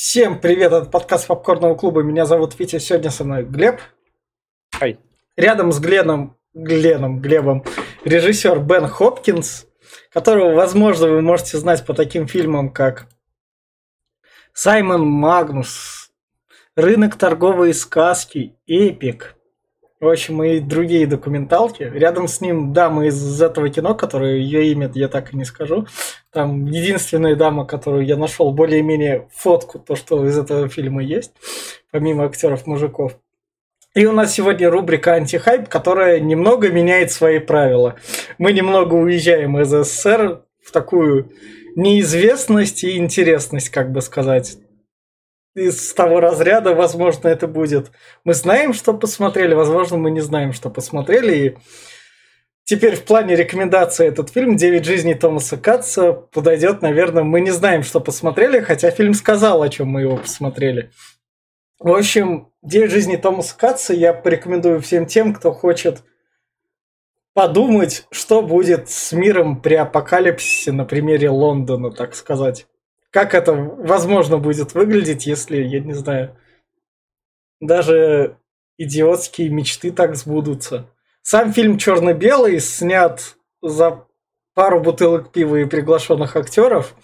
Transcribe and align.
Всем 0.00 0.40
привет, 0.40 0.70
это 0.72 0.88
подкаст 0.88 1.26
Попкорного 1.26 1.74
клуба. 1.74 2.04
Меня 2.04 2.24
зовут 2.24 2.56
Витя, 2.56 2.78
сегодня 2.78 3.10
со 3.10 3.24
мной 3.24 3.42
Глеб. 3.42 3.80
Хай. 4.70 4.96
Рядом 5.36 5.72
с 5.72 5.80
Гленом, 5.80 6.36
Гленом, 6.54 7.20
Глебом, 7.20 7.64
режиссер 8.04 8.60
Бен 8.60 8.86
Хопкинс, 8.86 9.66
которого, 10.12 10.54
возможно, 10.54 11.08
вы 11.08 11.20
можете 11.20 11.58
знать 11.58 11.84
по 11.84 11.94
таким 11.94 12.28
фильмам, 12.28 12.70
как 12.72 13.08
Саймон 14.52 15.04
Магнус, 15.04 16.12
Рынок 16.76 17.16
торговой 17.16 17.74
сказки, 17.74 18.54
Эпик, 18.68 19.34
в 19.98 20.06
общем, 20.06 20.44
и 20.44 20.60
другие 20.60 21.08
документалки. 21.08 21.82
Рядом 21.82 22.28
с 22.28 22.40
ним 22.40 22.72
дама 22.72 23.06
из 23.06 23.42
этого 23.42 23.68
кино, 23.68 23.96
которое 23.96 24.36
ее 24.36 24.70
имя 24.70 24.88
я 24.94 25.08
так 25.08 25.34
и 25.34 25.36
не 25.36 25.44
скажу. 25.44 25.88
Там 26.38 26.66
единственная 26.66 27.34
дама, 27.34 27.66
которую 27.66 28.06
я 28.06 28.16
нашел 28.16 28.52
более-менее 28.52 29.26
фотку, 29.34 29.80
то, 29.80 29.96
что 29.96 30.24
из 30.24 30.38
этого 30.38 30.68
фильма 30.68 31.02
есть, 31.02 31.32
помимо 31.90 32.26
актеров-мужиков. 32.26 33.18
И 33.96 34.06
у 34.06 34.12
нас 34.12 34.34
сегодня 34.34 34.70
рубрика 34.70 35.14
«Антихайп», 35.14 35.68
которая 35.68 36.20
немного 36.20 36.70
меняет 36.70 37.10
свои 37.10 37.40
правила. 37.40 37.96
Мы 38.38 38.52
немного 38.52 38.94
уезжаем 38.94 39.58
из 39.58 39.70
СССР 39.70 40.44
в 40.64 40.70
такую 40.70 41.32
неизвестность 41.74 42.84
и 42.84 42.96
интересность, 42.98 43.70
как 43.70 43.90
бы 43.90 44.00
сказать 44.00 44.58
из 45.56 45.92
того 45.92 46.20
разряда, 46.20 46.72
возможно, 46.72 47.26
это 47.26 47.48
будет. 47.48 47.90
Мы 48.22 48.34
знаем, 48.34 48.74
что 48.74 48.94
посмотрели, 48.94 49.54
возможно, 49.54 49.96
мы 49.96 50.12
не 50.12 50.20
знаем, 50.20 50.52
что 50.52 50.70
посмотрели. 50.70 51.34
И 51.34 51.56
теперь 52.68 52.96
в 52.96 53.04
плане 53.04 53.34
рекомендации 53.34 54.06
этот 54.06 54.30
фильм 54.30 54.56
«Девять 54.56 54.84
жизней 54.84 55.14
Томаса 55.14 55.56
Катца» 55.56 56.12
подойдет, 56.12 56.82
наверное, 56.82 57.22
мы 57.22 57.40
не 57.40 57.50
знаем, 57.50 57.82
что 57.82 57.98
посмотрели, 57.98 58.60
хотя 58.60 58.90
фильм 58.90 59.14
сказал, 59.14 59.62
о 59.62 59.68
чем 59.68 59.88
мы 59.88 60.02
его 60.02 60.18
посмотрели. 60.18 60.90
В 61.78 61.90
общем, 61.92 62.52
«Девять 62.62 62.90
жизней 62.90 63.16
Томаса 63.16 63.56
Катца» 63.56 63.94
я 63.94 64.12
порекомендую 64.12 64.80
всем 64.80 65.06
тем, 65.06 65.34
кто 65.34 65.52
хочет 65.52 66.02
подумать, 67.32 68.06
что 68.10 68.42
будет 68.42 68.90
с 68.90 69.12
миром 69.12 69.62
при 69.62 69.74
апокалипсисе 69.74 70.72
на 70.72 70.84
примере 70.84 71.30
Лондона, 71.30 71.90
так 71.90 72.14
сказать 72.14 72.66
как 73.10 73.34
это 73.34 73.52
возможно 73.52 74.38
будет 74.38 74.74
выглядеть, 74.74 75.26
если, 75.26 75.62
я 75.62 75.80
не 75.80 75.94
знаю, 75.94 76.36
даже 77.60 78.38
идиотские 78.76 79.48
мечты 79.48 79.90
так 79.90 80.14
сбудутся. 80.14 80.88
Сам 81.30 81.52
фильм 81.52 81.76
черно-белый 81.76 82.58
снят 82.58 83.36
за 83.60 84.06
пару 84.54 84.80
бутылок 84.80 85.30
пива 85.30 85.56
и 85.56 85.66
приглашенных 85.66 86.36
актеров, 86.36 86.94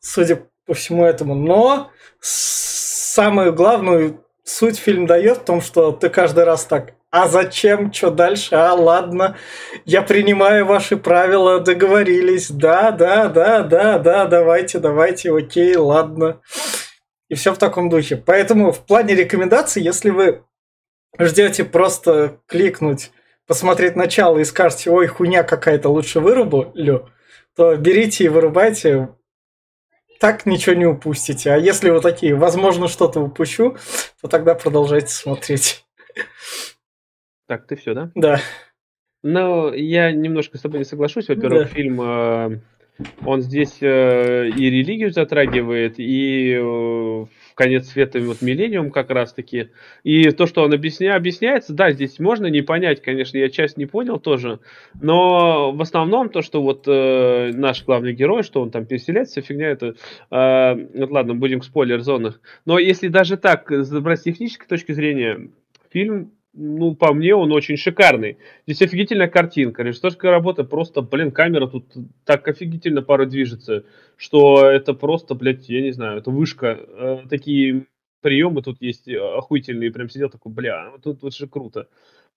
судя 0.00 0.42
по 0.66 0.74
всему 0.74 1.06
этому. 1.06 1.34
Но 1.34 1.90
самую 2.20 3.54
главную 3.54 4.22
суть 4.44 4.76
фильм 4.76 5.06
дает 5.06 5.38
в 5.38 5.44
том, 5.44 5.62
что 5.62 5.92
ты 5.92 6.10
каждый 6.10 6.44
раз 6.44 6.66
так 6.66 6.92
а 7.10 7.26
зачем? 7.26 7.90
Что 7.90 8.10
дальше? 8.10 8.54
А, 8.54 8.74
ладно, 8.74 9.38
я 9.86 10.02
принимаю 10.02 10.66
ваши 10.66 10.98
правила, 10.98 11.58
договорились. 11.58 12.50
Да, 12.50 12.90
да, 12.90 13.28
да, 13.28 13.62
да, 13.62 13.98
да, 13.98 14.26
давайте, 14.26 14.78
давайте, 14.78 15.34
окей, 15.34 15.74
ладно. 15.76 16.42
И 17.30 17.34
все 17.34 17.54
в 17.54 17.58
таком 17.58 17.88
духе. 17.88 18.16
Поэтому 18.16 18.72
в 18.72 18.80
плане 18.80 19.14
рекомендаций, 19.14 19.82
если 19.82 20.10
вы 20.10 20.44
ждете 21.18 21.64
просто 21.64 22.40
кликнуть, 22.46 23.10
посмотреть 23.46 23.96
начало 23.96 24.38
и 24.38 24.44
скажете, 24.44 24.90
ой, 24.90 25.06
хуйня 25.06 25.42
какая-то, 25.42 25.88
лучше 25.88 26.20
вырублю, 26.20 27.08
то 27.56 27.76
берите 27.76 28.24
и 28.24 28.28
вырубайте, 28.28 29.10
так 30.20 30.46
ничего 30.46 30.76
не 30.76 30.86
упустите. 30.86 31.52
А 31.52 31.56
если 31.56 31.90
вы 31.90 32.00
такие, 32.00 32.34
возможно, 32.34 32.88
что-то 32.88 33.20
упущу, 33.20 33.76
то 34.20 34.28
тогда 34.28 34.54
продолжайте 34.54 35.08
смотреть. 35.08 35.84
Так, 37.48 37.66
ты 37.66 37.76
все, 37.76 37.92
да? 37.92 38.10
Да. 38.14 38.40
Ну, 39.22 39.72
я 39.72 40.12
немножко 40.12 40.58
с 40.58 40.62
тобой 40.62 40.78
не 40.78 40.84
соглашусь. 40.84 41.28
Во-первых, 41.28 41.68
да. 41.68 41.74
фильм, 41.74 42.00
э, 42.00 42.60
он 43.24 43.42
здесь 43.42 43.78
э, 43.80 44.48
и 44.48 44.70
религию 44.70 45.12
затрагивает, 45.12 45.94
и 45.98 46.54
э, 46.54 47.26
конец 47.54 47.88
света 47.88 48.20
вот 48.20 48.42
миллениум 48.42 48.90
как 48.90 49.10
раз-таки. 49.10 49.70
И 50.02 50.30
то, 50.30 50.46
что 50.46 50.62
он 50.62 50.72
объясня... 50.72 51.14
объясняется, 51.14 51.72
да, 51.72 51.90
здесь 51.92 52.18
можно 52.18 52.46
не 52.46 52.62
понять, 52.62 53.02
конечно, 53.02 53.38
я 53.38 53.48
часть 53.48 53.76
не 53.76 53.86
понял 53.86 54.18
тоже, 54.18 54.60
но 55.00 55.72
в 55.72 55.80
основном 55.80 56.28
то, 56.28 56.42
что 56.42 56.62
вот 56.62 56.84
э, 56.86 57.52
наш 57.54 57.84
главный 57.84 58.12
герой, 58.12 58.42
что 58.42 58.62
он 58.62 58.70
там 58.70 58.86
переселяется, 58.86 59.40
фигня 59.40 59.68
это, 59.68 59.94
э, 60.30 61.06
ладно, 61.06 61.34
будем 61.34 61.60
в 61.60 61.64
спойлер-зонах. 61.64 62.40
Но 62.64 62.78
если 62.78 63.08
даже 63.08 63.36
так, 63.36 63.70
брать 64.02 64.20
с 64.20 64.22
технической 64.22 64.66
точки 64.66 64.92
зрения, 64.92 65.48
фильм 65.90 66.32
ну, 66.54 66.94
по 66.94 67.12
мне, 67.14 67.34
он 67.34 67.52
очень 67.52 67.76
шикарный. 67.76 68.36
Здесь 68.66 68.82
офигительная 68.82 69.28
картинка, 69.28 69.82
режиссерская 69.82 70.30
работа, 70.30 70.64
просто, 70.64 71.00
блин, 71.00 71.30
камера 71.30 71.66
тут 71.66 71.86
так 72.24 72.46
офигительно 72.46 73.02
порой 73.02 73.26
движется, 73.26 73.84
что 74.16 74.66
это 74.66 74.92
просто, 74.92 75.34
блядь, 75.34 75.68
я 75.68 75.80
не 75.80 75.92
знаю, 75.92 76.18
это 76.18 76.30
вышка. 76.30 76.78
Э, 76.78 77.18
такие 77.28 77.86
приемы 78.20 78.62
тут 78.62 78.80
есть 78.80 79.08
охуительные, 79.08 79.90
прям 79.90 80.08
сидел 80.08 80.28
такой, 80.28 80.52
бля, 80.52 80.92
тут 81.02 81.22
вот 81.22 81.34
же 81.34 81.46
круто. 81.46 81.88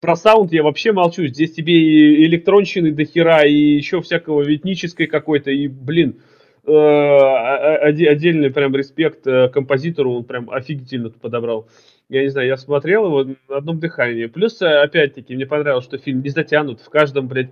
Про 0.02 0.16
саунд 0.16 0.52
я 0.52 0.64
вообще 0.64 0.92
молчу, 0.92 1.26
здесь 1.28 1.54
тебе 1.54 1.74
и 1.74 2.26
электронщины 2.26 2.92
до 2.92 3.06
хера, 3.06 3.46
и 3.46 3.54
еще 3.54 4.02
всякого 4.02 4.42
витнической 4.42 5.08
какой-то, 5.08 5.52
и, 5.52 5.68
блин, 5.68 6.22
э, 6.66 6.72
отдельный 6.72 8.50
прям 8.50 8.76
респект 8.76 9.28
э, 9.28 9.50
композитору, 9.50 10.14
он 10.14 10.24
прям 10.24 10.50
офигительно 10.50 11.10
подобрал 11.10 11.68
я 12.10 12.22
не 12.22 12.30
знаю, 12.30 12.48
я 12.48 12.58
смотрел 12.58 13.06
его 13.06 13.36
на 13.50 13.58
одном 13.58 13.80
дыхании. 13.80 14.28
Плюс, 14.28 14.62
э, 14.62 14.66
опять-таки, 14.66 15.36
мне 15.36 15.46
понравилось, 15.46 15.86
что 15.86 15.98
фильм 15.98 16.22
не 16.22 16.30
затянут. 16.30 16.82
В 16.82 16.90
каждом, 16.90 17.28
блядь, 17.28 17.50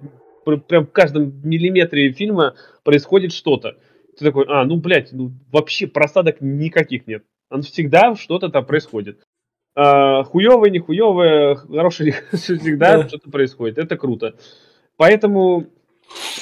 прям 0.67 0.85
в 0.85 0.91
каждом 0.91 1.41
миллиметре 1.43 2.11
фильма 2.11 2.55
происходит 2.83 3.33
что-то. 3.33 3.77
Ты 4.17 4.25
такой, 4.25 4.45
а, 4.47 4.65
ну, 4.65 4.77
блядь, 4.77 5.11
ну, 5.11 5.31
вообще 5.51 5.87
просадок 5.87 6.37
никаких 6.41 7.07
нет. 7.07 7.23
Он 7.49 7.61
всегда 7.63 8.15
что-то 8.15 8.49
там 8.49 8.65
происходит. 8.65 9.19
А, 9.75 10.23
хуевое, 10.23 10.69
не 10.69 10.79
хуевое, 10.79 11.55
хорошее, 11.55 12.15
всегда 12.33 12.97
да. 12.97 13.07
что-то 13.07 13.31
происходит. 13.31 13.77
Это 13.79 13.97
круто. 13.97 14.35
Поэтому 14.97 15.67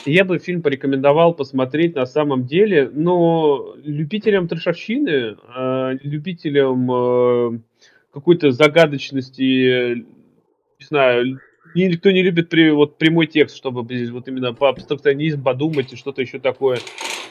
я 0.05 0.25
бы 0.25 0.39
фильм 0.39 0.61
порекомендовал 0.61 1.33
посмотреть 1.33 1.95
на 1.95 2.05
самом 2.05 2.45
деле, 2.45 2.89
но 2.91 3.73
любителям 3.83 4.50
трешовщины, 4.50 5.38
а, 5.47 5.94
любителям 6.03 6.91
э, 6.91 7.59
какой-то 8.11 8.51
загадочности, 8.51 9.95
не 9.95 10.85
знаю, 10.85 11.39
никто 11.75 12.11
не 12.11 12.22
любит 12.22 12.49
при, 12.49 12.72
вот 12.72 12.97
прямой 12.97 13.27
текст, 13.27 13.55
чтобы 13.55 13.81
вот 13.81 14.27
именно 14.27 14.53
по 14.53 14.69
абстракционизм 14.69 15.44
подумать 15.44 15.94
и 15.94 15.95
что-то 15.95 16.21
еще 16.21 16.39
такое 16.39 16.79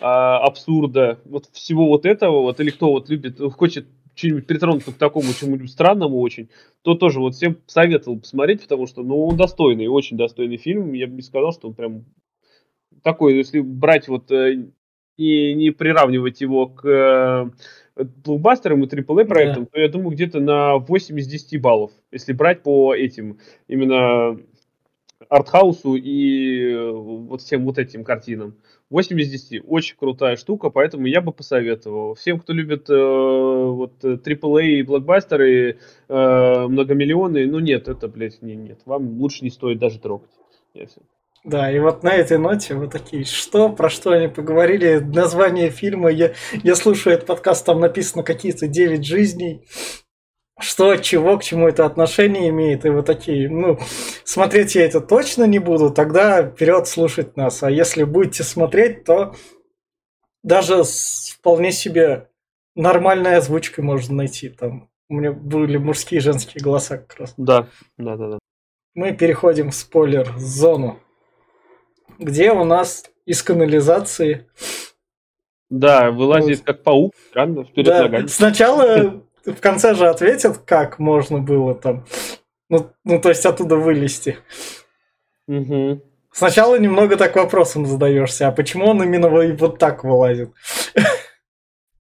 а, 0.00 0.38
абсурда. 0.38 1.20
Вот 1.24 1.46
всего 1.52 1.86
вот 1.88 2.06
этого, 2.06 2.42
вот 2.42 2.60
или 2.60 2.70
кто 2.70 2.90
вот 2.90 3.08
любит, 3.08 3.38
хочет 3.56 3.86
что-нибудь 4.14 4.46
притронуться 4.46 4.92
к 4.92 4.96
такому 4.96 5.32
чему-нибудь 5.32 5.70
странному 5.70 6.20
очень, 6.20 6.50
то 6.82 6.94
тоже 6.94 7.20
вот 7.20 7.34
всем 7.34 7.58
советовал 7.66 8.20
посмотреть, 8.20 8.62
потому 8.62 8.86
что, 8.86 9.02
ну, 9.02 9.26
он 9.26 9.36
достойный, 9.36 9.86
очень 9.86 10.16
достойный 10.16 10.56
фильм. 10.56 10.92
Я 10.92 11.06
бы 11.06 11.14
не 11.14 11.22
сказал, 11.22 11.52
что 11.52 11.68
он 11.68 11.74
прям 11.74 12.04
такой, 13.02 13.36
если 13.36 13.60
брать 13.60 14.08
вот 14.08 14.30
э, 14.30 14.68
и 15.16 15.54
не 15.54 15.70
приравнивать 15.70 16.40
его 16.40 16.66
к 16.66 16.86
э, 16.86 17.50
блокбастерам 17.96 18.84
и 18.84 18.86
AAA 18.86 19.24
проектам, 19.24 19.64
да. 19.64 19.70
то 19.72 19.80
я 19.80 19.88
думаю, 19.88 20.10
где-то 20.10 20.40
на 20.40 20.76
8 20.76 21.18
из 21.18 21.26
10 21.26 21.60
баллов, 21.60 21.92
если 22.10 22.32
брать 22.32 22.62
по 22.62 22.94
этим 22.94 23.38
именно 23.68 24.38
артхаусу 25.28 25.94
и 25.94 26.72
э, 26.72 26.90
вот 26.90 27.42
всем 27.42 27.64
вот 27.64 27.78
этим 27.78 28.04
картинам. 28.04 28.56
8 28.90 29.20
из 29.20 29.30
10. 29.30 29.62
Очень 29.66 29.96
крутая 29.96 30.36
штука, 30.36 30.70
поэтому 30.70 31.06
я 31.06 31.20
бы 31.20 31.32
посоветовал. 31.32 32.14
Всем, 32.14 32.40
кто 32.40 32.52
любит 32.52 32.90
э, 32.90 32.94
вот 32.94 34.02
AAA 34.02 34.64
и 34.64 34.82
блокбастеры 34.82 35.78
э, 36.08 36.66
многомиллионные, 36.66 37.46
ну 37.46 37.60
нет, 37.60 37.88
это, 37.88 38.08
блядь, 38.08 38.42
не, 38.42 38.56
нет. 38.56 38.80
Вам 38.86 39.20
лучше 39.20 39.44
не 39.44 39.50
стоит 39.50 39.78
даже 39.78 40.00
трогать. 40.00 40.30
Я 40.74 40.86
все. 40.86 41.00
Да, 41.44 41.72
и 41.72 41.78
вот 41.78 42.02
на 42.02 42.14
этой 42.14 42.36
ноте 42.36 42.74
вы 42.74 42.88
такие, 42.88 43.24
что, 43.24 43.70
про 43.70 43.88
что 43.88 44.10
они 44.10 44.28
поговорили, 44.28 44.98
название 44.98 45.70
фильма, 45.70 46.10
я, 46.10 46.34
я 46.62 46.74
слушаю 46.74 47.14
этот 47.14 47.26
подкаст, 47.26 47.64
там 47.64 47.80
написано 47.80 48.22
какие-то 48.22 48.66
9 48.66 49.04
жизней, 49.04 49.66
что, 50.58 50.96
чего, 50.96 51.38
к 51.38 51.42
чему 51.42 51.66
это 51.66 51.86
отношение 51.86 52.50
имеет, 52.50 52.84
и 52.84 52.90
вы 52.90 53.02
такие, 53.02 53.48
ну, 53.48 53.78
смотреть 54.24 54.74
я 54.74 54.84
это 54.84 55.00
точно 55.00 55.44
не 55.44 55.58
буду, 55.58 55.90
тогда 55.90 56.46
вперед 56.46 56.86
слушать 56.86 57.38
нас, 57.38 57.62
а 57.62 57.70
если 57.70 58.04
будете 58.04 58.42
смотреть, 58.42 59.04
то 59.04 59.34
даже 60.42 60.84
с 60.84 61.36
вполне 61.38 61.72
себе 61.72 62.28
нормальной 62.74 63.36
озвучкой 63.36 63.82
можно 63.82 64.14
найти, 64.14 64.50
там, 64.50 64.90
у 65.08 65.14
меня 65.14 65.32
были 65.32 65.78
мужские 65.78 66.18
и 66.18 66.22
женские 66.22 66.62
голоса 66.62 66.98
как 66.98 67.18
раз. 67.18 67.34
Да, 67.38 67.66
да, 67.96 68.16
да, 68.16 68.28
да. 68.32 68.38
Мы 68.94 69.12
переходим 69.12 69.70
в 69.70 69.74
спойлер-зону 69.74 71.00
где 72.20 72.52
у 72.52 72.64
нас 72.64 73.10
из 73.26 73.42
канализации 73.42 74.46
Да, 75.68 76.10
вылазит 76.10 76.58
вот. 76.58 76.66
как 76.66 76.82
паук, 76.82 77.14
странно, 77.30 77.64
вперед 77.64 77.86
да. 77.86 78.02
ногами. 78.02 78.26
Сначала 78.26 79.22
в 79.44 79.60
конце 79.60 79.94
же 79.94 80.08
ответят, 80.08 80.58
как 80.58 80.98
можно 80.98 81.38
было 81.38 81.74
там. 81.74 82.04
Ну, 82.68 82.90
ну 83.04 83.20
то 83.20 83.30
есть 83.30 83.44
оттуда 83.46 83.76
вылезти. 83.76 84.36
Угу. 85.48 86.02
Сначала 86.32 86.78
немного 86.78 87.16
так 87.16 87.34
вопросом 87.34 87.86
задаешься, 87.86 88.46
а 88.46 88.52
почему 88.52 88.86
он 88.86 89.02
именно 89.02 89.28
вот 89.28 89.78
так 89.78 90.04
вылазит? 90.04 90.52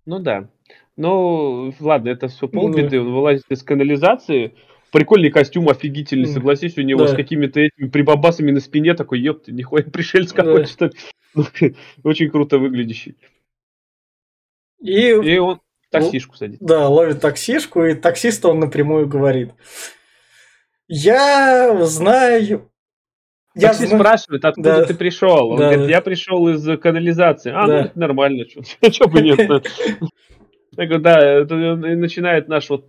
Ну 0.06 0.18
да. 0.18 0.48
Ну, 0.96 1.72
ладно, 1.80 2.10
это 2.10 2.28
все 2.28 2.48
полбеды. 2.48 3.00
Он 3.00 3.12
вылазит 3.12 3.44
из 3.48 3.62
канализации. 3.62 4.54
Прикольный 4.92 5.30
костюм, 5.30 5.68
офигительный, 5.68 6.26
согласись, 6.26 6.76
у 6.76 6.82
него 6.82 7.02
да. 7.02 7.08
с 7.08 7.14
какими-то 7.14 7.60
этими 7.60 7.88
прибабасами 7.88 8.50
на 8.50 8.60
спине 8.60 8.94
такой, 8.94 9.20
ёпты, 9.20 9.52
нихуя 9.52 9.84
пришельц 9.84 10.32
какой-то, 10.32 10.68
что 10.68 10.86
ли. 10.86 11.76
Очень 12.02 12.30
круто 12.30 12.58
выглядящий. 12.58 13.16
И, 14.80 15.10
и 15.10 15.38
он 15.38 15.60
таксишку 15.90 16.36
садит. 16.36 16.60
Да, 16.60 16.88
ловит 16.88 17.20
таксишку, 17.20 17.84
и 17.84 17.94
таксист 17.94 18.44
он 18.44 18.60
напрямую 18.60 19.06
говорит. 19.06 19.52
Я 20.88 21.84
знаю... 21.86 22.66
Я 23.54 23.68
Таксист 23.68 23.88
знаю... 23.88 24.02
спрашивает, 24.02 24.44
откуда 24.44 24.76
да. 24.76 24.86
ты 24.86 24.94
пришел. 24.94 25.50
Он 25.50 25.58
да. 25.58 25.70
говорит, 25.70 25.90
я 25.90 26.00
пришел 26.00 26.48
из 26.48 26.78
канализации. 26.80 27.50
А, 27.52 27.62
ну, 27.62 27.66
да. 27.66 27.74
ну 27.74 27.84
это 27.86 27.98
нормально, 27.98 28.44
что 28.46 29.08
бы 29.08 29.22
нет. 29.22 29.38
Так, 30.76 31.02
да, 31.02 31.44
начинает 31.48 32.46
наш 32.46 32.70
вот 32.70 32.86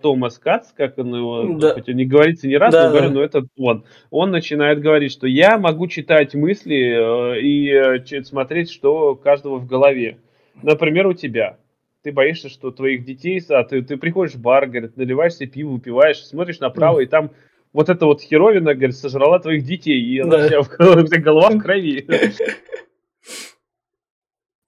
Томас 0.00 0.38
Кац, 0.38 0.72
как 0.74 0.96
он 0.96 1.14
его, 1.14 1.58
да. 1.58 1.74
хоть 1.74 1.88
он 1.88 1.96
не 1.96 2.06
говорится 2.06 2.48
ни 2.48 2.54
разу, 2.54 2.78
да, 2.78 2.88
говорю, 2.88 3.08
да. 3.08 3.14
но 3.14 3.22
это 3.22 3.46
он. 3.58 3.84
Он 4.10 4.30
начинает 4.30 4.80
говорить, 4.80 5.12
что 5.12 5.26
я 5.26 5.58
могу 5.58 5.88
читать 5.88 6.34
мысли 6.34 6.76
э, 6.76 7.40
и 7.42 7.70
э, 7.70 8.24
смотреть, 8.24 8.70
что 8.70 9.12
у 9.12 9.16
каждого 9.16 9.58
в 9.58 9.66
голове. 9.66 10.18
Например, 10.62 11.06
у 11.06 11.12
тебя. 11.12 11.58
Ты 12.02 12.12
боишься, 12.12 12.48
что 12.48 12.70
твоих 12.70 13.04
детей, 13.04 13.42
а 13.50 13.62
ты, 13.64 13.82
ты 13.82 13.98
приходишь 13.98 14.34
в 14.34 14.40
бар, 14.40 14.66
говорит, 14.66 14.96
наливаешь 14.96 15.34
себе 15.34 15.50
пиво, 15.50 15.72
выпиваешь, 15.72 16.24
смотришь 16.24 16.60
направо, 16.60 17.00
и 17.00 17.06
там 17.06 17.32
вот 17.74 17.90
эта 17.90 18.06
вот 18.06 18.22
херовина, 18.22 18.74
говорит, 18.74 18.96
сожрала 18.96 19.38
твоих 19.38 19.64
детей, 19.64 20.00
и 20.00 20.20
она 20.20 20.46
вся, 20.46 20.62
вся 20.62 21.20
голова 21.20 21.50
в 21.50 21.58
крови. 21.58 22.06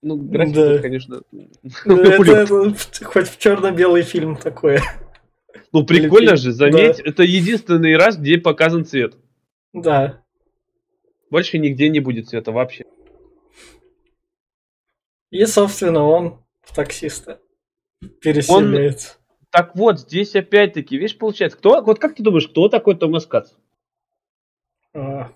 Ну, 0.02 0.16
графика, 0.16 0.76
да. 0.76 0.78
конечно. 0.78 1.22
Ну, 1.84 1.96
это, 1.96 2.46
хоть 3.04 3.28
в 3.28 3.38
черно-белый 3.38 4.02
фильм 4.02 4.36
такое. 4.36 4.80
Ну, 5.72 5.84
прикольно 5.86 6.36
же, 6.36 6.52
заметь, 6.52 6.98
да. 6.98 7.02
это 7.04 7.22
единственный 7.22 7.96
раз, 7.96 8.16
где 8.16 8.38
показан 8.38 8.84
цвет. 8.84 9.16
Да. 9.72 10.22
Больше 11.30 11.58
нигде 11.58 11.88
не 11.88 12.00
будет 12.00 12.28
цвета 12.28 12.50
вообще. 12.50 12.84
И, 15.30 15.44
собственно, 15.44 16.04
он 16.04 16.42
в 16.62 16.74
таксиста 16.74 17.40
переселяется. 18.20 19.16
Он... 19.16 19.20
Так 19.50 19.76
вот, 19.76 20.00
здесь 20.00 20.34
опять-таки, 20.34 20.96
видишь, 20.96 21.18
получается, 21.18 21.58
кто, 21.58 21.82
вот 21.82 21.98
как 21.98 22.14
ты 22.14 22.22
думаешь, 22.22 22.48
кто 22.48 22.68
такой 22.68 22.96
Томас 22.96 23.26
Кац? 23.26 23.50
А... 24.94 25.30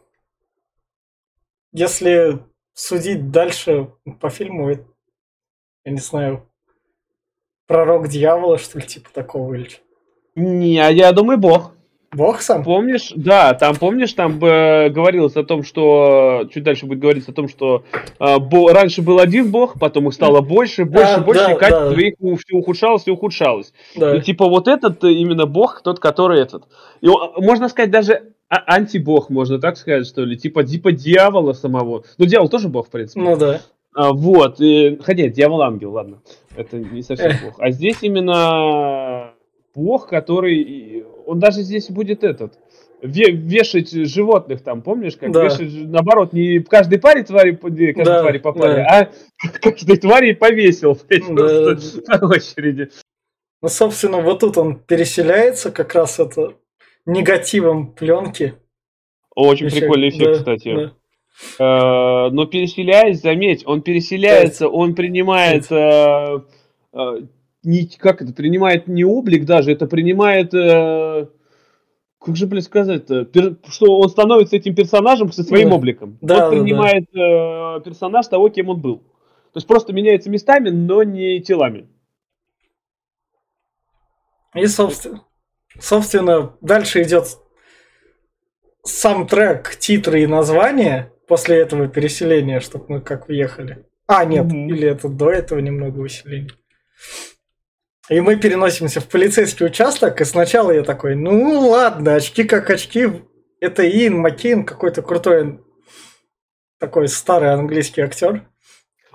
Если 1.73 2.41
судить 2.75 3.31
дальше 3.31 3.89
по 4.21 4.29
фильму, 4.29 4.71
я 4.71 5.93
не 5.93 6.01
знаю, 6.01 6.49
пророк 7.67 8.09
дьявола, 8.09 8.59
что 8.59 8.79
ли, 8.79 8.87
типа 8.87 9.09
такого 9.13 9.55
или? 9.55 9.71
Не, 10.35 10.79
а 10.81 10.91
я 10.91 11.13
думаю, 11.13 11.39
бог. 11.39 11.73
Бог 12.13 12.43
сам? 12.43 12.63
Помнишь, 12.63 13.13
да, 13.17 13.55
там, 13.55 13.75
помнишь, 13.75 14.13
там 14.13 14.43
э, 14.45 14.89
говорилось 14.89 15.35
о 15.37 15.43
том, 15.43 15.65
что, 15.65 16.49
чуть 16.53 16.63
дальше 16.63 16.87
будет 16.87 17.01
говориться 17.01 17.33
о 17.33 17.35
том, 17.35 17.49
что 17.49 17.83
э, 18.21 18.39
бо, 18.39 18.73
раньше 18.73 19.03
был 19.03 19.19
один 19.19 19.51
бог, 19.51 19.79
потом 19.81 20.09
их 20.09 20.15
стало 20.15 20.41
больше, 20.41 20.85
больше, 20.85 21.15
а, 21.15 21.21
больше, 21.21 21.45
да, 21.45 21.53
и 21.53 21.59
качество 21.59 21.91
да. 21.91 22.03
их 22.03 22.15
все 22.19 22.57
ухудшалось 22.57 23.07
и 23.07 23.11
ухудшалось. 23.11 23.73
Да. 23.97 24.17
И 24.17 24.21
типа 24.21 24.49
вот 24.49 24.69
этот 24.69 25.03
именно 25.03 25.47
бог, 25.47 25.83
тот, 25.83 25.99
который 25.99 26.41
этот. 26.41 26.65
И, 27.01 27.09
можно 27.09 27.69
сказать, 27.69 27.91
даже 27.91 28.34
а, 28.57 28.77
антибог, 28.77 29.31
можно 29.31 29.59
так 29.59 29.77
сказать, 29.77 30.07
что 30.07 30.25
ли, 30.25 30.37
типа, 30.37 30.65
типа 30.65 30.93
дьявола 30.93 31.53
самого. 31.53 32.05
Ну, 32.19 32.27
дьявол 32.27 32.49
тоже 32.49 32.69
бог, 32.69 32.89
в 32.89 32.91
принципе. 32.91 33.21
Ну 33.21 33.37
да. 33.37 33.61
А, 33.95 34.13
вот, 34.13 34.61
и, 34.61 34.99
хотя 35.03 35.29
дьявол 35.29 35.63
ангел, 35.63 35.93
ладно, 35.93 36.21
это 36.57 36.79
не 36.79 37.03
совсем 37.03 37.33
бог. 37.45 37.55
А 37.59 37.71
здесь 37.71 37.99
именно 38.03 39.33
бог, 39.75 40.09
который, 40.09 41.05
он 41.27 41.39
даже 41.39 41.63
здесь 41.63 41.91
будет 41.91 42.25
этот, 42.25 42.55
вешать 43.03 43.91
животных 43.91 44.63
там, 44.63 44.83
помнишь, 44.83 45.17
как 45.17 45.31
да. 45.33 45.45
вешать, 45.45 45.71
наоборот, 45.89 46.33
не 46.33 46.61
каждой 46.61 46.99
паре 46.99 47.23
твари, 47.23 47.53
каждой 47.55 47.95
да, 48.05 48.23
твари 48.23 48.39
по 48.39 48.53
паре, 48.53 48.77
да. 48.77 49.11
а 49.43 49.49
каждой 49.61 49.97
твари 49.99 50.33
повесил 50.33 50.99
да. 51.31 51.77
по 52.19 52.25
очереди. 52.35 52.91
Ну, 53.63 53.69
собственно, 53.69 54.21
вот 54.21 54.41
тут 54.41 54.59
он 54.59 54.77
переселяется, 54.79 55.71
как 55.71 55.95
раз 55.95 56.19
это 56.19 56.55
негативом 57.07 57.93
пленки. 57.93 58.55
Очень 59.35 59.67
Еще, 59.67 59.81
прикольный 59.81 60.09
эффект, 60.11 60.25
да, 60.25 60.35
кстати. 60.35 60.75
Да. 60.75 60.93
Э, 61.59 62.31
но 62.31 62.47
переселяясь, 62.47 63.21
заметь, 63.21 63.67
он 63.67 63.83
переселяется, 63.83 64.69
он 64.69 64.95
принимает 64.95 65.71
э, 65.71 66.41
э, 66.93 67.21
не, 67.65 67.87
как 67.87 68.23
это, 68.23 68.33
принимает 68.33 68.87
не 68.87 69.05
облик 69.05 69.45
даже, 69.45 69.73
это 69.73 69.87
принимает, 69.87 70.55
э, 70.55 71.27
как 72.21 72.37
же, 72.37 72.47
блядь, 72.47 72.65
сказать-то, 72.65 73.25
пер, 73.25 73.57
что 73.69 73.99
он 73.99 74.09
становится 74.09 74.57
этим 74.57 74.75
персонажем 74.75 75.33
со 75.33 75.43
своим 75.43 75.71
да. 75.71 75.77
обликом. 75.77 76.19
Да, 76.21 76.35
он 76.35 76.41
да, 76.41 76.51
принимает 76.51 77.07
да. 77.13 77.79
Э, 77.79 77.81
персонаж 77.85 78.29
того, 78.29 78.49
кем 78.51 78.69
он 78.69 78.81
был. 78.81 78.99
То 78.99 79.59
есть 79.59 79.67
просто 79.67 79.93
меняется 79.93 80.31
местами, 80.31 80.71
но 80.71 81.03
не 81.03 81.41
телами. 81.41 81.89
И, 84.55 84.67
собственно, 84.67 85.25
собственно 85.81 86.57
дальше 86.61 87.03
идет 87.03 87.39
сам 88.85 89.27
трек, 89.27 89.77
титры 89.77 90.23
и 90.23 90.27
название 90.27 91.13
после 91.27 91.59
этого 91.59 91.89
переселения, 91.89 92.61
чтобы 92.61 92.85
мы 92.89 93.01
как 93.01 93.29
въехали. 93.29 93.87
А, 94.07 94.25
нет, 94.25 94.47
mm-hmm. 94.47 94.67
или 94.69 94.89
это 94.89 95.09
до 95.09 95.31
этого 95.31 95.59
немного 95.61 95.99
выселения. 95.99 96.51
И 98.11 98.21
мы 98.21 98.37
переносимся 98.37 99.01
в 99.01 99.09
полицейский 99.09 99.65
участок, 99.65 100.21
и 100.21 100.25
сначала 100.25 100.71
я 100.71 100.83
такой, 100.83 101.15
ну 101.15 101.71
ладно, 101.71 102.17
очки 102.17 102.45
как 102.45 102.69
очки, 102.69 103.09
это 103.61 103.89
Иэн 103.89 104.19
Маккейн, 104.19 104.65
какой-то 104.65 105.01
крутой 105.01 105.61
такой 106.79 107.09
старый 107.09 107.53
английский 107.55 108.03
актер. 108.03 108.43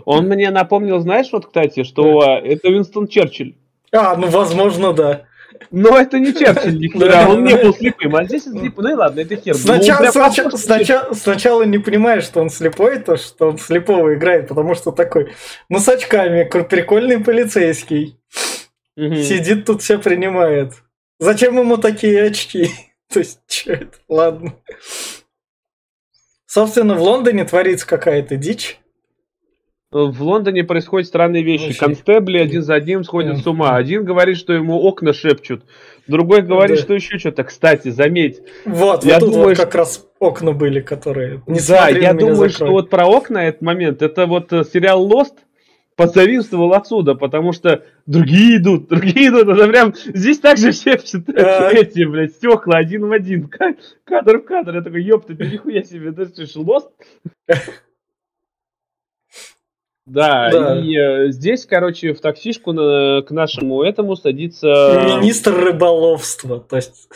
Он 0.05 0.27
мне 0.27 0.49
напомнил, 0.49 0.99
знаешь, 0.99 1.27
вот, 1.31 1.45
кстати, 1.45 1.83
что 1.83 2.21
да. 2.21 2.39
это 2.39 2.69
Винстон 2.69 3.07
Черчилль. 3.07 3.57
А, 3.91 4.15
ну, 4.15 4.27
возможно, 4.27 4.93
да. 4.93 5.25
Но 5.71 5.97
это 5.97 6.19
не 6.19 6.33
Черчилль, 6.33 6.79
никогда, 6.79 7.29
он 7.29 7.43
не 7.43 7.55
был 7.55 7.73
слепым, 7.73 8.15
а 8.15 8.23
здесь 8.25 8.43
слепым, 8.43 8.83
ну 8.83 8.91
и 8.91 8.93
ладно, 8.93 9.19
это 9.19 9.35
хер. 9.35 9.55
Сначала, 9.55 10.05
ну, 10.05 10.11
сначала, 10.11 10.49
сначала, 10.51 11.13
сначала 11.13 11.63
не 11.63 11.77
понимаешь, 11.77 12.23
что 12.23 12.41
он 12.41 12.49
слепой, 12.49 12.99
то, 12.99 13.17
что 13.17 13.49
он 13.49 13.57
слепого 13.57 14.15
играет, 14.15 14.47
потому 14.47 14.75
что 14.75 14.91
такой, 14.91 15.33
ну 15.69 15.79
с 15.79 15.87
очками, 15.87 16.43
прикольный 16.63 17.19
полицейский. 17.19 18.19
Угу. 18.97 19.15
Сидит 19.15 19.65
тут 19.65 19.81
все 19.81 19.97
принимает. 19.97 20.73
Зачем 21.19 21.57
ему 21.57 21.77
такие 21.77 22.23
очки? 22.23 22.69
То 23.13 23.19
есть, 23.19 23.39
что 23.47 23.73
это? 23.73 23.97
Ладно. 24.07 24.55
Собственно, 26.45 26.95
в 26.95 27.01
Лондоне 27.01 27.45
творится 27.45 27.85
какая-то 27.85 28.35
дичь. 28.35 28.79
В 29.91 30.21
Лондоне 30.21 30.63
происходят 30.63 31.07
странные 31.07 31.41
вещи. 31.41 31.75
Констебли 31.75 32.37
один 32.37 32.61
за 32.61 32.75
одним 32.75 33.03
сходят 33.03 33.39
с 33.39 33.47
ума. 33.47 33.75
Один 33.75 34.05
говорит, 34.05 34.37
что 34.37 34.53
ему 34.53 34.79
окна 34.79 35.13
шепчут. 35.13 35.63
Другой 36.07 36.43
говорит, 36.43 36.77
да. 36.77 36.83
что 36.83 36.93
еще 36.93 37.17
что-то. 37.17 37.43
Кстати, 37.43 37.89
заметь. 37.89 38.39
Вот, 38.65 39.03
я 39.03 39.15
вот 39.15 39.19
тут 39.21 39.31
думаю, 39.31 39.49
вот 39.49 39.57
как 39.57 39.73
раз 39.73 40.05
окна 40.19 40.51
были, 40.51 40.81
которые... 40.81 41.41
Не 41.47 41.59
да, 41.67 41.89
я 41.89 42.13
думаю, 42.13 42.35
закрой. 42.35 42.49
что 42.51 42.65
вот 42.67 42.91
про 42.91 43.07
окна 43.07 43.47
этот 43.47 43.61
момент, 43.61 44.03
это 44.03 44.27
вот 44.27 44.53
э, 44.53 44.63
сериал 44.63 45.09
Lost, 45.09 45.33
позавидствовал 45.95 46.73
отсюда, 46.73 47.15
потому 47.15 47.51
что 47.51 47.83
другие 48.05 48.57
идут, 48.57 48.89
другие 48.89 49.29
идут, 49.29 49.49
это 49.49 49.67
прям 49.67 49.93
здесь 49.95 50.39
также 50.39 50.71
все 50.71 50.91
эти, 50.93 52.03
блядь, 52.05 52.31
стекла 52.33 52.77
один 52.77 53.07
в 53.07 53.11
один, 53.11 53.49
кадр 53.49 54.37
в 54.37 54.43
кадр, 54.45 54.75
я 54.75 54.81
такой, 54.81 55.03
ёпта, 55.03 55.35
ты 55.35 55.47
нихуя 55.47 55.83
себе, 55.83 56.11
ты 56.11 56.45
что, 56.45 56.61
лост? 56.61 56.89
Да, 60.09 60.49
да, 60.51 60.79
и 60.79 60.95
э, 60.95 61.31
здесь, 61.31 61.65
короче, 61.65 62.13
в 62.13 62.21
таксишку 62.21 62.71
на, 62.71 63.21
к 63.21 63.31
нашему 63.31 63.83
этому 63.83 64.15
садится... 64.15 64.67
Министр 65.05 65.53
рыболовства, 65.53 66.59
то 66.59 66.77
есть 66.77 67.09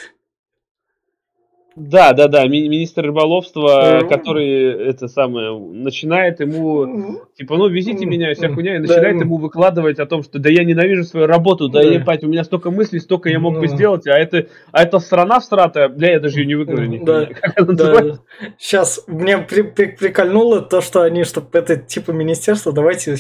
да, 1.75 2.13
да, 2.13 2.27
да, 2.27 2.45
ми- 2.45 2.67
министр 2.69 3.07
рыболовства, 3.07 4.01
mm-hmm. 4.01 4.07
который 4.09 4.89
это 4.89 5.07
самое 5.07 5.57
начинает 5.57 6.39
ему 6.39 7.21
типа, 7.35 7.57
ну 7.57 7.67
везите 7.67 8.05
меня, 8.05 8.33
вся 8.33 8.49
хуйня, 8.49 8.75
и 8.75 8.79
начинает 8.79 9.19
ему 9.19 9.37
выкладывать 9.37 9.99
о 9.99 10.05
том, 10.05 10.23
что 10.23 10.39
да 10.39 10.49
я 10.49 10.63
ненавижу 10.63 11.03
свою 11.03 11.25
работу, 11.25 11.69
да, 11.69 11.81
ебать, 11.81 12.23
у 12.23 12.27
меня 12.27 12.43
столько 12.43 12.69
мыслей, 12.69 12.99
столько 12.99 13.29
я 13.29 13.39
мог 13.39 13.59
бы 13.59 13.67
сделать, 13.67 14.07
а 14.07 14.17
это, 14.17 14.47
а 14.71 14.83
это 14.83 14.99
страна 14.99 15.39
всратая, 15.39 15.89
бля, 15.89 16.13
я 16.13 16.19
даже 16.19 16.39
ее 16.39 16.45
не 16.45 16.55
выговорю. 16.55 17.03
Да, 17.03 17.27
да. 17.57 18.19
Сейчас 18.57 19.03
мне 19.07 19.39
при- 19.39 19.63
при- 19.63 19.95
прикольнуло 19.95 20.61
то, 20.61 20.81
что 20.81 21.01
они, 21.01 21.23
чтобы 21.23 21.47
это 21.53 21.75
типа 21.75 22.11
министерство, 22.11 22.71
давайте 22.71 23.15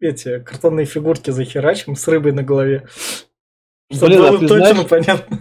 эти 0.00 0.38
картонные 0.40 0.86
фигурки 0.86 1.30
захерачим 1.30 1.94
с 1.96 2.06
рыбой 2.08 2.32
на 2.32 2.42
голове. 2.42 2.86
Чтобы 3.92 4.06
Блин, 4.08 4.20
а 4.20 4.30
было 4.30 4.36
а 4.36 4.48
точно 4.48 4.56
знаешь, 4.56 4.88
понятно. 4.88 5.38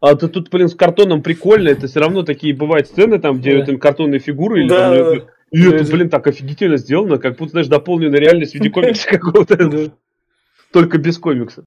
А 0.00 0.14
ты 0.14 0.28
тут, 0.28 0.50
блин, 0.50 0.68
с 0.68 0.74
картоном 0.74 1.22
прикольно, 1.22 1.68
это 1.68 1.86
все 1.86 2.00
равно 2.00 2.22
такие 2.22 2.54
бывают 2.54 2.86
сцены, 2.86 3.18
там, 3.18 3.38
где 3.38 3.58
да. 3.58 3.66
там 3.66 3.78
картонные 3.78 4.18
фигуры, 4.18 4.62
или 4.62 4.68
да, 4.68 4.94
там, 4.94 4.94
да. 4.94 5.14
и 5.50 5.62
да. 5.62 5.76
это, 5.76 5.92
блин, 5.92 6.08
так 6.08 6.26
офигительно 6.26 6.78
сделано, 6.78 7.18
как 7.18 7.36
будто, 7.36 7.50
знаешь, 7.50 7.68
дополненная 7.68 8.18
реальность 8.18 8.52
в 8.52 8.54
виде 8.54 8.70
комикса 8.70 9.06
какого-то. 9.10 9.92
Только 10.72 10.98
без 10.98 11.18
комикса. 11.18 11.64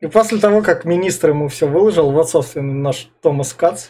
И 0.00 0.06
после 0.06 0.38
того, 0.38 0.62
как 0.62 0.84
министр 0.84 1.30
ему 1.30 1.48
все 1.48 1.66
выложил, 1.66 2.10
вот, 2.12 2.30
собственно, 2.30 2.72
наш 2.72 3.08
Томас 3.20 3.52
Кац, 3.52 3.88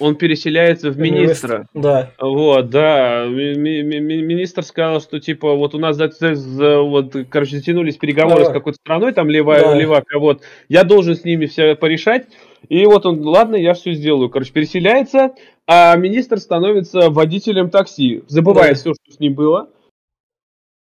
он 0.00 0.16
переселяется 0.16 0.90
в 0.90 0.98
министра. 0.98 1.68
Да. 1.72 2.10
Вот, 2.18 2.70
да. 2.70 3.26
Ми- 3.28 3.82
ми- 3.82 4.00
министр 4.00 4.62
сказал, 4.62 5.00
что 5.00 5.20
типа 5.20 5.54
вот 5.54 5.74
у 5.74 5.78
нас 5.78 5.96
за, 5.96 6.10
за, 6.34 6.80
вот, 6.80 7.14
короче, 7.30 7.58
затянулись 7.58 7.96
переговоры 7.96 8.44
да. 8.44 8.50
с 8.50 8.52
какой-то 8.52 8.78
страной, 8.78 9.12
там 9.12 9.30
левая, 9.30 9.62
да. 9.62 9.74
левака, 9.74 10.18
вот. 10.18 10.42
Я 10.68 10.84
должен 10.84 11.14
с 11.14 11.24
ними 11.24 11.46
все 11.46 11.76
порешать. 11.76 12.26
И 12.68 12.84
вот 12.86 13.06
он, 13.06 13.20
ладно, 13.26 13.56
я 13.56 13.74
все 13.74 13.92
сделаю. 13.92 14.30
Короче, 14.30 14.52
переселяется, 14.52 15.34
а 15.66 15.94
министр 15.96 16.38
становится 16.38 17.10
водителем 17.10 17.70
такси. 17.70 18.22
Забывает 18.26 18.72
да. 18.72 18.80
все, 18.80 18.94
что 18.94 19.14
с 19.14 19.20
ним 19.20 19.34
было. 19.34 19.68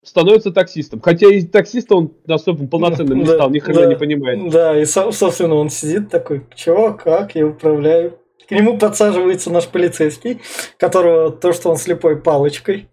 Становится 0.03 0.51
таксистом. 0.51 0.99
Хотя 0.99 1.27
и 1.27 1.43
таксиста 1.43 1.95
он 1.95 2.11
особо 2.27 2.67
полноценным 2.67 3.19
не 3.19 3.25
стал, 3.25 3.51
ни 3.51 3.59
хрена 3.59 3.87
не 3.87 3.95
понимает. 3.95 4.49
Да, 4.49 4.79
и, 4.79 4.85
собственно, 4.85 5.55
он 5.55 5.69
сидит 5.69 6.09
такой, 6.09 6.41
чего, 6.55 6.93
как, 6.93 7.35
я 7.35 7.45
управляю. 7.45 8.17
К 8.51 8.53
нему 8.53 8.77
подсаживается 8.77 9.49
наш 9.49 9.69
полицейский, 9.69 10.41
которого 10.75 11.31
то, 11.31 11.53
что 11.53 11.69
он 11.69 11.77
слепой 11.77 12.21
палочкой 12.21 12.89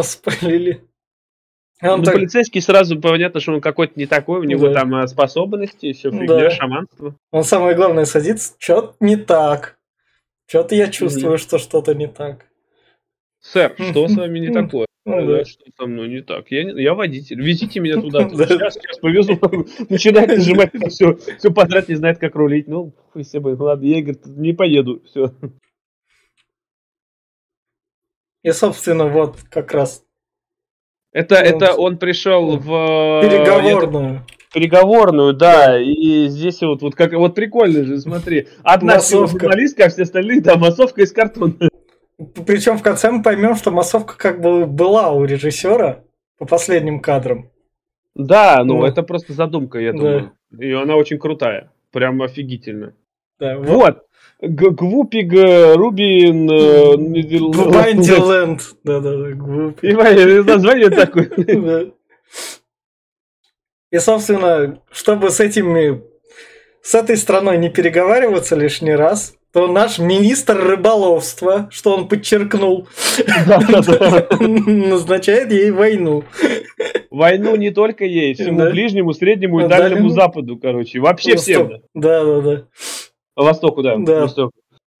спалили. 0.00 0.82
Он 1.82 1.98
ну, 1.98 2.04
так... 2.04 2.14
полицейский 2.14 2.62
сразу 2.62 2.98
понятно, 2.98 3.38
что 3.40 3.52
он 3.52 3.60
какой-то 3.60 3.92
не 3.96 4.06
такой, 4.06 4.40
у 4.40 4.44
него 4.44 4.68
да. 4.68 4.80
там 4.80 4.94
э, 4.94 5.06
способности, 5.08 5.92
все 5.92 6.10
фигня, 6.10 6.26
да. 6.26 6.50
шаманство. 6.50 7.14
Он 7.32 7.44
самое 7.44 7.76
главное 7.76 8.06
садится, 8.06 8.54
что-то 8.56 8.94
не 9.00 9.16
так. 9.16 9.76
Что-то 10.46 10.74
я 10.74 10.88
чувствую, 10.88 11.34
mm-hmm. 11.34 11.42
что 11.42 11.58
что-то 11.58 11.94
не 11.94 12.06
так. 12.06 12.46
Сэр, 13.40 13.74
что 13.78 14.08
с 14.08 14.16
вами 14.16 14.38
не 14.38 14.52
такое? 14.54 14.86
Ну, 15.04 15.26
да. 15.26 15.44
Что 15.44 15.64
со 15.76 15.86
мной 15.86 16.08
не 16.08 16.22
так? 16.22 16.50
Я, 16.50 16.70
я 16.70 16.94
водитель. 16.94 17.40
Везите 17.42 17.80
меня 17.80 18.00
туда. 18.00 18.28
Сейчас, 18.28 18.74
сейчас 18.74 18.98
повезу. 18.98 19.38
Начинает 19.88 20.28
нажимать 20.28 20.70
все, 20.88 21.16
все 21.16 21.52
подряд, 21.52 21.88
не 21.88 21.96
знает, 21.96 22.18
как 22.18 22.36
рулить. 22.36 22.68
Ну, 22.68 22.94
хуй 23.12 23.24
себе, 23.24 23.54
ладно, 23.54 23.84
я, 23.84 24.00
говорит, 24.00 24.24
не 24.26 24.52
поеду. 24.52 25.02
Все. 25.04 25.32
И, 28.42 28.50
собственно, 28.52 29.06
вот 29.06 29.38
как 29.50 29.72
раз. 29.72 30.04
Это, 31.12 31.36
он, 31.36 31.42
это 31.42 31.74
он 31.74 31.98
пришел 31.98 32.56
в... 32.56 33.20
Переговорную. 33.22 34.24
переговорную, 34.54 35.34
да, 35.34 35.78
и 35.78 36.26
здесь 36.28 36.62
вот, 36.62 36.80
вот 36.80 36.94
как 36.94 37.12
вот 37.12 37.34
прикольно 37.34 37.84
же, 37.84 37.98
смотри, 37.98 38.48
одна 38.62 38.98
журналистка, 38.98 39.84
а 39.84 39.88
все 39.90 40.02
остальные, 40.02 40.40
да, 40.40 40.56
массовка 40.56 41.02
из 41.02 41.12
картона. 41.12 41.54
Причем 42.46 42.78
в 42.78 42.82
конце 42.82 43.10
мы 43.10 43.22
поймем, 43.22 43.56
что 43.56 43.70
массовка 43.70 44.16
как 44.16 44.40
бы 44.40 44.66
была 44.66 45.12
у 45.12 45.24
режиссера 45.24 46.04
по 46.38 46.46
последним 46.46 47.00
кадрам. 47.00 47.50
Да, 48.14 48.62
ну, 48.64 48.78
ну 48.78 48.84
это 48.84 49.02
просто 49.02 49.32
задумка, 49.32 49.78
я 49.78 49.92
думаю. 49.92 50.32
Да. 50.50 50.64
И 50.64 50.72
она 50.72 50.96
очень 50.96 51.18
крутая. 51.18 51.70
Прям 51.92 52.20
офигительно. 52.22 52.94
Да, 53.38 53.58
вот. 53.58 53.68
вот. 53.68 54.06
Гвупиг 54.40 55.32
Рубин... 55.76 56.48
Вайндиленд. 56.48 58.60
Да-да-да, 58.82 59.30
Гвупиг. 59.30 59.96
Название 60.46 60.90
такое. 60.90 61.30
И, 63.90 63.98
собственно, 63.98 64.80
чтобы 64.90 65.30
с 65.30 65.40
этими... 65.40 66.02
С 66.82 66.94
этой 66.96 67.16
страной 67.16 67.58
не 67.58 67.70
переговариваться 67.70 68.56
лишний 68.56 68.96
раз, 68.96 69.36
то 69.52 69.66
наш 69.68 69.98
министр 69.98 70.56
рыболовства, 70.56 71.68
что 71.70 71.94
он 71.94 72.08
подчеркнул, 72.08 72.88
назначает 74.40 75.52
ей 75.52 75.70
войну. 75.70 76.24
Войну 77.10 77.56
не 77.56 77.70
только 77.70 78.04
ей, 78.06 78.32
всему 78.34 78.70
Ближнему, 78.70 79.12
Среднему 79.12 79.60
и 79.60 79.68
Дальнему 79.68 80.08
Западу, 80.08 80.56
короче. 80.56 81.00
Вообще 81.00 81.36
всем. 81.36 81.82
Да, 81.94 82.24
да, 82.24 82.40
да. 82.40 82.64
Востоку, 83.36 83.82
да. 83.82 83.96
Да. 83.98 84.26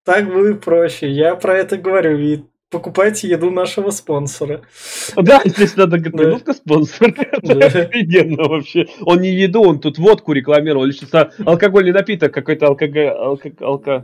Так 0.04 0.32
будет 0.32 0.62
проще. 0.62 1.08
Я 1.08 1.34
про 1.36 1.56
это 1.56 1.76
говорю. 1.78 2.18
И 2.18 2.40
покупайте 2.70 3.28
еду 3.28 3.50
нашего 3.50 3.90
спонсора. 3.90 4.62
Да, 5.16 5.40
здесь 5.44 5.76
надо 5.76 5.98
да. 5.98 6.10
минутка 6.10 6.52
спонсор. 6.52 7.14
Офигенно 7.42 8.48
вообще. 8.48 8.86
Он 9.02 9.20
не 9.20 9.30
еду, 9.30 9.62
он 9.62 9.80
тут 9.80 9.98
водку 9.98 10.32
рекламировал. 10.32 10.90
Что-то 10.90 11.32
алкогольный 11.46 11.92
напиток 11.92 12.34
какой-то 12.34 12.66
алкоголь. 12.66 14.02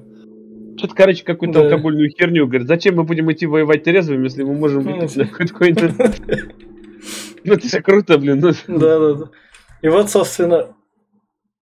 Что-то, 0.79 0.95
короче, 0.95 1.25
какую-то 1.25 1.61
да. 1.61 1.65
алкогольную 1.67 2.11
херню. 2.11 2.47
Говорит, 2.47 2.69
зачем 2.69 2.97
мы 2.97 3.05
будем 3.05 3.31
идти 3.33 3.47
воевать 3.47 3.83
трезвыми, 3.83 4.25
если 4.25 4.45
мы 4.45 4.55
можем 4.55 4.83
выпить 4.83 5.31
какой-то... 5.33 5.93
Ну, 7.45 7.55
это 7.55 7.67
все 7.69 7.81
круто, 7.81 8.19
блин. 8.19 8.41
Ну. 8.41 8.79
Да, 8.79 8.99
да, 8.99 9.15
да. 9.15 9.31
И 9.81 9.89
вот, 9.89 10.11
собственно, 10.11 10.75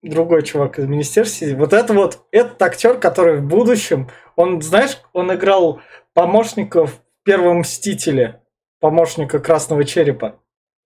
другой 0.02 0.42
чувак 0.42 0.78
из 0.78 0.86
министерства. 0.86 1.46
Вот 1.54 1.72
это 1.72 1.92
вот, 1.92 2.22
этот 2.32 2.60
актер, 2.62 2.98
который 2.98 3.36
в 3.36 3.46
будущем, 3.46 4.08
он, 4.36 4.62
знаешь, 4.62 4.98
он 5.12 5.32
играл 5.34 5.80
помощника 6.14 6.86
в 6.86 7.00
первом 7.24 7.58
Мстителе, 7.58 8.40
помощника 8.80 9.38
Красного 9.38 9.84
Черепа. 9.84 10.40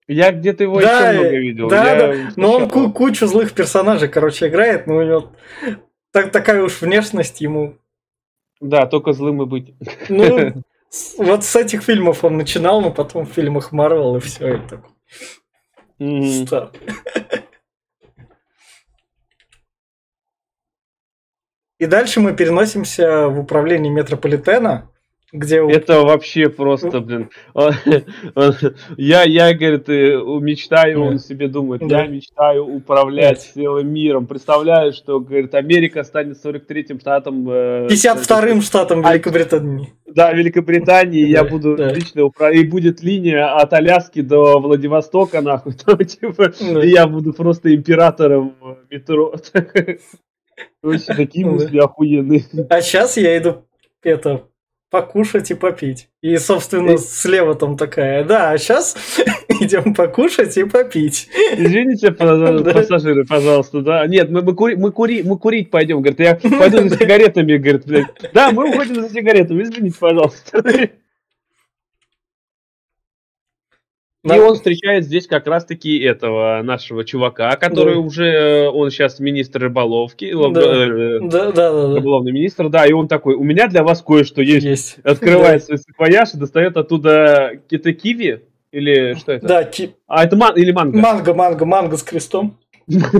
Я 0.07 0.31
где-то 0.31 0.63
его 0.63 0.81
да, 0.81 1.11
еще 1.11 1.19
много 1.19 1.37
видел. 1.37 1.69
Да, 1.69 1.93
я 1.93 2.07
да. 2.07 2.31
Но 2.35 2.51
он 2.51 2.69
ку- 2.69 2.91
кучу 2.91 3.27
злых 3.27 3.53
персонажей, 3.53 4.09
короче, 4.09 4.47
играет, 4.47 4.87
но 4.87 4.97
у 4.97 5.03
него 5.03 5.31
так, 6.11 6.31
такая 6.31 6.61
уж 6.61 6.81
внешность 6.81 7.39
ему 7.39 7.77
да, 8.61 8.85
только 8.85 9.11
злым 9.13 9.41
и 9.41 9.45
быть. 9.45 9.73
Ну, 10.07 10.63
вот 11.17 11.43
с 11.43 11.55
этих 11.55 11.83
фильмов 11.83 12.23
он 12.23 12.37
начинал, 12.37 12.81
но 12.81 12.91
потом 12.91 13.25
в 13.25 13.33
фильмах 13.33 13.71
Марвел 13.71 14.15
и 14.15 14.19
все, 14.19 14.55
и 14.55 14.59
так. 14.67 14.85
Mm-hmm. 15.99 16.75
И 21.79 21.85
дальше 21.87 22.19
мы 22.19 22.35
переносимся 22.35 23.27
в 23.27 23.39
управление 23.39 23.91
метрополитена, 23.91 24.91
где... 25.31 25.57
Это 25.67 26.01
вообще 26.01 26.49
просто, 26.49 26.99
блин. 26.99 27.29
Я, 28.97 29.23
я, 29.23 29.53
говорит, 29.53 29.87
мечтаю, 29.87 31.03
он 31.03 31.19
себе 31.19 31.47
думает, 31.47 31.81
я 31.83 32.07
мечтаю 32.07 32.65
управлять 32.65 33.51
целым 33.53 33.93
миром. 33.93 34.27
Представляю, 34.27 34.93
что, 34.93 35.19
говорит, 35.19 35.53
Америка 35.55 36.03
станет 36.03 36.37
43-м 36.43 36.99
штатом... 36.99 37.49
52-м 37.49 38.59
э, 38.59 38.61
штатом 38.61 39.05
а, 39.05 39.13
Великобритании. 39.13 39.93
Да, 40.05 40.33
Великобритании, 40.33 41.25
я 41.27 41.43
буду 41.43 41.75
лично 41.75 42.25
управлять. 42.25 42.65
И 42.65 42.67
будет 42.67 43.01
линия 43.01 43.55
от 43.55 43.71
Аляски 43.73 44.21
до 44.21 44.59
Владивостока, 44.59 45.41
нахуй. 45.41 45.73
Типа, 46.05 46.51
и 46.59 46.89
я 46.89 47.07
буду 47.07 47.33
просто 47.33 47.73
императором 47.73 48.55
метро. 48.89 49.33
Вообще 50.81 51.13
такие 51.13 51.45
мысли 51.45 51.77
охуенные. 51.79 52.43
А 52.69 52.81
сейчас 52.81 53.17
я 53.17 53.37
иду 53.37 53.63
это 54.03 54.47
покушать 54.91 55.49
и 55.49 55.53
попить. 55.55 56.09
И, 56.21 56.35
собственно, 56.37 56.97
слева 56.97 57.55
там 57.55 57.77
такая, 57.77 58.23
да, 58.25 58.51
а 58.51 58.57
сейчас 58.57 58.95
идем 59.61 59.95
покушать 59.95 60.55
и 60.57 60.65
попить. 60.65 61.29
Извините, 61.57 62.11
пассажиры, 62.73 63.25
пожалуйста, 63.25 63.81
да. 63.81 64.05
Нет, 64.05 64.29
мы, 64.29 64.41
мы, 64.41 64.53
кури, 64.53 64.75
мы, 64.75 64.91
кури, 64.91 65.23
мы 65.23 65.39
курить 65.39 65.71
пойдем, 65.71 66.01
говорит, 66.01 66.19
я 66.19 66.35
пойду 66.59 66.87
за 66.89 66.97
сигаретами, 66.97 67.57
говорит, 67.57 67.87
блядь. 67.87 68.07
Да, 68.33 68.51
мы 68.51 68.69
уходим 68.69 68.95
за 68.95 69.09
сигаретами, 69.09 69.63
извините, 69.63 69.97
пожалуйста. 69.97 70.61
И 74.23 74.39
он 74.39 74.53
встречает 74.53 75.05
здесь 75.05 75.25
как 75.25 75.47
раз-таки 75.47 75.97
этого 75.97 76.61
нашего 76.61 77.03
чувака, 77.03 77.55
который 77.55 77.95
да. 77.95 77.99
уже, 78.01 78.25
э, 78.25 78.69
он 78.69 78.91
сейчас 78.91 79.19
министр 79.19 79.61
рыболовки, 79.61 80.31
да. 80.31 80.61
Э, 80.61 81.19
да, 81.21 81.51
да, 81.51 81.71
да, 81.71 81.95
рыболовный 81.95 82.31
министр, 82.31 82.69
да, 82.69 82.85
и 82.85 82.91
он 82.91 83.07
такой, 83.07 83.33
у 83.33 83.43
меня 83.43 83.67
для 83.67 83.83
вас 83.83 84.03
кое-что 84.03 84.43
есть. 84.43 84.63
есть. 84.65 84.97
Открывает 85.03 85.63
свой 85.63 85.79
саквояж 85.79 86.35
и 86.35 86.37
достает 86.37 86.77
оттуда 86.77 87.53
какие-то 87.53 87.93
киви, 87.93 88.43
или 88.71 89.15
что 89.15 89.31
это? 89.31 89.47
Да, 89.47 89.63
ки... 89.63 89.95
А, 90.07 90.23
это 90.23 90.35
ман... 90.35 90.55
или 90.55 90.71
манго? 90.71 90.99
Манго, 90.99 91.33
манго, 91.33 91.65
манго 91.65 91.97
с 91.97 92.03
крестом. 92.03 92.57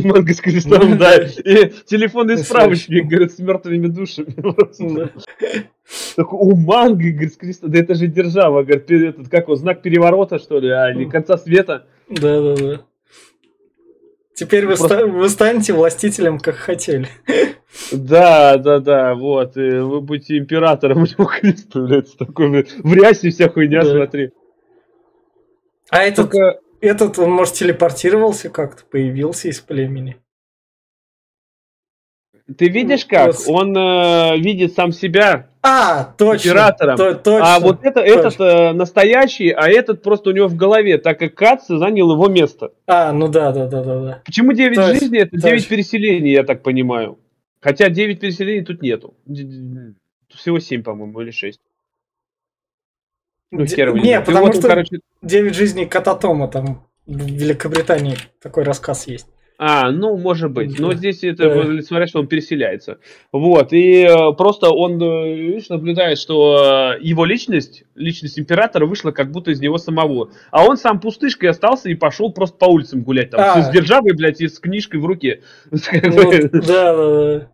Манго 0.03 0.33
с 0.33 0.41
крестом, 0.41 0.97
да. 0.97 1.15
И 1.17 1.71
телефонный 1.85 2.37
справочник, 2.37 3.05
говорит, 3.05 3.31
с 3.33 3.39
мертвыми 3.39 3.87
душами. 3.87 4.33
Такой, 6.15 6.39
у 6.39 6.55
манго, 6.55 7.09
говорит, 7.11 7.33
с 7.33 7.37
крестом. 7.37 7.71
Да 7.71 7.79
это 7.79 7.95
же 7.95 8.07
держава, 8.07 8.63
говорит, 8.63 8.89
этот, 8.89 9.29
как 9.29 9.49
он, 9.49 9.57
знак 9.57 9.81
переворота, 9.81 10.39
что 10.39 10.59
ли, 10.59 10.69
а, 10.69 10.91
или 10.91 11.05
конца 11.05 11.37
света. 11.37 11.85
Да, 12.09 12.41
да, 12.41 12.55
да. 12.55 12.81
Теперь 14.33 14.65
вы, 14.65 14.75
Просто... 14.75 15.05
вы 15.05 15.29
станете 15.29 15.73
властителем, 15.73 16.39
как 16.39 16.55
хотели. 16.55 17.07
Да, 17.91 18.57
да, 18.57 18.79
да, 18.79 19.15
вот. 19.15 19.55
И 19.57 19.79
вы 19.79 20.01
будете 20.01 20.37
императором 20.37 20.97
у 21.03 21.05
него 21.05 21.25
крест, 21.25 21.75
блядь, 21.75 22.17
такой, 22.17 22.63
в 22.63 22.93
рясе 22.93 23.29
вся 23.29 23.49
хуйня, 23.49 23.83
да. 23.83 23.91
смотри. 23.91 24.31
А 25.89 26.03
этот, 26.03 26.31
Только... 26.31 26.59
этот, 26.81 27.19
он, 27.19 27.31
может, 27.31 27.53
телепортировался 27.53 28.49
как-то, 28.49 28.83
появился 28.85 29.47
из 29.47 29.59
племени. 29.61 30.17
Ты 32.57 32.67
видишь 32.69 33.05
как? 33.05 33.35
Он 33.47 33.75
э, 33.77 34.37
видит 34.37 34.73
сам 34.73 34.91
себя 34.91 35.47
а, 35.61 36.13
точно, 36.17 36.51
оператором. 36.51 36.97
То, 36.97 37.13
точно, 37.13 37.55
а 37.55 37.59
вот 37.59 37.79
это, 37.83 38.01
точно. 38.01 38.19
этот 38.19 38.39
э, 38.39 38.73
настоящий, 38.73 39.51
а 39.51 39.69
этот 39.69 40.01
просто 40.01 40.31
у 40.31 40.33
него 40.33 40.47
в 40.47 40.55
голове, 40.55 40.97
так 40.97 41.19
как 41.19 41.35
Кац 41.35 41.67
занял 41.67 42.11
его 42.11 42.27
место. 42.27 42.73
А, 42.87 43.13
ну 43.13 43.27
да, 43.27 43.51
да, 43.51 43.67
да, 43.67 43.83
да. 43.83 43.99
да. 44.01 44.21
Почему 44.25 44.53
9 44.53 44.75
точно, 44.75 44.93
жизней? 44.93 45.19
Это 45.19 45.37
9 45.37 45.43
точно. 45.43 45.69
переселений, 45.69 46.31
я 46.33 46.43
так 46.43 46.63
понимаю. 46.63 47.19
Хотя 47.61 47.89
9 47.89 48.19
переселений 48.19 48.65
тут 48.65 48.81
нету. 48.81 49.13
Всего 50.35 50.59
7, 50.59 50.83
по-моему, 50.83 51.21
или 51.21 51.31
6. 51.31 51.59
Ну, 53.51 53.65
хер 53.65 53.93
Не, 53.95 54.21
потому 54.21 54.47
вот, 54.47 54.55
что 54.55 54.67
короче... 54.67 54.99
9 55.21 55.55
жизней 55.55 55.85
Кататома 55.85 56.47
там 56.47 56.87
в 57.05 57.17
Великобритании 57.17 58.17
такой 58.41 58.63
рассказ 58.63 59.07
есть. 59.07 59.27
А, 59.63 59.91
ну, 59.91 60.17
может 60.17 60.49
быть. 60.51 60.79
Но 60.79 60.95
здесь 60.95 61.23
это, 61.23 61.53
да. 61.53 61.81
смотря 61.83 62.07
что 62.07 62.19
он 62.19 62.25
переселяется. 62.25 62.97
Вот, 63.31 63.73
и 63.73 64.01
э, 64.01 64.33
просто 64.35 64.71
он, 64.71 64.99
э, 64.99 65.35
видишь, 65.35 65.69
наблюдает, 65.69 66.17
что 66.17 66.95
э, 66.97 67.03
его 67.03 67.25
личность, 67.25 67.83
личность 67.93 68.39
императора 68.39 68.87
вышла 68.87 69.11
как 69.11 69.29
будто 69.31 69.51
из 69.51 69.59
него 69.59 69.77
самого. 69.77 70.31
А 70.49 70.65
он 70.65 70.77
сам 70.77 70.99
пустышкой 70.99 71.51
остался 71.51 71.89
и 71.89 71.93
пошел 71.93 72.33
просто 72.33 72.57
по 72.57 72.65
улицам 72.65 73.03
гулять. 73.03 73.29
Там, 73.29 73.59
а. 73.59 73.61
с 73.61 73.69
державой, 73.69 74.15
блядь, 74.15 74.41
и 74.41 74.47
с 74.47 74.57
книжкой 74.59 74.99
в 74.99 75.05
руке. 75.05 75.41
Ну, 75.69 75.77
да, 76.53 76.95
да, 76.95 77.37
да. 77.37 77.51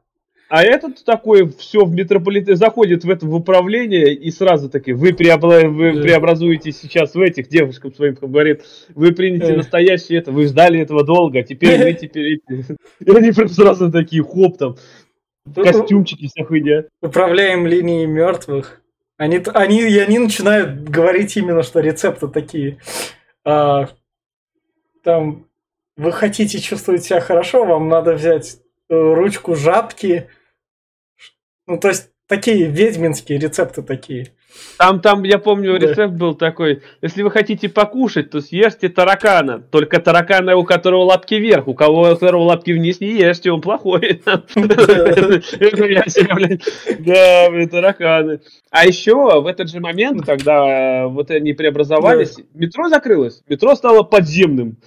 А 0.49 0.63
этот 0.63 1.03
такой 1.03 1.49
все 1.49 1.83
в 1.83 1.91
метрополит 1.91 2.47
заходит 2.57 3.03
в 3.03 3.09
это 3.09 3.25
в 3.25 3.35
управление 3.35 4.13
и 4.13 4.31
сразу 4.31 4.69
таки 4.69 4.93
вы, 4.93 5.13
преобла... 5.13 5.67
вы 5.67 5.93
да. 5.93 6.01
преобразуете 6.01 6.71
сейчас 6.71 7.15
в 7.15 7.19
этих 7.19 7.49
девушкам 7.49 7.93
своим 7.93 8.13
говорит, 8.13 8.63
вы 8.95 9.11
примете 9.11 9.47
да. 9.47 9.57
настоящее 9.57 10.19
это, 10.19 10.31
вы 10.31 10.45
ждали 10.45 10.79
этого 10.79 11.03
долго, 11.03 11.39
а 11.39 11.43
теперь 11.43 11.83
вы 11.83 11.93
теперь 11.99 12.39
и 12.49 13.11
они 13.11 13.31
прям 13.31 13.49
сразу 13.49 13.91
такие 13.91 14.23
хоп 14.23 14.57
там 14.57 14.77
костюмчики 15.53 16.27
вся 16.27 16.45
хуйня. 16.45 16.85
Управляем 17.01 17.67
линией 17.67 18.05
мертвых. 18.05 18.81
Они, 19.17 19.41
они, 19.53 19.81
и 19.81 19.97
они 19.97 20.19
начинают 20.19 20.83
говорить 20.83 21.35
именно, 21.37 21.63
что 21.63 21.79
рецепты 21.79 22.27
такие. 22.27 22.77
А, 23.43 23.89
там, 25.03 25.47
вы 25.95 26.11
хотите 26.11 26.59
чувствовать 26.59 27.03
себя 27.03 27.19
хорошо, 27.19 27.65
вам 27.65 27.89
надо 27.89 28.13
взять 28.13 28.59
э, 28.89 28.95
ручку 28.95 29.55
жабки, 29.55 30.29
ну, 31.67 31.77
то 31.77 31.89
есть, 31.89 32.09
такие 32.27 32.67
ведьминские 32.67 33.39
рецепты 33.39 33.81
такие. 33.81 34.33
Там, 34.77 35.01
там, 35.01 35.23
я 35.23 35.37
помню, 35.37 35.79
да. 35.79 35.87
рецепт 35.87 36.13
был 36.13 36.33
такой. 36.33 36.81
Если 37.01 37.21
вы 37.21 37.29
хотите 37.29 37.69
покушать, 37.69 38.29
то 38.29 38.41
съешьте 38.41 38.89
таракана. 38.89 39.59
Только 39.59 39.99
таракана, 39.99 40.55
у 40.55 40.63
которого 40.63 41.03
лапки 41.03 41.35
вверх. 41.35 41.67
У 41.67 41.73
кого 41.73 42.01
у 42.01 42.15
которого 42.15 42.43
лапки 42.43 42.71
вниз, 42.71 42.99
не 42.99 43.09
ешьте, 43.09 43.51
он 43.51 43.61
плохой. 43.61 44.21
Да, 46.99 47.49
тараканы. 47.67 48.39
А 48.71 48.85
еще 48.85 49.41
в 49.41 49.45
этот 49.45 49.69
же 49.69 49.79
момент, 49.79 50.25
когда 50.25 51.07
вот 51.07 51.29
они 51.31 51.53
преобразовались, 51.53 52.37
метро 52.53 52.89
закрылось. 52.89 53.43
Метро 53.47 53.75
стало 53.75 54.03
подземным. 54.03 54.77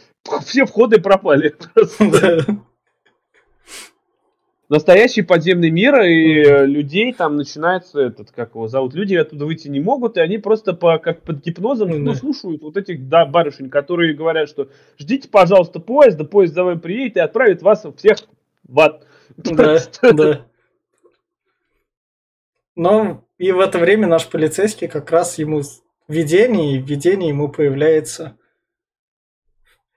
Все 0.44 0.64
входы 0.66 1.00
пропали 1.00 1.54
настоящий 4.70 5.22
подземный 5.22 5.70
мир, 5.70 6.00
и 6.00 6.42
mm 6.42 6.66
людей 6.70 7.12
там 7.12 7.36
начинается 7.36 8.00
этот, 8.00 8.30
как 8.30 8.54
его 8.54 8.68
зовут, 8.68 8.94
люди 8.94 9.14
оттуда 9.14 9.44
выйти 9.44 9.68
не 9.68 9.80
могут, 9.80 10.16
и 10.16 10.20
они 10.20 10.38
просто 10.38 10.72
по, 10.72 10.98
как 10.98 11.22
под 11.22 11.44
гипнозом 11.44 11.90
ну, 11.90 12.14
слушают 12.14 12.62
вот 12.62 12.76
этих 12.76 13.08
да, 13.08 13.26
барышень, 13.26 13.68
которые 13.68 14.14
говорят, 14.14 14.48
что 14.48 14.68
ждите, 14.98 15.28
пожалуйста, 15.28 15.80
поезда, 15.80 16.24
поезд 16.24 16.54
за 16.54 16.64
вами 16.64 16.78
приедет 16.78 17.16
и 17.16 17.20
отправит 17.20 17.62
вас 17.62 17.84
всех 17.96 18.18
в 18.66 18.80
ад. 18.80 19.06
Да, 19.36 19.78
да. 20.02 20.46
Но 22.76 23.24
и 23.38 23.52
в 23.52 23.60
это 23.60 23.78
время 23.78 24.06
наш 24.06 24.26
полицейский 24.28 24.88
как 24.88 25.10
раз 25.10 25.38
ему 25.38 25.62
видение, 26.08 26.76
и 26.76 26.78
в 26.80 26.86
видении 26.86 27.28
ему 27.28 27.48
появляется 27.48 28.36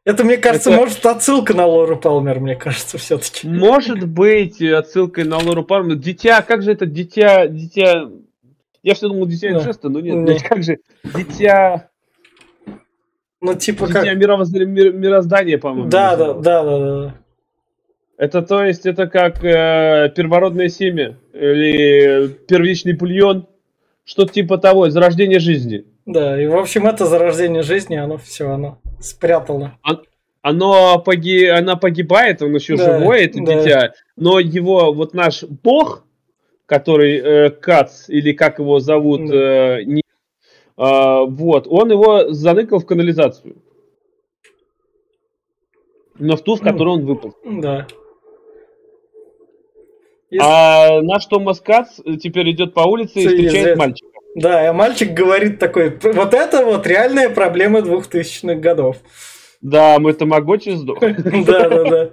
это, 0.06 0.24
мне 0.24 0.38
кажется, 0.38 0.70
это... 0.70 0.80
может 0.80 1.06
отсылка 1.06 1.54
на 1.54 1.66
Лору 1.66 1.98
Палмер, 1.98 2.40
мне 2.40 2.56
кажется, 2.56 2.98
все-таки. 2.98 3.48
Может 3.48 4.08
быть, 4.08 4.62
отсылкой 4.62 5.24
на 5.24 5.38
Лору 5.38 5.64
Палмер. 5.64 5.96
Дитя, 5.96 6.42
как 6.42 6.62
же 6.62 6.72
это 6.72 6.86
дитя, 6.86 7.48
дитя... 7.48 8.10
Я 8.82 8.96
все 8.96 9.08
думал, 9.08 9.28
дитя 9.28 9.52
инжеста, 9.52 9.88
но 9.88 10.02
нет, 10.02 10.16
нет, 10.16 10.44
как 10.44 10.64
же, 10.64 10.80
дитя... 11.16 11.90
Ну, 13.40 13.56
типа 13.56 13.88
дитя 13.88 14.04
как... 14.04 14.18
Мировоз... 14.18 14.52
мироздания, 14.52 15.58
по-моему. 15.58 15.90
Да, 15.90 16.16
да, 16.16 16.34
да, 16.34 16.64
да, 16.64 16.80
да. 16.80 17.16
Это 18.18 18.42
то 18.42 18.64
есть, 18.64 18.86
это 18.86 19.08
как 19.08 19.44
э, 19.44 20.12
первородное 20.16 20.70
семя 20.70 21.18
или 21.34 22.28
первичный 22.48 22.96
пульон, 22.96 23.48
что-то 24.06 24.34
типа 24.34 24.58
того, 24.58 24.90
зарождение 24.90 25.40
жизни. 25.40 25.86
Да, 26.06 26.42
и 26.42 26.48
в 26.48 26.56
общем 26.56 26.86
это 26.86 27.06
зарождение 27.06 27.64
жизни, 27.64 27.96
оно 27.96 28.18
все, 28.18 28.50
оно 28.50 28.80
спрятало. 29.04 29.78
Оно 30.42 31.00
поги... 31.00 31.46
Она 31.46 31.76
погибает, 31.76 32.42
он 32.42 32.54
еще 32.54 32.76
да, 32.76 33.00
живой, 33.00 33.26
это 33.26 33.40
да. 33.44 33.64
дитя, 33.64 33.94
но 34.16 34.40
его 34.40 34.92
вот 34.94 35.14
наш 35.14 35.44
бог, 35.44 36.04
который 36.66 37.18
э, 37.18 37.50
Кац, 37.50 38.10
или 38.10 38.34
как 38.34 38.60
его 38.60 38.80
зовут, 38.80 39.26
да. 39.28 39.80
э, 39.80 39.84
не, 39.86 40.02
э, 40.02 41.26
вот, 41.28 41.68
он 41.70 41.92
его 41.92 42.34
заныкал 42.34 42.80
в 42.80 42.86
канализацию. 42.86 43.56
Но 46.20 46.36
в 46.36 46.44
ту, 46.44 46.56
в 46.56 46.62
которую 46.62 46.98
он 46.98 47.06
выпал. 47.06 47.36
Да. 47.46 47.88
А 50.42 51.02
наш 51.02 51.26
Томас 51.28 51.62
Кац 51.62 52.00
теперь 52.22 52.52
идет 52.52 52.74
по 52.74 52.82
улице 52.82 53.22
и 53.22 53.28
встречает 53.28 53.78
мальчика. 53.78 54.13
Да, 54.36 54.68
и 54.68 54.72
мальчик 54.72 55.14
говорит 55.14 55.60
такой, 55.60 55.98
вот 56.02 56.34
это 56.34 56.66
вот 56.66 56.88
реальная 56.88 57.30
проблема 57.30 57.82
двухтысячных 57.82 58.60
годов. 58.60 58.98
Да, 59.62 59.98
мы 60.00 60.14
тамагочи 60.14 60.72
сдохли. 60.72 61.16
Да, 61.46 61.70
да, 61.70 61.84
да. 61.84 62.10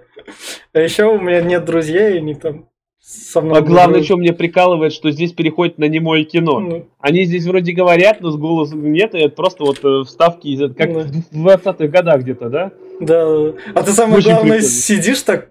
А 0.72 0.80
еще 0.80 1.04
у 1.04 1.20
меня 1.20 1.40
нет 1.40 1.64
друзей, 1.64 2.18
они 2.18 2.34
там 2.34 2.68
со 3.00 3.40
мной. 3.40 3.58
А 3.58 3.62
главное, 3.62 4.02
что 4.02 4.16
мне 4.16 4.32
прикалывает, 4.32 4.92
что 4.92 5.10
здесь 5.10 5.32
переходит 5.32 5.78
на 5.78 5.86
немое 5.86 6.24
кино. 6.24 6.60
Ну. 6.60 6.86
Они 7.00 7.24
здесь 7.24 7.46
вроде 7.46 7.72
говорят, 7.72 8.20
но 8.20 8.30
с 8.30 8.36
голосом 8.36 8.92
нет, 8.92 9.14
и 9.14 9.18
это 9.18 9.34
просто 9.34 9.64
вот 9.64 9.78
э, 9.82 10.04
вставки 10.04 10.46
из 10.48 10.74
как 10.74 10.90
ну. 10.90 11.00
в 11.00 11.46
20-х 11.46 11.88
годах 11.88 12.20
где-то, 12.20 12.48
да? 12.48 12.72
Да. 13.00 13.52
А 13.74 13.82
ты 13.82 13.92
самое 13.92 14.18
Очень 14.18 14.30
главное 14.30 14.58
прикольно. 14.58 14.68
сидишь 14.68 15.22
так. 15.22 15.50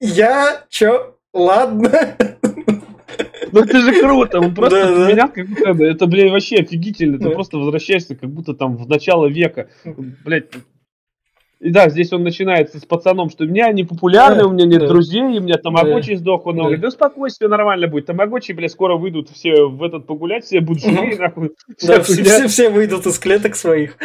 Я 0.00 0.64
чё? 0.68 1.16
Ладно. 1.32 2.16
Ну 3.52 3.60
это 3.60 3.80
же 3.80 4.00
круто, 4.00 4.40
он 4.40 4.54
просто 4.54 4.86
да, 4.86 5.06
поменял, 5.06 5.28
как 5.28 5.48
будто 5.48 5.84
это, 5.84 6.06
блядь, 6.06 6.30
вообще 6.30 6.56
офигительно. 6.56 7.18
Ты 7.18 7.30
просто 7.30 7.58
возвращаешься, 7.58 8.14
как 8.14 8.30
будто 8.30 8.54
там 8.54 8.76
в 8.76 8.88
начало 8.88 9.26
века. 9.26 9.68
Блядь, 10.24 10.46
и 11.60 11.70
да, 11.70 11.90
здесь 11.90 12.10
он 12.14 12.22
начинается 12.22 12.80
с 12.80 12.86
пацаном, 12.86 13.28
что 13.28 13.44
у 13.44 13.46
меня 13.46 13.70
не 13.70 13.84
популярный, 13.84 14.44
у 14.44 14.50
меня 14.50 14.64
нет 14.64 14.86
друзей, 14.86 15.20
у 15.20 15.42
меня 15.42 15.56
тамагочи 15.56 16.14
сдох. 16.14 16.46
Он 16.46 16.56
говорит, 16.56 16.80
да 16.80 16.88
успокойся, 16.88 17.36
все 17.36 17.48
нормально 17.48 17.86
будет. 17.86 18.06
Тамагочи, 18.06 18.52
блядь, 18.52 18.72
скоро 18.72 18.96
выйдут 18.96 19.28
все 19.28 19.66
в 19.66 19.82
этот 19.82 20.06
погулять, 20.06 20.44
все 20.46 20.60
будут 20.60 20.82
живые, 20.82 21.18
нахуй. 21.18 21.50
Да, 21.86 22.02
все, 22.02 22.48
все 22.48 22.70
выйдут 22.70 23.04
из 23.04 23.18
клеток 23.18 23.56
своих. 23.56 23.98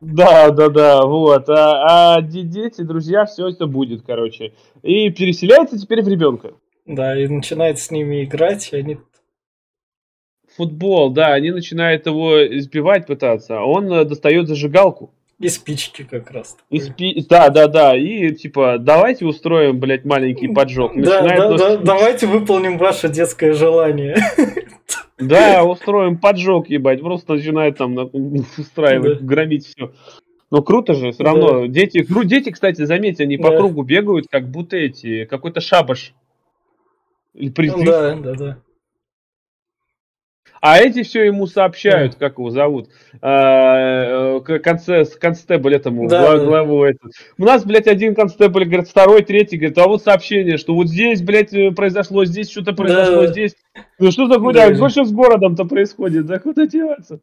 Да, 0.00 0.50
да, 0.50 0.68
да, 0.68 1.04
вот. 1.04 1.48
А, 1.48 2.16
а 2.16 2.22
дети, 2.22 2.82
друзья, 2.82 3.24
все 3.24 3.48
это 3.48 3.66
будет, 3.66 4.02
короче. 4.06 4.52
И 4.84 5.10
переселяется 5.10 5.76
теперь 5.76 6.00
в 6.00 6.06
ребенка. 6.06 6.52
Да, 6.86 7.18
и 7.18 7.26
начинает 7.26 7.78
с 7.78 7.90
ними 7.90 8.24
играть, 8.24 8.72
и 8.72 8.76
они... 8.76 8.98
Футбол, 10.56 11.10
да, 11.10 11.32
они 11.34 11.50
начинают 11.50 12.06
его 12.06 12.46
избивать 12.58 13.06
пытаться, 13.06 13.58
а 13.58 13.64
он 13.64 13.92
э, 13.92 14.04
достает 14.04 14.46
зажигалку. 14.46 15.12
И 15.40 15.48
спички 15.48 16.02
как 16.04 16.30
раз. 16.30 16.56
И 16.70 16.78
спи... 16.78 17.26
Да, 17.28 17.48
да, 17.48 17.66
да. 17.66 17.96
И 17.96 18.32
типа, 18.32 18.76
давайте 18.78 19.26
устроим, 19.26 19.80
блядь, 19.80 20.04
маленький 20.04 20.48
поджог. 20.48 20.92
Да, 20.96 21.22
да, 21.22 21.56
да, 21.56 21.76
давайте 21.76 22.26
выполним 22.26 22.78
ваше 22.78 23.08
детское 23.08 23.52
желание. 23.52 24.16
Да, 25.16 25.62
устроим 25.62 26.18
поджог, 26.18 26.68
ебать. 26.68 27.00
Просто 27.00 27.34
начинает 27.34 27.78
там 27.78 27.96
устраивать, 28.58 29.20
да. 29.20 29.24
громить 29.24 29.64
все. 29.64 29.92
Ну 30.50 30.60
круто 30.60 30.94
же, 30.94 31.12
все 31.12 31.22
равно. 31.22 31.60
Да. 31.60 31.68
Дети, 31.68 32.04
дети, 32.24 32.50
кстати, 32.50 32.84
заметьте, 32.84 33.22
они 33.22 33.36
да. 33.36 33.44
по 33.44 33.56
кругу 33.56 33.82
бегают, 33.84 34.26
как 34.28 34.50
будто 34.50 34.76
эти, 34.76 35.24
какой-то 35.24 35.60
шабаш. 35.60 36.14
Или 37.34 37.50
призыв. 37.50 37.84
Да, 37.84 38.14
да, 38.14 38.34
да. 38.34 38.58
А 40.66 40.78
эти 40.78 41.02
все 41.02 41.24
ему 41.24 41.46
сообщают, 41.46 42.12
да. 42.12 42.18
как 42.18 42.38
его 42.38 42.48
зовут, 42.48 42.88
а, 43.20 44.38
э, 44.38 44.58
конце, 44.60 45.04
констебль 45.04 45.74
этому, 45.74 46.08
да, 46.08 46.38
главу 46.38 46.84
да. 46.84 46.88
этот. 46.88 47.12
У 47.36 47.44
нас, 47.44 47.66
блядь, 47.66 47.86
один 47.86 48.14
констебль, 48.14 48.64
говорит, 48.64 48.88
второй, 48.88 49.22
третий, 49.22 49.58
говорит, 49.58 49.76
а 49.76 49.86
вот 49.86 50.02
сообщение, 50.02 50.56
что 50.56 50.74
вот 50.74 50.88
здесь, 50.88 51.20
блядь, 51.20 51.52
э, 51.52 51.70
произошло, 51.72 52.24
здесь 52.24 52.50
что-то 52.50 52.72
произошло, 52.72 53.22
да. 53.22 53.26
здесь. 53.26 53.56
Ну 53.98 54.10
что 54.10 54.26
за 54.26 54.38
хуйня, 54.38 54.70
да. 54.70 54.88
что 54.88 55.04
с 55.04 55.12
городом-то 55.12 55.66
происходит, 55.66 56.24
да 56.24 56.38
куда 56.38 56.66
деваться? 56.66 57.20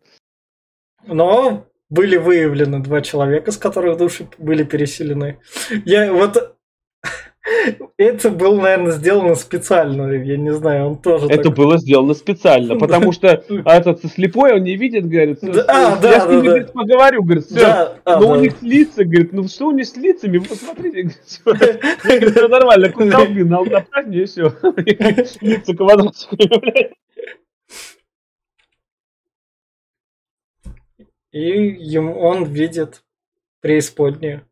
Но 1.07 1.65
были 1.89 2.17
выявлены 2.17 2.79
два 2.79 3.01
человека, 3.01 3.51
с 3.51 3.57
которых 3.57 3.97
души 3.97 4.27
были 4.37 4.63
переселены. 4.63 5.39
Я 5.83 6.13
вот 6.13 6.57
это 7.97 8.29
было, 8.29 8.61
наверное, 8.61 8.91
сделано 8.91 9.35
специально. 9.35 10.11
Я 10.11 10.37
не 10.37 10.53
знаю, 10.53 10.87
он 10.87 10.97
тоже. 10.97 11.25
Это 11.27 11.45
так... 11.45 11.55
было 11.55 11.77
сделано 11.77 12.13
специально, 12.13 12.77
потому 12.77 13.11
что 13.11 13.27
этот 13.65 14.05
слепой, 14.05 14.53
он 14.53 14.63
не 14.63 14.75
видит, 14.75 15.07
говорит. 15.07 15.39
Да, 15.41 15.97
да, 15.99 16.11
я 16.11 16.19
с 16.21 16.27
ним, 16.27 16.43
да, 16.43 16.45
говорит, 16.45 16.73
поговорю, 16.73 17.23
говорит, 17.23 17.45
все. 17.45 17.59
Да, 17.59 17.97
а, 18.05 18.19
но 18.19 18.27
да. 18.27 18.33
у 18.33 18.35
них 18.41 18.61
лица, 18.61 19.03
говорит, 19.03 19.33
ну 19.33 19.47
что 19.47 19.67
у 19.67 19.71
них 19.71 19.87
с 19.87 19.95
лицами? 19.97 20.37
Вы 20.37 20.45
посмотрите, 20.45 21.01
говорит, 21.01 21.21
все 22.35 22.47
нормально, 22.47 22.89
куда 22.91 23.25
на 23.25 23.63
направь 23.63 24.05
мне 24.05 24.25
все. 24.25 24.53
Лица 25.41 25.75
квадратиками, 25.75 26.93
И 31.31 31.39
ему, 31.39 32.19
он 32.19 32.43
видит 32.43 33.03
преисподнюю. 33.61 34.45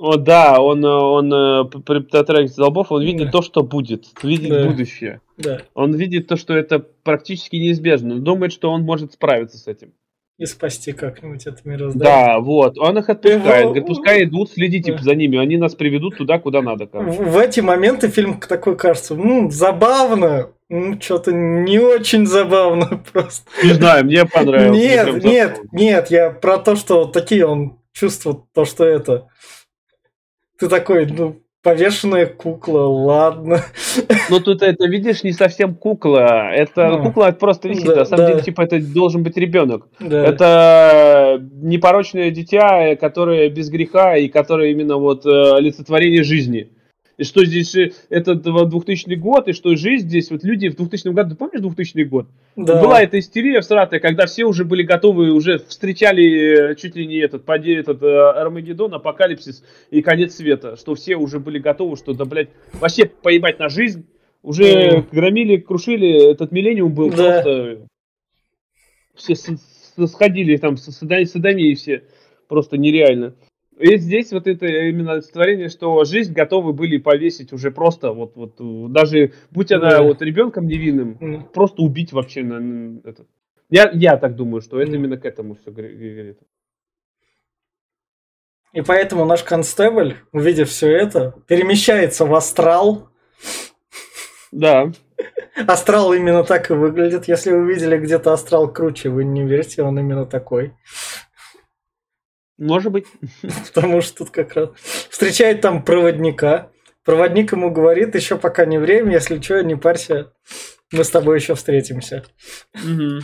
О, 0.00 0.16
да, 0.16 0.62
он, 0.62 0.82
он 0.82 1.30
э, 1.30 1.64
при 1.84 2.00
Птатрексе 2.00 2.54
Долбов, 2.56 2.90
он 2.90 3.02
видит 3.02 3.26
да. 3.26 3.32
то, 3.32 3.42
что 3.42 3.62
будет, 3.62 4.06
видит 4.22 4.48
да. 4.48 4.66
будущее. 4.66 5.20
Да. 5.36 5.60
Он 5.74 5.94
видит 5.94 6.26
то, 6.26 6.36
что 6.36 6.56
это 6.56 6.78
практически 6.78 7.56
неизбежно. 7.56 8.14
Он 8.14 8.24
думает, 8.24 8.50
что 8.50 8.70
он 8.70 8.80
может 8.80 9.12
справиться 9.12 9.58
с 9.58 9.66
этим. 9.66 9.92
И 10.38 10.46
спасти 10.46 10.92
как-нибудь 10.92 11.46
это 11.46 11.58
мироздание. 11.64 12.02
Да, 12.02 12.40
вот. 12.40 12.78
Он 12.78 12.96
их 12.96 13.10
отпускает. 13.10 13.64
Говорит, 13.64 13.86
пускай 13.86 14.24
идут, 14.24 14.50
следите 14.50 14.92
да. 14.92 15.02
за 15.02 15.14
ними. 15.14 15.36
Они 15.36 15.58
нас 15.58 15.74
приведут 15.74 16.16
туда, 16.16 16.38
куда 16.38 16.62
надо. 16.62 16.86
Короче. 16.86 17.22
В, 17.22 17.32
в 17.32 17.36
эти 17.36 17.60
моменты 17.60 18.08
фильм 18.08 18.40
такой 18.40 18.78
кажется, 18.78 19.14
ну, 19.14 19.50
забавно, 19.50 20.48
ну, 20.70 20.98
что-то 20.98 21.30
не 21.32 21.78
очень 21.78 22.24
забавно 22.24 23.04
просто. 23.12 23.50
Не 23.62 23.74
знаю, 23.74 24.06
мне 24.06 24.24
понравилось. 24.24 24.80
Нет, 24.80 25.24
нет, 25.24 25.60
нет, 25.72 26.10
я 26.10 26.30
про 26.30 26.56
то, 26.56 26.74
что 26.74 27.04
такие 27.04 27.46
он 27.46 27.80
чувствует, 27.92 28.38
то, 28.54 28.64
что 28.64 28.86
это 28.86 29.26
ты 30.60 30.68
такой, 30.68 31.06
ну, 31.06 31.40
повешенная 31.62 32.26
кукла, 32.26 32.82
ладно. 32.82 33.62
Ну 34.28 34.40
тут 34.40 34.62
это, 34.62 34.86
видишь, 34.86 35.24
не 35.24 35.32
совсем 35.32 35.74
кукла. 35.74 36.52
Это 36.52 36.88
ну, 36.88 37.02
кукла 37.04 37.32
просто 37.32 37.68
висит. 37.68 37.86
Да, 37.86 37.96
на 37.96 38.04
самом 38.04 38.26
да. 38.26 38.32
деле, 38.32 38.42
типа, 38.44 38.62
это 38.62 38.80
должен 38.80 39.22
быть 39.22 39.36
ребенок. 39.36 39.88
Да. 39.98 40.24
Это 40.24 41.42
непорочное 41.62 42.30
дитя, 42.30 42.94
которое 42.96 43.48
без 43.48 43.70
греха 43.70 44.16
и 44.16 44.28
которое 44.28 44.70
именно 44.70 44.96
вот 44.96 45.26
э, 45.26 45.56
олицетворение 45.56 46.22
жизни 46.22 46.70
и 47.20 47.24
что 47.24 47.44
здесь 47.44 47.76
это 48.08 48.34
2000 48.34 49.14
год, 49.16 49.46
и 49.46 49.52
что 49.52 49.76
жизнь 49.76 50.08
здесь, 50.08 50.30
вот 50.30 50.42
люди 50.42 50.70
в 50.70 50.76
2000 50.76 51.08
году, 51.08 51.36
помнишь 51.36 51.60
2000 51.60 52.04
год? 52.04 52.28
Да. 52.56 52.80
Была 52.80 53.02
эта 53.02 53.18
истерия 53.18 53.60
всратая, 53.60 54.00
когда 54.00 54.24
все 54.24 54.46
уже 54.46 54.64
были 54.64 54.82
готовы, 54.82 55.30
уже 55.30 55.58
встречали 55.58 56.70
э, 56.70 56.74
чуть 56.76 56.96
ли 56.96 57.06
не 57.06 57.18
этот, 57.18 57.44
поди, 57.44 57.72
этот 57.72 58.02
э, 58.02 58.06
Армагеддон, 58.06 58.94
апокалипсис 58.94 59.62
и 59.90 60.00
конец 60.00 60.36
света, 60.36 60.76
что 60.76 60.94
все 60.94 61.16
уже 61.16 61.40
были 61.40 61.58
готовы, 61.58 61.98
что, 61.98 62.14
да, 62.14 62.24
блядь, 62.24 62.48
вообще 62.72 63.04
поебать 63.04 63.58
на 63.58 63.68
жизнь, 63.68 64.06
уже 64.42 64.64
mm. 64.64 65.04
громили, 65.12 65.58
крушили, 65.58 66.32
этот 66.32 66.52
миллениум 66.52 66.94
был 66.94 67.10
да. 67.10 67.16
просто... 67.16 67.86
Все 69.14 69.34
сходили 70.06 70.56
там, 70.56 70.78
садами 70.78 71.70
и 71.70 71.74
все, 71.74 72.02
просто 72.48 72.78
нереально. 72.78 73.34
И 73.80 73.96
здесь 73.96 74.30
вот 74.30 74.46
это 74.46 74.66
именно 74.66 75.12
олицетворение, 75.12 75.70
что 75.70 76.04
жизнь 76.04 76.34
готовы 76.34 76.74
были 76.74 76.98
повесить 76.98 77.52
уже 77.54 77.70
просто, 77.70 78.12
вот, 78.12 78.36
вот 78.36 78.92
даже 78.92 79.32
будь 79.50 79.72
она 79.72 79.90
да. 79.90 80.02
вот 80.02 80.20
ребенком 80.20 80.66
невинным, 80.66 81.16
mm. 81.18 81.52
просто 81.54 81.80
убить 81.80 82.12
вообще 82.12 82.42
на, 82.42 83.00
это. 83.04 83.24
Я, 83.70 83.90
я 83.94 84.18
так 84.18 84.36
думаю, 84.36 84.60
что 84.60 84.78
это 84.78 84.92
mm. 84.92 84.94
именно 84.96 85.16
к 85.16 85.24
этому 85.24 85.54
все 85.54 85.70
говорит. 85.70 86.38
И 88.74 88.82
поэтому 88.82 89.24
наш 89.24 89.42
констебль, 89.42 90.16
увидев 90.30 90.68
все 90.68 90.94
это, 90.94 91.34
перемещается 91.46 92.26
в 92.26 92.34
астрал. 92.34 93.08
Да. 94.52 94.92
Астрал 95.66 96.12
именно 96.12 96.44
так 96.44 96.70
и 96.70 96.74
выглядит. 96.74 97.28
Если 97.28 97.50
вы 97.50 97.72
видели 97.72 97.96
где-то 97.96 98.32
астрал 98.32 98.70
круче, 98.70 99.08
вы 99.08 99.24
не 99.24 99.42
верите, 99.42 99.82
он 99.82 99.98
именно 99.98 100.26
такой. 100.26 100.74
Может 102.60 102.92
быть. 102.92 103.06
Потому 103.74 104.02
что 104.02 104.18
тут 104.18 104.30
как 104.30 104.54
раз 104.54 104.70
встречает 105.08 105.62
там 105.62 105.82
проводника. 105.82 106.70
Проводник 107.04 107.52
ему 107.52 107.70
говорит, 107.70 108.14
еще 108.14 108.36
пока 108.36 108.66
не 108.66 108.78
время, 108.78 109.14
если 109.14 109.40
что, 109.40 109.62
не 109.62 109.74
парься, 109.74 110.32
мы 110.92 111.02
с 111.02 111.10
тобой 111.10 111.38
еще 111.38 111.54
встретимся. 111.54 112.24
Угу. 112.74 113.20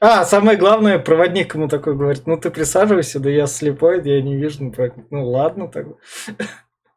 А, 0.00 0.24
самое 0.24 0.56
главное, 0.56 1.00
проводник 1.00 1.54
ему 1.54 1.68
такой 1.68 1.96
говорит, 1.96 2.26
ну 2.26 2.36
ты 2.36 2.50
присаживайся, 2.50 3.18
да 3.18 3.28
я 3.28 3.46
слепой, 3.46 4.00
я 4.04 4.22
не 4.22 4.36
вижу, 4.36 4.64
ну, 4.64 4.72
ну 5.10 5.28
ладно 5.28 5.68
тогда. 5.68 5.94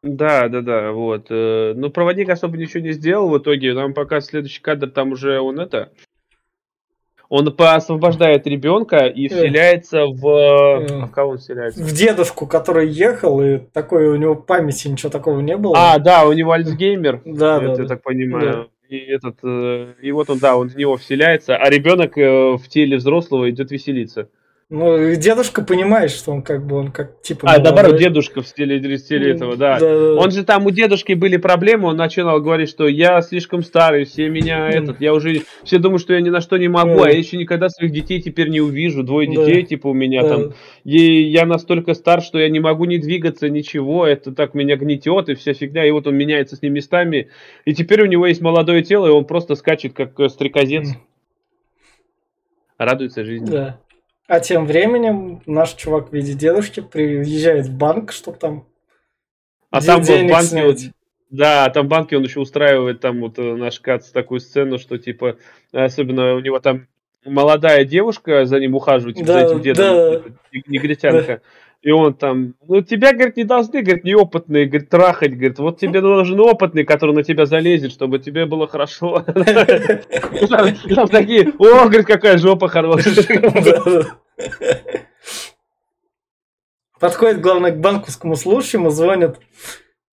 Да, 0.02 0.48
да, 0.48 0.60
да, 0.60 0.92
вот. 0.92 1.26
Э, 1.30 1.72
ну, 1.74 1.90
проводник 1.90 2.28
особо 2.28 2.56
ничего 2.56 2.84
не 2.84 2.92
сделал 2.92 3.28
в 3.28 3.38
итоге. 3.38 3.74
Нам 3.74 3.92
пока 3.92 4.20
следующий 4.20 4.62
кадр, 4.62 4.88
там 4.88 5.10
уже 5.10 5.40
он 5.40 5.58
это 5.58 5.92
он 7.28 7.54
освобождает 7.58 8.46
ребенка 8.46 9.06
и 9.06 9.28
вселяется 9.28 10.06
в... 10.06 10.24
А 10.24 11.06
в 11.06 11.10
кого 11.10 11.32
он 11.32 11.38
вселяется? 11.38 11.82
В 11.82 11.92
дедушку, 11.92 12.46
который 12.46 12.88
ехал, 12.88 13.42
и 13.42 13.58
такой 13.58 14.08
у 14.08 14.16
него 14.16 14.34
памяти 14.34 14.88
ничего 14.88 15.10
такого 15.10 15.40
не 15.40 15.56
было. 15.56 15.74
А, 15.76 15.98
да, 15.98 16.26
у 16.26 16.32
него 16.32 16.52
Альцгеймер. 16.52 17.22
Да, 17.24 17.60
да. 17.60 17.74
Я 17.74 17.86
так 17.86 18.02
понимаю. 18.02 18.70
И 18.88 18.98
этот, 18.98 19.38
э, 19.42 19.94
и 20.00 20.12
вот 20.12 20.30
он, 20.30 20.38
да, 20.38 20.56
он 20.56 20.68
в 20.68 20.76
него 20.76 20.96
вселяется, 20.96 21.56
а 21.56 21.68
ребенок 21.68 22.16
э, 22.16 22.56
в 22.56 22.68
теле 22.68 22.98
взрослого 22.98 23.50
идет 23.50 23.72
веселиться. 23.72 24.28
Ну, 24.68 25.14
дедушка 25.14 25.62
понимает, 25.62 26.10
что 26.10 26.32
он 26.32 26.42
как 26.42 26.66
бы, 26.66 26.74
он 26.74 26.90
как 26.90 27.22
типа... 27.22 27.48
А, 27.48 27.60
наоборот, 27.60 27.98
дедушка 27.98 28.42
в 28.42 28.48
стиле, 28.48 28.80
в 28.80 28.98
стиле 28.98 29.30
этого, 29.30 29.56
да. 29.56 29.78
да. 29.78 30.14
Он 30.14 30.32
же 30.32 30.44
там, 30.44 30.66
у 30.66 30.72
дедушки 30.72 31.12
были 31.12 31.36
проблемы, 31.36 31.86
он 31.86 31.96
начинал 31.96 32.40
говорить, 32.40 32.68
что 32.68 32.88
я 32.88 33.20
слишком 33.20 33.62
старый, 33.62 34.06
все 34.06 34.28
меня 34.28 34.68
этот, 34.68 35.00
я 35.00 35.14
уже, 35.14 35.42
все 35.62 35.78
думают, 35.78 36.02
что 36.02 36.14
я 36.14 36.20
ни 36.20 36.30
на 36.30 36.40
что 36.40 36.56
не 36.56 36.66
могу, 36.66 37.00
а 37.02 37.10
я 37.12 37.16
еще 37.16 37.36
никогда 37.36 37.68
своих 37.68 37.92
детей 37.92 38.20
теперь 38.20 38.48
не 38.48 38.60
увижу, 38.60 39.04
двое 39.04 39.28
детей, 39.28 39.62
да. 39.62 39.68
типа, 39.68 39.86
у 39.86 39.94
меня 39.94 40.22
да. 40.22 40.28
там, 40.30 40.54
и 40.82 41.22
я 41.22 41.46
настолько 41.46 41.94
стар, 41.94 42.20
что 42.20 42.40
я 42.40 42.48
не 42.48 42.58
могу 42.58 42.86
не 42.86 42.98
двигаться, 42.98 43.48
ничего, 43.48 44.04
это 44.04 44.32
так 44.32 44.54
меня 44.54 44.76
гнетет, 44.76 45.28
и 45.28 45.36
вся 45.36 45.52
фигня, 45.52 45.86
и 45.86 45.92
вот 45.92 46.08
он 46.08 46.16
меняется 46.16 46.56
с 46.56 46.62
ними 46.62 46.74
местами, 46.74 47.28
и 47.66 47.72
теперь 47.72 48.02
у 48.02 48.06
него 48.06 48.26
есть 48.26 48.40
молодое 48.40 48.82
тело, 48.82 49.06
и 49.06 49.10
он 49.10 49.26
просто 49.26 49.54
скачет, 49.54 49.92
как 49.92 50.18
э, 50.18 50.28
стрекозец. 50.28 50.88
Радуется 52.78 53.24
жизни. 53.24 53.46
Да. 53.46 53.80
А 54.28 54.40
тем 54.40 54.66
временем 54.66 55.40
наш 55.46 55.74
чувак 55.74 56.10
в 56.10 56.12
виде 56.12 56.34
дедушки 56.34 56.80
приезжает 56.80 57.66
в 57.66 57.76
банк, 57.76 58.12
чтобы 58.12 58.38
там 58.38 58.66
а 59.70 59.80
там 59.80 60.02
в 60.02 60.08
банке 60.08 60.42
снять. 60.42 60.90
Да, 61.30 61.68
там 61.70 61.86
в 61.86 61.88
банке 61.88 62.16
он 62.16 62.22
еще 62.22 62.40
устраивает 62.40 63.00
там 63.00 63.20
вот 63.20 63.38
э, 63.38 63.54
наш 63.56 63.80
Кац 63.80 64.10
такую 64.10 64.40
сцену, 64.40 64.78
что 64.78 64.96
типа, 64.96 65.36
особенно 65.72 66.34
у 66.34 66.40
него 66.40 66.60
там 66.60 66.86
молодая 67.24 67.84
девушка 67.84 68.46
за 68.46 68.60
ним 68.60 68.74
ухаживает, 68.76 69.16
типа, 69.16 69.26
да, 69.26 69.40
за 69.40 69.46
этим 69.46 69.62
дедом, 69.62 69.84
да. 69.84 70.60
негритянка. 70.66 71.26
Да. 71.26 71.40
И 71.86 71.90
он 71.92 72.14
там, 72.14 72.54
ну 72.66 72.82
тебя, 72.82 73.12
говорит, 73.12 73.36
не 73.36 73.44
должны, 73.44 73.80
говорит, 73.80 74.02
неопытные, 74.02 74.66
говорит, 74.66 74.90
трахать, 74.90 75.34
говорит, 75.34 75.60
вот 75.60 75.78
тебе 75.78 76.00
нужен 76.00 76.40
опытный, 76.40 76.82
который 76.82 77.14
на 77.14 77.22
тебя 77.22 77.46
залезет, 77.46 77.92
чтобы 77.92 78.18
тебе 78.18 78.44
было 78.44 78.66
хорошо. 78.66 79.20
Там 79.24 81.08
такие, 81.08 81.52
о, 81.60 81.84
говорит, 81.84 82.08
какая 82.08 82.38
жопа 82.38 82.66
хорошая. 82.66 84.04
Подходит, 86.98 87.40
главное, 87.40 87.70
к 87.70 87.78
банковскому 87.78 88.34
служащему, 88.34 88.90
звонит, 88.90 89.36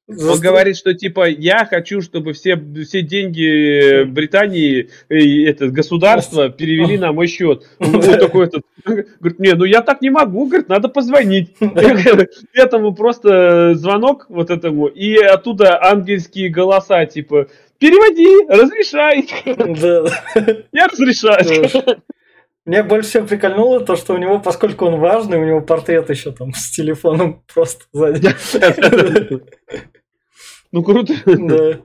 он 0.08 0.40
говорит, 0.40 0.78
что 0.78 0.94
типа 0.94 1.30
я 1.30 1.66
хочу, 1.66 2.02
чтобы 2.02 2.34
все, 2.34 2.58
все 2.84 3.02
деньги 3.02 4.04
Британии 4.04 4.90
и 5.10 5.44
это 5.44 5.70
государство 5.70 6.50
перевели 6.50 6.98
на 6.98 7.14
мой 7.14 7.28
счет. 7.28 7.64
Он 7.80 8.02
такой 8.02 8.48
этот, 8.48 8.64
говорит, 8.86 9.40
не, 9.40 9.54
ну 9.54 9.64
я 9.64 9.82
так 9.82 10.02
не 10.02 10.10
могу, 10.10 10.46
говорит, 10.48 10.68
надо 10.68 10.90
позвонить. 10.90 11.56
Этому 12.54 12.94
просто 12.94 13.76
звонок 13.76 14.26
вот 14.30 14.50
этому, 14.50 14.88
и 14.88 15.16
оттуда 15.16 15.82
ангельские 15.82 16.50
голоса, 16.50 17.06
типа, 17.06 17.48
переводи, 17.80 18.46
разрешай. 18.50 19.28
Я 20.72 20.88
разрешаю. 20.88 21.70
Мне 22.66 22.82
больше 22.82 23.10
всего 23.10 23.28
прикольнуло 23.28 23.82
то, 23.82 23.96
что 23.98 24.14
у 24.14 24.18
него, 24.18 24.40
поскольку 24.40 24.86
он 24.86 25.00
важный, 25.00 25.38
у 25.38 25.46
него 25.46 25.62
портрет 25.62 26.10
еще 26.10 26.32
там 26.32 26.54
с 26.54 26.72
телефоном 26.72 27.44
просто 27.54 27.86
сзади. 27.92 28.34
Ну 30.72 30.82
круто. 30.84 31.14
Да. 31.26 31.82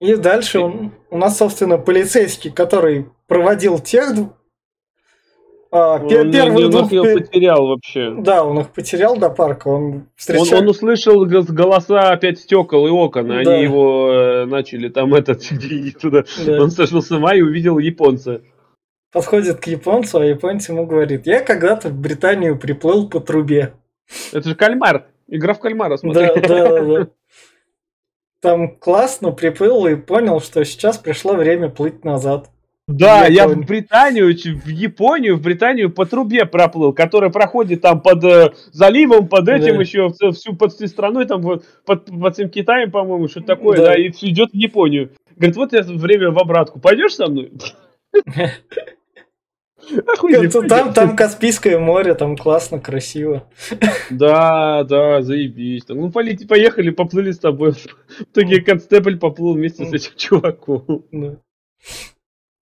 И 0.00 0.16
дальше 0.16 0.60
он, 0.60 0.92
у 1.08 1.16
нас, 1.16 1.38
собственно, 1.38 1.78
полицейский, 1.78 2.50
который 2.50 3.06
проводил 3.26 3.78
тех 3.78 4.14
а, 5.72 5.98
он, 5.98 6.32
первых 6.32 6.64
он, 6.64 6.70
двух... 6.70 6.92
их 6.92 7.14
потерял 7.14 7.66
вообще. 7.68 8.14
Да, 8.18 8.44
он 8.44 8.58
их 8.58 8.70
потерял 8.70 9.16
до 9.16 9.30
парка. 9.30 9.68
Он, 9.68 10.08
встречал... 10.16 10.58
он, 10.58 10.64
он 10.64 10.68
услышал 10.70 11.24
голоса 11.24 12.10
опять 12.10 12.40
стекол 12.40 12.88
и 12.88 12.90
окон, 12.90 13.28
да. 13.28 13.38
они 13.38 13.62
его 13.62 14.10
э, 14.12 14.44
начали 14.46 14.88
там 14.88 15.14
этот 15.14 15.42
туда. 16.00 16.24
Да. 16.44 16.62
Он 16.62 16.70
сошел 16.72 17.00
с 17.00 17.10
ума 17.12 17.34
и 17.34 17.42
увидел 17.42 17.78
японца. 17.78 18.42
подходит 19.12 19.60
к 19.60 19.66
японцу, 19.68 20.18
а 20.18 20.24
японец 20.24 20.68
ему 20.68 20.86
говорит, 20.86 21.26
я 21.26 21.40
когда-то 21.40 21.88
в 21.88 22.00
Британию 22.00 22.58
приплыл 22.58 23.08
по 23.08 23.20
трубе. 23.20 23.74
Это 24.32 24.48
же 24.48 24.56
кальмар. 24.56 25.06
Игра 25.28 25.54
в 25.54 25.60
кальмара, 25.60 25.96
смотри. 25.96 26.26
Да, 26.26 26.40
да, 26.40 26.82
да. 26.82 27.06
Там 28.40 28.76
классно 28.76 29.30
приплыл 29.30 29.86
и 29.86 29.94
понял, 29.94 30.40
что 30.40 30.64
сейчас 30.64 30.98
пришло 30.98 31.34
время 31.34 31.68
плыть 31.68 32.04
назад. 32.04 32.50
Да, 32.90 33.26
я 33.26 33.48
в 33.48 33.64
Британию, 33.64 34.34
в 34.34 34.68
Японию, 34.68 35.36
в 35.36 35.42
Британию 35.42 35.90
по 35.90 36.06
трубе 36.06 36.44
проплыл, 36.44 36.92
которая 36.92 37.30
проходит 37.30 37.80
там 37.82 38.00
под 38.00 38.24
э, 38.24 38.52
заливом, 38.72 39.28
под 39.28 39.48
этим 39.48 39.76
да. 39.76 39.80
еще, 39.80 40.10
всю 40.32 40.54
под 40.56 40.72
всей 40.72 40.88
страной, 40.88 41.26
там 41.26 41.40
вот, 41.42 41.64
под, 41.86 42.06
под 42.06 42.34
всем 42.34 42.48
Китаем, 42.48 42.90
по-моему, 42.90 43.28
что 43.28 43.40
такое, 43.40 43.76
да. 43.78 43.84
да, 43.86 43.94
и 43.96 44.08
идет 44.08 44.50
в 44.50 44.56
Японию. 44.56 45.10
Говорит, 45.36 45.56
вот 45.56 45.72
я 45.72 45.82
время 45.82 46.30
в 46.30 46.38
обратку, 46.38 46.80
пойдешь 46.80 47.14
со 47.14 47.28
мной? 47.28 47.52
Там, 50.68 50.92
там 50.92 51.16
Каспийское 51.16 51.78
море, 51.78 52.14
там 52.14 52.36
классно, 52.36 52.78
красиво. 52.80 53.48
Да, 54.10 54.84
да, 54.84 55.22
заебись. 55.22 55.84
Ну, 55.88 56.10
полети, 56.12 56.46
поехали, 56.46 56.90
поплыли 56.90 57.30
с 57.30 57.38
тобой. 57.38 57.72
В 57.72 57.86
итоге 58.20 58.60
констебль 58.60 59.18
поплыл 59.18 59.54
вместе 59.54 59.86
с 59.86 59.92
этим 59.92 60.12
чуваком. 60.16 61.06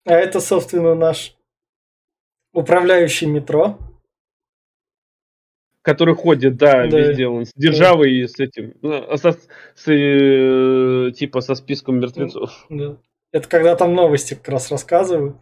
А 0.08 0.14
это, 0.14 0.40
собственно, 0.40 0.96
наш 0.96 1.36
управляющий 2.54 3.26
метро. 3.26 3.78
Который 5.82 6.16
ходит, 6.16 6.56
да, 6.56 6.88
да. 6.88 7.00
везде 7.00 7.28
он 7.28 7.46
с 7.46 7.52
державой 7.54 8.14
и 8.14 8.28
с 8.28 8.40
этим, 8.40 8.74
ну, 8.82 9.18
со, 9.18 9.34
с, 9.76 9.88
э, 9.88 11.12
типа 11.12 11.42
со 11.42 11.56
списком 11.56 12.00
мертвецов. 12.00 12.66
Да. 12.70 12.98
Это 13.34 13.50
когда 13.50 13.76
там 13.76 13.94
новости 13.94 14.34
как 14.34 14.48
раз 14.48 14.72
рассказывают. 14.72 15.36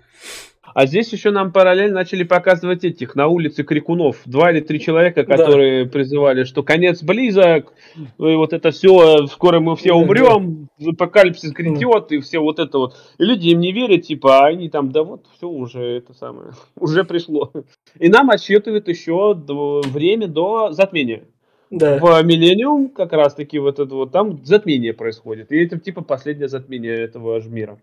А 0.76 0.88
здесь 0.88 1.14
еще 1.14 1.32
нам 1.32 1.54
параллельно 1.54 1.96
начали 1.96 2.24
показывать 2.24 2.84
этих 2.84 3.16
на 3.16 3.28
улице 3.28 3.64
крикунов. 3.64 4.18
Два 4.26 4.52
или 4.52 4.60
три 4.60 4.82
человека, 4.82 5.24
которые 5.24 5.86
да. 5.86 5.90
призывали, 5.90 6.44
что 6.44 6.64
конец 6.64 7.02
близок, 7.02 7.72
и 7.96 8.04
вот 8.18 8.52
это 8.52 8.72
все, 8.72 9.26
скоро 9.28 9.62
мы 9.62 9.78
все 9.78 9.94
умрем, 9.94 10.68
апокалипсис 10.86 11.54
грядет, 11.54 12.12
и 12.12 12.20
все 12.20 12.40
вот 12.40 12.60
это 12.60 12.78
вот. 12.78 12.98
И 13.18 13.24
люди 13.24 13.48
им 13.48 13.62
не 13.62 13.72
верят, 13.72 14.02
типа, 14.02 14.40
а 14.40 14.48
они 14.48 14.68
там, 14.68 14.92
да 14.92 15.04
вот, 15.04 15.28
все 15.38 15.48
уже 15.48 15.82
это 15.82 16.14
самое, 16.14 16.50
уже 16.76 17.06
пришло. 17.06 17.54
И 17.98 18.10
нам 18.10 18.30
отсчитывают 18.30 18.90
еще 18.90 19.34
время 19.34 20.28
до 20.28 20.74
затмения. 20.74 21.24
Да. 21.70 22.00
В 22.00 22.22
Миллениум 22.24 22.90
как 22.90 23.14
раз 23.14 23.34
таки 23.34 23.60
вот 23.60 23.80
это 23.80 23.96
вот 23.96 24.12
там 24.12 24.44
затмение 24.44 24.94
происходит. 24.94 25.54
И 25.54 25.58
это 25.58 25.80
типа 25.80 26.02
последнее 26.02 26.50
затмение 26.50 26.96
этого 26.96 27.40
же 27.40 27.50
мира. 27.50 27.80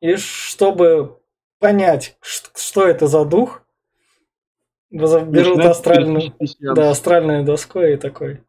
И 0.00 0.16
чтобы 0.16 1.18
понять, 1.58 2.16
что 2.20 2.86
это 2.86 3.06
за 3.06 3.24
дух, 3.24 3.62
берут 4.90 5.60
астральную, 5.60 6.32
да, 6.60 6.90
астральную 6.90 7.44
доску 7.44 7.80
и 7.80 7.96
такой. 7.96 8.42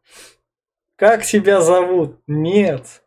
Как 0.96 1.24
тебя 1.24 1.60
зовут? 1.60 2.18
Нет. 2.26 3.02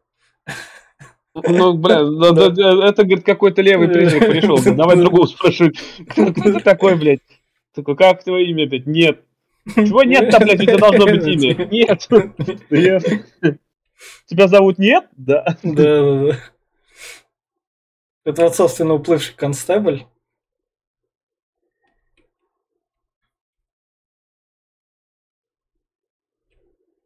Ну, 1.35 1.73
блин, 1.73 2.19
да. 2.55 2.87
это, 2.87 3.03
говорит, 3.03 3.25
какой-то 3.25 3.61
левый 3.61 3.87
призрак 3.89 4.29
пришел. 4.29 4.57
Давай 4.75 4.97
другого 4.97 5.25
спрошу. 5.25 5.71
Кто 6.09 6.31
ты 6.31 6.59
такой, 6.59 6.95
блядь? 6.95 7.19
Такой, 7.73 7.95
как 7.95 8.23
твое 8.23 8.49
имя, 8.49 8.67
блядь? 8.67 8.85
Нет. 8.85 9.23
Чего 9.75 10.03
нет-то, 10.03 10.39
блядь, 10.39 10.59
у 10.59 10.63
тебя 10.63 10.77
должно 10.77 11.05
быть 11.05 11.25
имя? 11.25 11.55
Нет. 11.71 12.07
Тебя 14.25 14.47
зовут 14.47 14.79
Нет? 14.79 15.05
Да. 15.15 15.45
Да, 15.63 15.83
да, 16.03 16.23
да. 16.27 16.37
Это 18.25 18.43
вот, 18.43 18.55
собственно, 18.55 18.93
уплывший 18.93 19.35
констебль. 19.35 20.05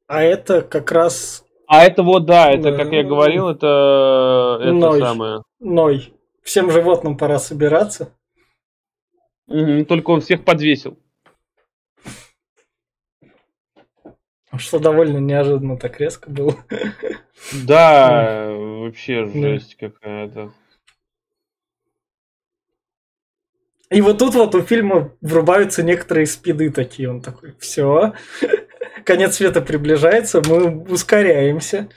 А 0.08 0.22
это 0.22 0.62
как 0.62 0.92
раз... 0.92 1.44
А 1.68 1.84
это 1.84 2.02
вот, 2.02 2.26
да, 2.26 2.50
это, 2.50 2.76
как 2.78 2.94
я 2.94 3.04
говорил, 3.04 3.50
это, 3.50 4.58
это 4.62 4.72
Ной. 4.72 5.02
самое. 5.02 5.44
Ной. 5.60 6.14
Всем 6.44 6.72
животным 6.72 7.18
пора 7.18 7.40
собираться. 7.40 8.14
Угу, 9.48 9.86
только 9.86 10.12
он 10.12 10.22
всех 10.22 10.46
подвесил. 10.46 10.98
Что 14.56 14.80
довольно 14.80 15.18
неожиданно 15.18 15.78
так 15.78 16.00
резко 16.00 16.30
было. 16.30 16.56
Да, 17.66 18.48
вообще 18.52 19.26
жесть 19.26 19.76
какая-то. 19.76 20.54
И 23.90 24.02
вот 24.02 24.18
тут 24.20 24.36
вот 24.36 24.54
у 24.54 24.62
фильма 24.62 25.14
врубаются 25.22 25.82
некоторые 25.82 26.26
спиды 26.26 26.70
такие. 26.72 27.10
Он 27.10 27.22
такой, 27.22 27.54
все, 27.60 28.14
конец 29.06 29.36
света 29.36 29.62
приближается, 29.62 30.42
мы 30.48 30.84
ускоряемся. 30.86 31.90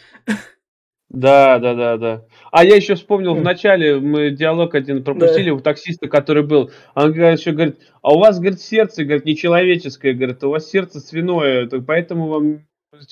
Да, 1.08 1.58
да, 1.58 1.74
да, 1.74 1.96
да. 1.96 2.24
А 2.52 2.64
я 2.64 2.76
еще 2.76 2.94
вспомнил, 2.94 3.34
в 3.34 3.42
начале 3.42 3.98
мы 3.98 4.30
диалог 4.30 4.76
один 4.76 5.02
пропустили 5.02 5.50
да. 5.50 5.56
у 5.56 5.60
таксиста, 5.60 6.08
который 6.08 6.44
был. 6.44 6.70
Он 6.94 7.12
еще 7.12 7.50
говорит, 7.50 7.80
а 8.00 8.14
у 8.14 8.20
вас, 8.20 8.38
говорит, 8.38 8.60
сердце, 8.60 9.02
говорит, 9.02 9.24
нечеловеческое, 9.24 10.14
говорит, 10.14 10.44
у 10.44 10.50
вас 10.50 10.70
сердце 10.70 11.00
свиное, 11.00 11.68
поэтому 11.68 12.28
вам 12.28 12.66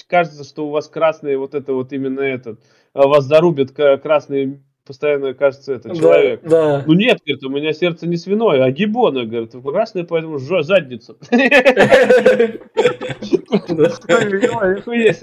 кажется, 0.06 0.44
что 0.44 0.68
у 0.68 0.70
вас 0.70 0.88
красный 0.88 1.36
вот 1.36 1.54
это 1.54 1.72
вот 1.72 1.92
именно 1.92 2.20
этот, 2.20 2.60
а 2.92 3.08
вас 3.08 3.24
зарубят 3.24 3.72
красный 3.72 4.60
постоянно 4.88 5.34
кажется 5.34 5.74
это 5.74 5.94
человек. 5.94 6.40
Да, 6.42 6.78
да. 6.78 6.84
Ну 6.86 6.94
нет, 6.94 7.20
говорит, 7.24 7.44
у 7.44 7.50
меня 7.50 7.72
сердце 7.74 8.06
не 8.06 8.16
свиное, 8.16 8.64
а 8.64 8.70
гибоны, 8.70 9.26
говорит, 9.26 9.52
красное, 9.62 10.04
поэтому 10.04 10.38
жжё 10.38 10.62
задницу. 10.62 11.18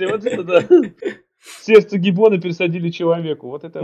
Вот 0.06 0.26
это 0.26 0.44
да. 0.44 0.64
Сердце 1.62 1.98
гибона 1.98 2.40
пересадили 2.40 2.90
человеку. 2.90 3.48
Вот 3.48 3.64
это 3.64 3.82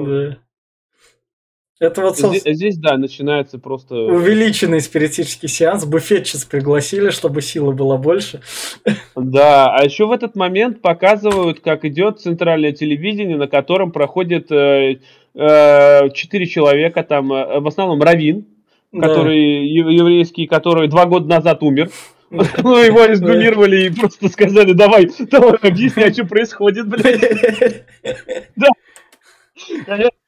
Это 1.81 2.01
вот, 2.01 2.15
здесь, 2.15 2.43
здесь, 2.45 2.77
да, 2.77 2.95
начинается 2.95 3.57
просто... 3.57 3.95
Увеличенный 3.95 4.81
спиритический 4.81 5.49
сеанс. 5.49 5.83
Буфетчиц 5.83 6.45
пригласили, 6.45 7.09
чтобы 7.09 7.41
сила 7.41 7.71
была 7.71 7.97
больше. 7.97 8.41
Да, 9.15 9.75
а 9.75 9.83
еще 9.83 10.05
в 10.05 10.11
этот 10.11 10.35
момент 10.35 10.83
показывают, 10.83 11.59
как 11.61 11.83
идет 11.83 12.19
центральное 12.19 12.71
телевидение, 12.71 13.35
на 13.35 13.47
котором 13.47 13.91
проходит 13.91 14.51
Э, 14.51 14.99
четыре 15.33 16.45
человека, 16.45 17.03
там 17.03 17.31
э, 17.31 17.59
в 17.59 17.67
основном 17.67 18.01
Равин, 18.01 18.45
да. 18.91 19.07
который 19.07 19.67
еврейский, 19.67 20.47
который 20.47 20.87
два 20.87 21.05
года 21.05 21.27
назад 21.27 21.63
умер. 21.63 21.89
Ну, 22.31 22.77
его 22.77 23.03
резгумировали 23.03 23.87
и 23.87 23.89
просто 23.89 24.29
сказали, 24.29 24.71
давай, 24.71 25.09
давай, 25.29 25.55
объясни, 25.61 26.13
что 26.13 26.25
происходит, 26.25 26.87
блядь. 26.87 27.83
Да. 28.55 28.67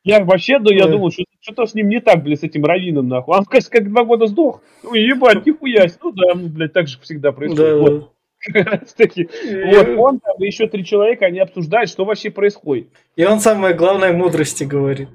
Я, 0.04 0.26
вообще, 0.26 0.60
ну, 0.60 0.70
я 0.70 0.88
думал, 0.88 1.12
что 1.12 1.24
что-то 1.40 1.66
с 1.66 1.74
ним 1.74 1.88
не 1.88 2.02
так, 2.02 2.22
блядь, 2.24 2.42
с 2.42 2.44
этим 2.44 2.66
Равином, 2.66 3.08
нахуй. 3.08 3.38
Он, 3.38 3.46
кажется, 3.46 3.72
как 3.72 3.90
два 3.90 4.04
года 4.04 4.28
сдох. 4.28 4.62
Ну, 4.84 4.94
ебать, 4.96 5.46
нихуя. 5.46 5.88
Ну, 6.04 6.12
да, 6.12 6.36
ну, 6.36 6.50
блядь, 6.50 6.74
так 6.74 6.90
же 6.90 7.00
всегда 7.00 7.32
происходит. 7.32 8.10
Вот 8.48 9.88
он 9.98 10.20
там 10.20 10.36
еще 10.40 10.68
три 10.68 10.84
человека, 10.86 11.26
они 11.26 11.40
обсуждают, 11.40 11.90
что 11.90 12.06
вообще 12.06 12.30
происходит. 12.30 12.88
И 13.16 13.26
он 13.26 13.40
самое 13.40 13.74
главное 13.74 14.12
мудрости 14.14 14.64
говорит. 14.64 15.10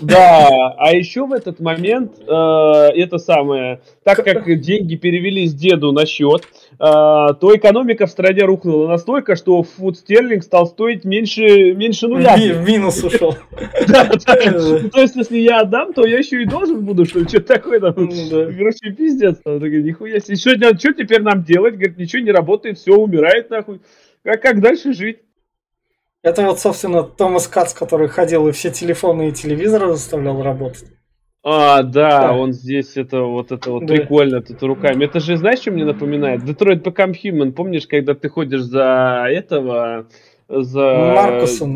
Да, 0.00 0.74
а 0.76 0.92
еще 0.92 1.26
в 1.26 1.32
этот 1.32 1.58
момент 1.60 2.18
э, 2.18 2.24
это 2.24 3.16
самое, 3.16 3.80
так 4.04 4.22
как 4.22 4.60
деньги 4.60 4.96
перевелись 4.96 5.54
деду 5.54 5.92
на 5.92 6.04
счет, 6.04 6.46
то 6.78 7.52
экономика 7.54 8.06
в 8.06 8.10
стране 8.10 8.42
рухнула 8.42 8.88
настолько, 8.88 9.36
что 9.36 9.62
фуд 9.62 9.98
стерлинг 9.98 10.42
стал 10.42 10.66
стоить 10.66 11.04
меньше, 11.04 11.74
меньше 11.74 12.08
нуля. 12.08 12.36
В 12.36 12.68
минус 12.68 13.02
ушел. 13.02 13.36
Ну, 13.88 14.88
то 14.90 15.00
есть, 15.00 15.16
если 15.16 15.38
я 15.38 15.60
отдам, 15.60 15.92
то 15.92 16.06
я 16.06 16.18
еще 16.18 16.42
и 16.42 16.46
должен 16.46 16.84
буду, 16.84 17.04
что 17.04 17.20
ли, 17.20 17.28
что-то 17.28 17.54
такое 17.54 17.80
там. 17.80 17.94
Короче, 17.94 18.90
пиздец. 18.96 19.38
Нихуя 19.44 20.20
себе. 20.20 20.36
Что 20.36 20.92
теперь 20.92 21.22
нам 21.22 21.42
делать? 21.42 21.74
Говорит, 21.74 21.98
ничего 21.98 22.22
не 22.22 22.32
работает, 22.32 22.78
все, 22.78 22.94
умирает 22.94 23.50
нахуй. 23.50 23.80
Как 24.22 24.60
дальше 24.60 24.92
жить? 24.92 25.18
Это 26.22 26.42
вот, 26.42 26.60
собственно, 26.60 27.02
Томас 27.02 27.48
Кац, 27.48 27.74
который 27.74 28.08
ходил 28.08 28.46
и 28.46 28.52
все 28.52 28.70
телефоны 28.70 29.28
и 29.28 29.32
телевизоры 29.32 29.88
заставлял 29.92 30.40
работать. 30.42 30.84
А, 31.44 31.82
да, 31.82 32.28
да, 32.28 32.32
он 32.34 32.52
здесь 32.52 32.96
это 32.96 33.22
вот 33.22 33.50
это 33.50 33.72
вот 33.72 33.86
да. 33.86 33.94
прикольно 33.94 34.42
тут 34.42 34.62
руками. 34.62 35.04
Это 35.04 35.18
же, 35.18 35.36
знаешь, 35.36 35.58
что 35.58 35.72
мне 35.72 35.84
напоминает? 35.84 36.42
Detroit 36.42 36.82
Become 36.82 37.14
Human. 37.24 37.50
Помнишь, 37.50 37.88
когда 37.88 38.14
ты 38.14 38.28
ходишь 38.28 38.62
за 38.62 39.26
этого, 39.28 40.06
за... 40.48 41.14
Маркуса, 41.16 41.66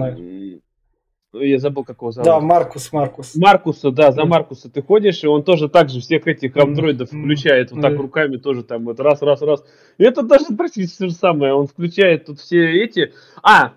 я 1.33 1.59
забыл, 1.59 1.85
как 1.85 1.99
его 2.01 2.13
зовут. 2.13 2.27
Да, 2.27 2.41
Маркус, 2.41 2.93
Маркус. 2.93 3.35
Маркуса, 3.35 3.91
да, 3.91 4.13
за 4.13 4.25
Маркуса 4.25 4.71
ты 4.71 4.83
ходишь, 4.83 5.23
и 5.25 5.27
он 5.27 5.43
тоже 5.43 5.69
так 5.69 5.91
же 5.91 6.01
всех 6.01 6.27
этих 6.27 6.57
андроидов 6.57 7.09
включает, 7.09 7.73
вот 7.73 7.83
так 7.83 7.97
руками 7.97 8.37
тоже 8.37 8.63
там 8.63 8.85
вот 8.85 9.01
раз, 9.01 9.23
раз, 9.23 9.43
раз. 9.43 9.65
И 9.99 10.05
это 10.05 10.23
даже 10.23 10.47
практически 10.57 10.99
то 10.99 11.09
же 11.09 11.15
самое, 11.15 11.55
он 11.55 11.67
включает 11.67 12.27
тут 12.27 12.39
все 12.39 12.83
эти... 12.83 13.13
А, 13.43 13.73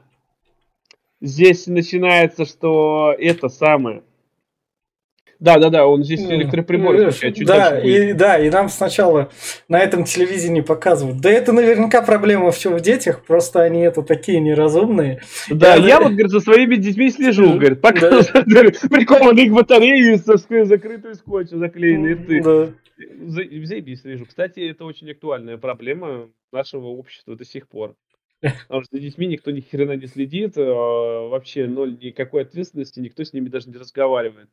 здесь 1.21 1.67
начинается, 1.67 2.45
что 2.45 3.13
это 3.17 3.49
самое. 3.49 4.03
Да, 5.39 5.57
да, 5.57 5.69
да, 5.69 5.87
он 5.87 6.03
здесь 6.03 6.19
электроприбор 6.19 6.95
включает. 6.95 7.35
Чуть 7.35 7.47
да, 7.47 7.79
и, 7.79 8.11
да, 8.11 8.37
и 8.37 8.49
нам 8.49 8.67
сначала 8.67 9.31
на 9.69 9.79
этом 9.79 10.03
телевидении 10.03 10.59
показывают. 10.59 11.21
Да 11.21 11.29
это 11.29 11.53
наверняка 11.53 12.01
проблема 12.01 12.51
все 12.51 12.75
в 12.75 12.81
детях, 12.81 13.23
просто 13.25 13.61
они 13.61 13.81
это 13.81 14.01
такие 14.01 14.41
неразумные. 14.41 15.21
Да, 15.49 15.75
я, 15.75 15.87
я 15.87 15.99
вот, 16.01 16.11
говорит, 16.11 16.29
за 16.29 16.41
своими 16.41 16.75
детьми 16.75 17.09
слежу, 17.09 17.53
говорит, 17.53 17.79
показывают 17.79 18.81
прикованные 18.89 19.49
к 19.49 19.53
батарее 19.53 20.17
со 20.17 20.35
закрытой 20.37 21.15
скотчем 21.15 21.59
заклеенные 21.59 22.15
ты. 22.17 22.43
Да. 22.43 22.69
Заебись 23.27 24.01
слежу. 24.01 24.25
Кстати, 24.25 24.59
это 24.59 24.83
очень 24.83 25.09
актуальная 25.09 25.57
проблема 25.57 26.29
нашего 26.51 26.87
общества 26.87 27.37
до 27.37 27.45
сих 27.45 27.69
пор. 27.69 27.95
Потому 28.41 28.83
что 28.83 28.97
за 28.97 29.01
детьми 29.01 29.27
никто 29.27 29.51
ни 29.51 29.61
хрена 29.61 29.93
не 29.93 30.07
следит, 30.07 30.53
а, 30.57 31.27
вообще 31.27 31.67
ноль 31.67 31.97
никакой 31.99 32.43
ответственности, 32.43 32.99
никто 32.99 33.23
с 33.23 33.33
ними 33.33 33.49
даже 33.49 33.69
не 33.69 33.77
разговаривает. 33.77 34.49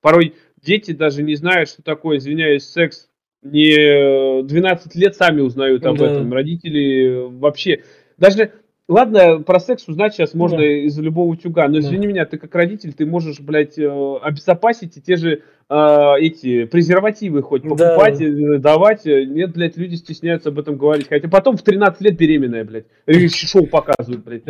Порой 0.00 0.34
дети 0.62 0.92
даже 0.92 1.22
не 1.22 1.34
знают, 1.34 1.68
что 1.68 1.82
такое, 1.82 2.18
извиняюсь, 2.18 2.64
секс. 2.64 3.08
Не 3.42 4.42
12 4.42 4.94
лет 4.96 5.14
сами 5.14 5.40
узнают 5.40 5.86
об 5.86 5.98
да. 5.98 6.10
этом. 6.10 6.32
Родители 6.32 7.38
вообще... 7.38 7.82
Даже 8.16 8.52
Ладно, 8.88 9.42
про 9.42 9.60
секс 9.60 9.86
узнать 9.86 10.14
сейчас 10.14 10.32
можно 10.32 10.56
да. 10.58 10.66
из 10.66 10.98
любого 10.98 11.28
утюга, 11.28 11.68
но 11.68 11.78
извини 11.78 12.06
да. 12.06 12.08
меня, 12.08 12.24
ты 12.24 12.38
как 12.38 12.54
родитель, 12.54 12.94
ты 12.94 13.04
можешь, 13.04 13.38
блядь, 13.38 13.78
э, 13.78 14.16
обезопасить 14.22 14.96
и 14.96 15.02
те 15.02 15.16
же 15.16 15.42
э, 15.68 16.12
эти 16.18 16.64
презервативы 16.64 17.42
хоть 17.42 17.64
покупать, 17.64 18.18
да. 18.18 18.58
давать. 18.58 19.04
Нет, 19.04 19.52
блядь, 19.52 19.76
люди 19.76 19.94
стесняются 19.94 20.48
об 20.48 20.58
этом 20.58 20.78
говорить. 20.78 21.06
Хотя 21.06 21.28
потом 21.28 21.58
в 21.58 21.62
13 21.62 22.00
лет 22.00 22.16
беременная, 22.16 22.64
блядь. 22.64 22.86
Шоу 23.30 23.66
показывают, 23.66 24.24
блядь. 24.24 24.44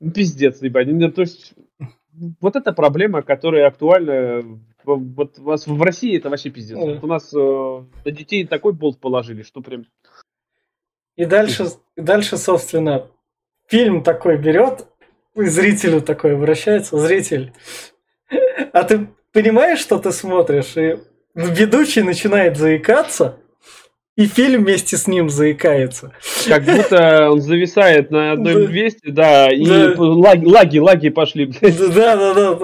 Ну, 0.00 0.12
пиздец, 0.12 0.62
ебать. 0.62 0.86
Ну, 0.86 1.10
то 1.10 1.22
есть, 1.22 1.54
вот 2.40 2.56
эта 2.56 2.72
проблема, 2.72 3.22
которая 3.22 3.66
актуальна 3.66 4.42
вот 4.84 5.38
у 5.38 5.42
вас 5.42 5.66
в 5.66 5.82
России 5.82 6.16
это 6.16 6.30
вообще 6.30 6.50
пиздец. 6.50 6.78
Вот 6.78 7.02
у 7.02 7.06
нас 7.06 7.32
э, 7.34 7.84
на 8.04 8.10
детей 8.10 8.46
такой 8.46 8.72
болт 8.72 8.98
положили, 8.98 9.42
что 9.42 9.60
прям. 9.60 9.86
И 11.16 11.24
дальше, 11.24 11.66
и 11.96 12.00
дальше, 12.00 12.36
собственно, 12.36 13.06
фильм 13.66 14.02
такой 14.02 14.38
берет, 14.38 14.86
и 15.34 15.44
зрителю 15.44 16.00
такой 16.00 16.34
обращается, 16.34 16.96
зритель. 16.98 17.52
А 18.72 18.84
ты 18.84 19.08
понимаешь, 19.32 19.80
что 19.80 19.98
ты 19.98 20.12
смотришь, 20.12 20.76
и 20.76 20.98
ведущий 21.34 22.02
начинает 22.02 22.56
заикаться, 22.56 23.38
и 24.18 24.26
фильм 24.26 24.64
вместе 24.64 24.96
с 24.96 25.06
ним 25.06 25.30
заикается. 25.30 26.10
Как 26.48 26.64
будто 26.64 27.30
он 27.30 27.40
зависает 27.40 28.10
на 28.10 28.32
одном 28.32 28.70
месте, 28.72 29.12
да, 29.12 29.48
и 29.48 29.64
лаги, 29.96 30.44
лаги, 30.44 30.78
лаги 30.78 31.08
пошли. 31.08 31.46
Да, 31.62 32.16
да, 32.16 32.34
да. 32.34 32.58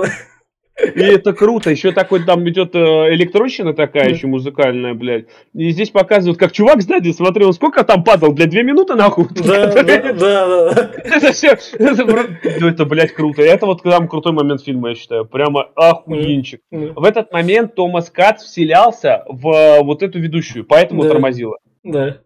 И 0.76 1.00
это 1.00 1.32
круто. 1.32 1.70
Еще 1.70 1.92
такой 1.92 2.24
там 2.24 2.48
идет 2.48 2.74
э, 2.74 2.78
электронщина 3.14 3.74
такая 3.74 4.10
еще 4.10 4.26
музыкальная, 4.26 4.94
блядь. 4.94 5.26
И 5.52 5.70
здесь 5.70 5.90
показывают, 5.90 6.38
как 6.38 6.50
чувак 6.52 6.82
сзади 6.82 7.12
смотрел, 7.12 7.52
сколько 7.52 7.84
там 7.84 8.02
падал, 8.02 8.32
блядь, 8.32 8.50
две 8.50 8.64
минуты 8.64 8.94
нахуй. 8.94 9.26
Да, 9.30 9.72
да, 9.72 10.12
да. 10.12 10.90
Это 11.04 11.32
все, 11.32 11.56
ну, 11.78 12.68
это, 12.68 12.84
блядь, 12.86 13.12
круто. 13.12 13.42
И 13.42 13.46
это 13.46 13.66
вот 13.66 13.82
там 13.82 14.08
крутой 14.08 14.32
момент 14.32 14.62
фильма, 14.62 14.90
я 14.90 14.94
считаю. 14.96 15.24
Прямо 15.26 15.68
охуенчик. 15.76 16.60
В 16.70 17.04
этот 17.04 17.32
момент 17.32 17.76
Томас 17.76 18.10
Кац 18.10 18.42
вселялся 18.42 19.24
в 19.28 19.48
э, 19.48 19.82
вот 19.82 20.02
эту 20.02 20.18
ведущую, 20.18 20.64
поэтому 20.64 21.04
тормозила. 21.04 21.58
Да. 21.84 22.18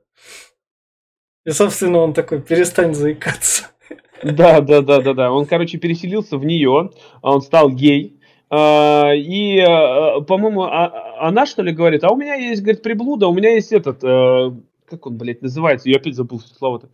И, 1.44 1.50
собственно, 1.50 1.98
он 1.98 2.14
такой, 2.14 2.40
перестань 2.40 2.94
заикаться. 2.94 3.68
Да, 4.22 4.60
да, 4.60 4.80
да, 4.80 5.00
да, 5.00 5.14
да. 5.14 5.32
Он, 5.32 5.46
короче, 5.46 5.78
переселился 5.78 6.38
в 6.38 6.44
нее, 6.44 6.90
а 7.22 7.32
он 7.32 7.40
стал 7.40 7.70
гей, 7.70 8.17
и, 8.50 9.60
а, 9.60 10.20
по-моему, 10.22 10.62
а, 10.62 11.26
она 11.26 11.44
что 11.44 11.62
ли 11.62 11.72
говорит, 11.72 12.02
а 12.04 12.10
у 12.10 12.16
меня 12.16 12.34
есть, 12.34 12.62
говорит, 12.62 12.82
приблуда, 12.82 13.28
у 13.28 13.34
меня 13.34 13.50
есть 13.50 13.72
этот, 13.72 14.02
э, 14.02 14.52
как 14.86 15.06
он, 15.06 15.18
блядь, 15.18 15.42
называется, 15.42 15.90
я 15.90 15.96
опять 15.96 16.14
забыл 16.14 16.40
слово-то. 16.40 16.88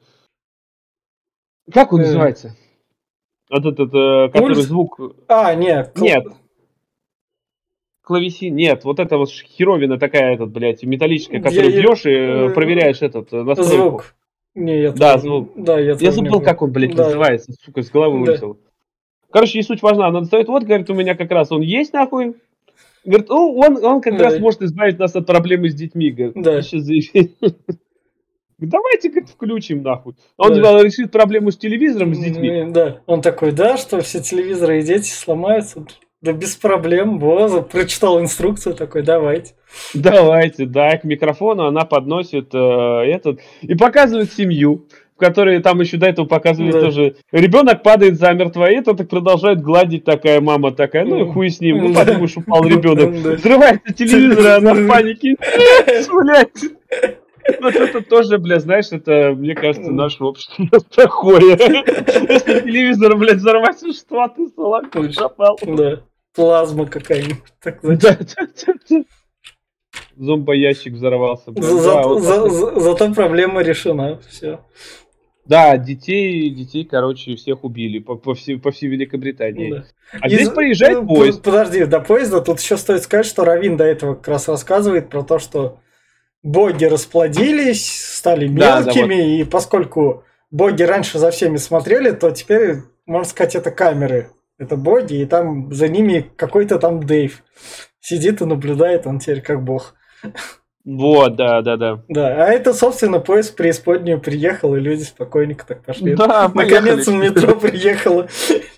Как 1.73 1.93
он 1.93 2.01
э. 2.01 2.05
называется? 2.05 2.57
Вот 3.51 3.67
этот, 3.67 3.95
э, 3.95 4.31
который 4.33 4.57
звук... 4.57 5.01
А, 5.29 5.55
нет. 5.55 5.97
Нет. 5.97 6.27
Клавесин, 8.03 8.55
нет, 8.55 8.85
вот 8.85 8.99
это 8.99 9.17
вот 9.17 9.31
херовина 9.31 9.99
такая, 9.99 10.35
этот, 10.35 10.51
блядь, 10.51 10.83
металлическая, 10.83 11.41
которую 11.41 11.73
я, 11.73 11.83
бьешь 11.83 12.05
и 12.05 12.53
проверяешь 12.53 13.01
этот 13.01 13.31
настройку. 13.31 13.65
Звук. 13.65 14.15
Не, 14.55 14.83
я 14.83 14.93
да, 14.93 15.19
звук. 15.19 15.53
Да, 15.57 15.79
я, 15.79 15.95
я 15.99 16.13
забыл, 16.13 16.41
как 16.41 16.63
он, 16.63 16.73
блядь, 16.73 16.95
да. 16.95 17.05
называется, 17.05 17.53
сука, 17.65 17.83
с 17.83 17.91
головы 17.91 18.19
да. 18.19 18.33
вылетел. 18.33 18.59
Короче, 19.35 19.59
не 19.59 19.65
суть 19.65 19.83
важна. 19.83 20.07
Она 20.07 20.21
достает, 20.21 20.47
вот, 20.47 20.63
говорит, 20.63 20.89
у 20.91 20.95
меня 20.95 21.17
как 21.17 21.33
раз 21.33 21.51
он 21.51 21.61
есть, 21.61 21.93
нахуй. 21.93 22.37
Говорит, 23.05 23.29
ну, 23.29 23.59
он, 23.59 23.85
он 23.85 24.01
как 24.01 24.17
да. 24.17 24.27
раз 24.27 24.39
может 24.39 24.63
избавить 24.63 25.01
нас 25.01 25.17
от 25.17 25.27
проблемы 25.27 25.69
с 25.71 25.75
детьми. 25.75 26.13
Говорит, 26.13 26.35
да. 26.37 26.63
Сейчас 26.63 26.87
Давайте, 28.59 29.09
говорит, 29.09 29.31
включим, 29.31 29.83
нахуй. 29.83 30.15
Он 30.37 30.55
да. 30.63 30.81
решит 30.81 31.11
проблему 31.11 31.51
с 31.51 31.57
телевизором, 31.57 32.15
с 32.15 32.19
детьми. 32.21 32.67
Да, 32.71 33.01
он 33.07 33.23
такой, 33.23 33.51
да, 33.51 33.77
что 33.77 34.01
все 34.03 34.21
телевизоры 34.21 34.79
и 34.79 34.85
дети 34.85 35.11
сломаются. 35.11 35.85
Да 36.23 36.33
без 36.33 36.55
проблем, 36.55 37.19
Боза 37.19 37.61
прочитал 37.61 38.21
инструкцию 38.21 38.77
такой, 38.77 39.03
давайте. 39.03 39.55
Давайте, 39.95 40.65
да, 40.65 40.97
к 40.97 41.03
микрофону 41.03 41.65
она 41.67 41.85
подносит 41.85 42.55
э, 42.55 42.59
этот 42.59 43.41
и 43.63 43.75
показывает 43.75 44.33
семью 44.33 44.87
в 45.17 45.21
которой 45.21 45.61
там 45.63 45.81
еще 45.81 45.97
до 45.97 46.07
этого 46.07 46.27
показывали 46.27 46.73
да. 46.73 46.81
тоже. 46.81 47.17
Ребенок 47.33 47.83
падает 47.83 48.19
замертво, 48.19 48.71
и 48.71 48.77
это 48.77 48.95
так 48.95 49.09
продолжает 49.09 49.61
гладить 49.61 50.05
такая 50.05 50.41
мама 50.41 50.73
такая, 50.73 51.05
ну 51.05 51.25
и 51.25 51.33
хуй 51.33 51.51
с 51.51 51.61
ним, 51.61 51.79
ну 51.79 51.95
подумаешь, 51.95 52.37
упал 52.37 52.65
ребенок. 52.65 53.11
Взрывается 53.39 53.93
телевизор, 53.95 54.59
она 54.59 54.75
в 54.75 54.89
панике. 54.89 55.37
Блять. 56.25 56.73
Вот 57.61 57.75
это 57.75 58.01
тоже, 58.01 58.39
бля, 58.39 58.59
знаешь, 58.59 58.87
это, 58.91 59.35
мне 59.37 59.55
кажется, 59.55 59.91
наше 59.91 60.25
общество 60.25 60.67
такое. 60.95 61.57
Если 61.57 62.61
телевизор, 62.61 63.17
блядь, 63.17 63.37
взорвать, 63.37 63.77
что 63.77 64.29
ты 64.29 64.49
салат 64.49 64.91
пропал. 64.91 65.59
Да, 65.63 66.01
плазма 66.35 66.87
какая-нибудь. 66.87 67.43
Да, 67.63 67.77
да, 67.83 68.75
да. 68.91 69.05
Зомбоящик 70.17 70.95
взорвался. 70.95 71.53
За, 71.57 71.85
да, 71.85 72.03
вот 72.03 72.23
за, 72.23 72.49
за, 72.49 72.81
зато 72.81 73.13
проблема 73.13 73.63
решена. 73.63 74.21
Все. 74.29 74.61
Да, 75.47 75.77
детей, 75.77 76.49
детей, 76.51 76.85
короче, 76.85 77.37
всех 77.37 77.65
убили 77.65 77.99
по, 77.99 78.17
по, 78.17 78.35
всей, 78.35 78.59
по 78.59 78.71
всей 78.71 78.89
Великобритании. 78.89 79.71
Да. 79.71 79.85
А 80.21 80.29
Из... 80.29 80.35
здесь 80.35 80.49
проезжает 80.49 81.03
ну, 81.03 81.07
поезд. 81.07 81.43
Подожди, 81.43 81.85
до 81.85 82.01
поезда 82.01 82.41
тут 82.41 82.61
еще 82.61 82.77
стоит 82.77 83.03
сказать, 83.03 83.27
что 83.27 83.45
Равин 83.45 83.77
до 83.77 83.85
этого 83.85 84.15
как 84.15 84.29
раз 84.29 84.49
рассказывает 84.49 85.11
про 85.11 85.23
то, 85.23 85.39
что 85.39 85.81
боги 86.43 86.85
расплодились, 86.85 87.87
стали 88.17 88.47
мелкими, 88.47 88.61
да, 88.61 88.83
да, 88.83 88.93
вот. 88.93 89.11
и 89.13 89.45
поскольку 89.45 90.25
боги 90.51 90.83
раньше 90.83 91.19
за 91.19 91.31
всеми 91.31 91.57
смотрели, 91.57 92.13
то 92.13 92.31
теперь, 92.31 92.77
можно 93.05 93.29
сказать, 93.29 93.57
это 93.57 93.71
камеры. 93.71 94.31
Это 94.57 94.77
боги, 94.77 95.17
и 95.17 95.27
там 95.27 95.73
за 95.73 95.89
ними 95.89 96.31
какой-то 96.37 96.79
там 96.79 97.03
Дейв 97.03 97.43
сидит 98.01 98.41
и 98.41 98.45
наблюдает, 98.45 99.07
он 99.07 99.19
теперь 99.19 99.43
как 99.43 99.63
бог. 99.65 99.95
Вот, 100.85 101.37
да, 101.37 101.63
да, 101.63 101.77
да. 101.79 102.03
Да, 102.09 102.45
а 102.45 102.51
это, 102.51 102.75
собственно, 102.75 103.19
поезд 103.19 103.53
в 103.53 103.57
преисподнюю 103.57 104.21
приехал, 104.21 104.75
и 104.75 104.81
люди 104.81 105.03
спокойненько 105.03 105.67
так 105.67 105.83
пошли. 105.83 106.15
Да, 106.15 106.51
Наконец 106.53 107.07
метро 107.09 107.57
приехало. 107.57 108.29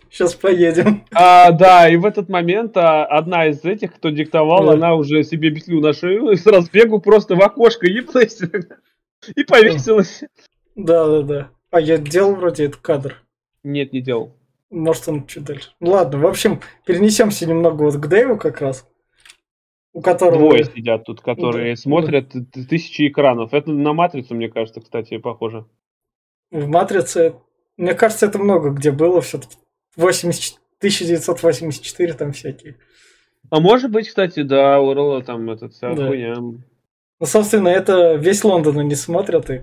Сейчас 0.09 0.35
поедем. 0.35 1.05
А, 1.13 1.51
да, 1.51 1.89
и 1.89 1.97
в 1.97 2.07
этот 2.07 2.29
момент 2.29 2.77
а, 2.77 3.05
одна 3.05 3.49
из 3.49 3.65
этих, 3.65 3.95
кто 3.95 4.11
диктовал, 4.11 4.67
да. 4.67 4.73
она 4.75 4.95
уже 4.95 5.25
себе 5.25 5.51
петлю 5.51 5.81
на 5.81 5.93
шею 5.93 6.31
и 6.31 6.37
с 6.37 6.47
разбегу 6.47 7.01
просто 7.01 7.35
в 7.35 7.43
окошко 7.43 7.87
еблась 7.87 8.41
и 9.35 9.45
повесилась. 9.45 10.23
Да, 10.77 11.07
да, 11.07 11.23
да. 11.23 11.49
А 11.73 11.81
я 11.81 11.99
делал 11.99 12.37
вроде 12.37 12.67
этот 12.67 12.81
кадр. 12.81 13.17
Нет, 13.65 13.93
не 13.93 14.01
делал. 14.01 14.33
Может, 14.71 15.09
он 15.09 15.27
чуть 15.27 15.45
дальше. 15.45 15.71
Ладно, 15.81 16.19
в 16.19 16.27
общем, 16.27 16.61
перенесемся 16.85 17.47
немного 17.47 17.83
вот 17.83 17.97
к 17.97 18.07
Дэйву 18.07 18.37
как 18.37 18.61
раз 18.61 18.87
у 19.97 20.03
которого... 20.03 20.39
Двое 20.51 20.65
сидят 20.65 21.05
тут, 21.05 21.23
которые 21.23 21.75
да. 21.75 21.81
смотрят 21.81 22.31
тысячи 22.69 23.09
экранов. 23.09 23.55
Это 23.55 23.71
на 23.71 23.95
«Матрицу», 23.95 24.35
мне 24.35 24.51
кажется, 24.51 24.83
кстати, 24.83 25.17
похоже. 25.17 25.65
В 26.51 26.69
«Матрице», 26.69 27.37
мне 27.79 27.95
кажется, 27.95 28.27
это 28.27 28.39
много 28.39 28.71
где 28.71 28.91
было 28.93 29.23
все-таки. 29.23 29.57
80... 29.97 30.61
1984 30.81 32.13
там 32.13 32.33
всякие. 32.33 32.77
А 33.49 33.59
может 33.61 33.91
быть, 33.91 34.09
кстати, 34.09 34.43
да, 34.43 34.79
у 34.81 34.93
Рола 34.93 35.23
там 35.23 35.49
этот 35.49 35.73
вся 35.73 35.95
да. 35.95 36.07
хуйня. 36.07 36.35
Ну, 36.37 36.61
собственно, 37.23 37.69
это 37.69 38.17
весь 38.17 38.45
Лондон 38.45 38.87
не 38.87 38.97
смотрят, 38.97 39.49
и 39.49 39.63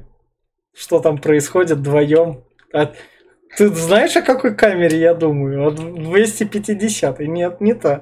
что 0.74 1.00
там 1.00 1.20
происходит 1.20 1.78
вдвоем. 1.78 2.44
А 2.74 2.92
ты 3.56 3.68
знаешь, 3.68 4.16
о 4.16 4.24
какой 4.24 4.56
камере 4.56 5.00
я 5.00 5.14
думаю? 5.14 5.68
О 5.68 5.70
250 5.70 7.20
Нет, 7.20 7.62
не 7.62 7.76
та. 7.76 8.02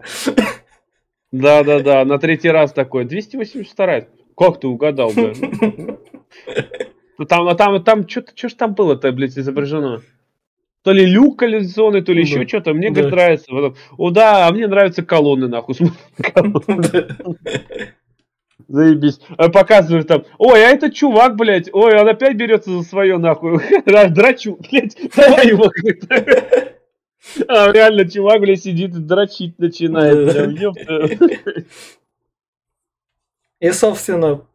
Да-да-да, 1.31 2.05
на 2.05 2.17
третий 2.19 2.49
раз 2.49 2.73
такой. 2.73 3.05
282 3.05 4.01
Как 4.37 4.59
ты 4.59 4.67
угадал, 4.67 5.11
блядь? 5.15 5.39
Ну 7.17 7.25
там, 7.25 7.47
а 7.47 7.55
там, 7.55 7.83
там, 7.83 8.07
что 8.07 8.49
ж 8.49 8.53
там 8.53 8.73
было-то, 8.73 9.11
блядь, 9.11 9.37
изображено? 9.37 10.01
то 10.83 10.91
ли 10.91 11.05
люк 11.05 11.39
коллекционный, 11.39 12.01
то 12.01 12.11
ли 12.13 12.21
еще 12.21 12.47
что-то. 12.47 12.73
Мне, 12.73 12.89
говорит, 12.89 13.11
нравится. 13.11 13.51
О, 13.97 14.09
да, 14.09 14.47
а 14.47 14.51
мне 14.51 14.67
нравятся 14.67 15.03
колонны, 15.03 15.47
нахуй. 15.47 15.75
Заебись. 18.67 19.19
А 19.37 19.49
показывают 19.49 20.07
там, 20.07 20.23
ой, 20.37 20.63
а 20.65 20.69
это 20.69 20.89
чувак, 20.91 21.35
блядь, 21.35 21.69
ой, 21.73 21.99
он 21.99 22.07
опять 22.07 22.37
берется 22.37 22.71
за 22.71 22.83
свое, 22.83 23.17
нахуй. 23.17 23.59
Драчу, 24.09 24.57
блядь, 24.71 24.97
давай 25.15 25.49
его. 25.49 25.69
А 27.47 27.71
реально 27.71 28.09
чувак, 28.09 28.41
блядь, 28.41 28.63
сидит 28.63 28.95
и 28.95 28.99
дрочить 28.99 29.59
начинает. 29.59 30.77
И, 33.59 33.71
собственно, 33.71 34.45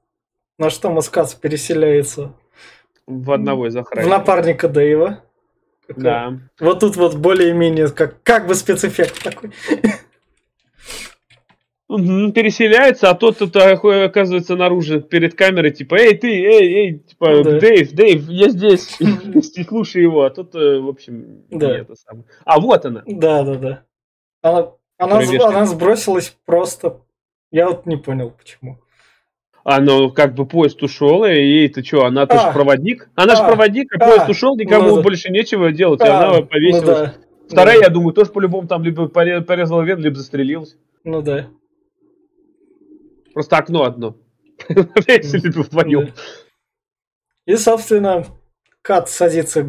на 0.59 0.71
что 0.71 0.91
Маскац 0.91 1.35
переселяется? 1.35 2.33
В 3.07 3.31
одного 3.31 3.69
из 3.69 3.77
охранников. 3.77 4.12
В 4.12 4.19
напарника 4.19 4.69
Дэйва. 4.69 5.23
Да. 5.89 6.41
Вот 6.59 6.81
тут 6.81 6.97
вот 6.97 7.14
более-менее 7.14 7.89
как, 7.91 8.21
как 8.25 8.49
бы 8.49 8.57
спецэффект 8.57 9.23
такой. 9.23 9.53
Переселяется, 11.89 13.11
а 13.11 13.14
тот 13.14 13.39
тут 13.39 13.55
оказывается 13.55 14.57
наружу 14.57 15.01
перед 15.01 15.37
камерой, 15.37 15.70
типа, 15.70 15.95
эй, 15.95 16.16
ты, 16.16 16.28
эй, 16.28 16.74
эй, 16.74 16.99
типа, 16.99 17.30
ну 17.30 17.45
да. 17.45 17.61
Дэйв, 17.61 17.93
Дэйв, 17.93 18.28
я 18.28 18.49
здесь, 18.49 18.99
слушай 19.68 20.03
его, 20.03 20.24
а 20.24 20.30
тот, 20.30 20.53
э, 20.57 20.80
в 20.80 20.89
общем, 20.89 21.45
да. 21.49 21.68
не 21.68 21.82
это 21.82 21.95
самое. 21.95 22.24
А, 22.45 22.59
вот 22.59 22.84
она. 22.84 23.05
Да, 23.07 23.45
да, 23.45 23.55
да. 23.55 23.82
Она, 24.43 24.72
она, 24.99 25.47
она 25.47 25.66
сбросилась 25.66 26.37
просто, 26.45 27.03
я 27.53 27.68
вот 27.68 27.87
не 27.87 27.97
понял, 27.97 28.32
почему. 28.32 28.78
А, 29.62 29.80
ну, 29.80 30.11
как 30.11 30.34
бы 30.34 30.45
поезд 30.45 30.82
ушел, 30.82 31.24
и 31.24 31.34
ей 31.34 31.68
ты 31.68 31.84
что, 31.84 32.05
она 32.05 32.26
тоже 32.26 32.47
а, 32.47 32.53
проводник? 32.53 33.11
Она 33.14 33.34
а, 33.34 33.37
же 33.37 33.43
проводник, 33.45 33.93
а, 33.95 34.05
а 34.05 34.09
поезд 34.09 34.28
ушел, 34.28 34.57
никому 34.57 34.97
ну, 34.97 35.03
больше 35.03 35.30
нечего 35.30 35.70
делать, 35.70 36.01
а, 36.01 36.07
и 36.07 36.09
она 36.09 36.43
повесилась. 36.43 36.82
Ну, 36.82 36.87
да. 36.87 37.14
Вторая, 37.49 37.76
ну, 37.76 37.82
я 37.82 37.89
думаю, 37.91 38.12
тоже 38.12 38.32
по-любому 38.32 38.66
там 38.66 38.82
либо 38.82 39.07
порезала 39.09 39.82
вен, 39.82 40.01
либо 40.01 40.16
застрелилась. 40.16 40.76
Ну 41.05 41.22
да. 41.22 41.47
Просто 43.37 43.59
окно 43.59 43.84
одно. 43.84 44.16
Если 45.07 45.51
вдвоем. 45.51 46.14
И, 47.45 47.55
собственно, 47.57 48.24
Кат 48.80 49.11
садится 49.11 49.64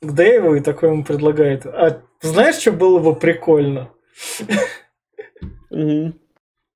к 0.00 0.12
Дэйву 0.12 0.56
и 0.56 0.60
такой 0.60 0.88
ему 0.88 1.04
предлагает. 1.04 1.64
А 1.64 2.02
знаешь, 2.22 2.56
что 2.56 2.72
было 2.72 2.98
бы 2.98 3.14
прикольно? 3.14 3.90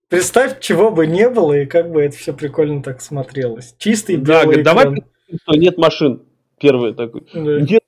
Представь, 0.09 0.61
чего 0.61 0.93
бы 0.93 1.09
не 1.09 1.29
было, 1.29 1.55
и 1.55 1.67
как 1.67 1.91
бы 1.91 2.03
это 2.03 2.17
все 2.17 2.33
прикольно 2.33 2.85
так 2.85 3.01
смотрелось. 3.01 3.75
Чистый 3.77 4.15
белый 4.15 4.63
Да, 4.63 4.75
давай, 4.75 5.03
что 5.43 5.57
нет 5.57 5.77
машин. 5.77 6.25
Первый 6.61 6.95
такой. 6.95 7.27
Нет 7.35 7.83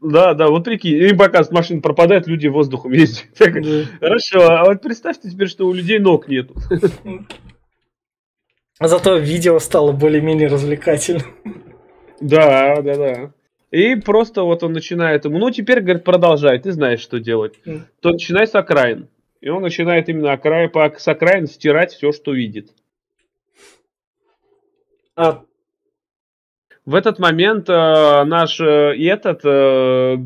да, 0.00 0.32
да, 0.32 0.46
вот 0.46 0.64
прикинь, 0.64 0.94
и 0.94 1.12
показ 1.12 1.50
машин 1.50 1.82
пропадает, 1.82 2.28
люди 2.28 2.46
воздухом 2.46 2.92
ездят. 2.92 3.26
Хорошо, 3.36 4.48
а 4.48 4.64
вот 4.64 4.80
представьте 4.80 5.28
теперь, 5.28 5.48
что 5.48 5.66
у 5.66 5.72
людей 5.72 5.98
ног 5.98 6.28
нету. 6.28 6.54
А 8.78 8.88
зато 8.88 9.18
видео 9.18 9.58
стало 9.60 9.92
более-менее 9.92 10.48
развлекательным. 10.48 11.34
Да, 12.20 12.80
да, 12.82 12.96
да. 12.96 13.32
И 13.70 13.96
просто 13.96 14.42
вот 14.42 14.62
он 14.62 14.72
начинает 14.72 15.24
ему, 15.24 15.38
ну 15.38 15.50
теперь, 15.50 15.80
говорит, 15.80 16.04
продолжай, 16.04 16.58
ты 16.58 16.72
знаешь, 16.72 17.00
что 17.00 17.18
делать. 17.18 17.54
Mm. 17.66 17.82
То 18.00 18.10
начинай 18.10 18.46
с 18.46 18.54
окраин. 18.54 19.08
И 19.40 19.48
он 19.48 19.62
начинает 19.62 20.08
именно 20.08 20.32
окраин, 20.32 20.70
по, 20.70 20.92
с 20.96 21.06
окраин 21.08 21.46
стирать 21.46 21.92
все, 21.92 22.12
что 22.12 22.32
видит. 22.32 22.70
А... 25.16 25.42
В 26.86 26.94
этот 26.94 27.18
момент 27.18 27.70
э, 27.70 28.24
наш 28.24 28.60
э, 28.60 28.94
и 28.96 29.06
этот 29.06 29.40
э, 29.42 30.18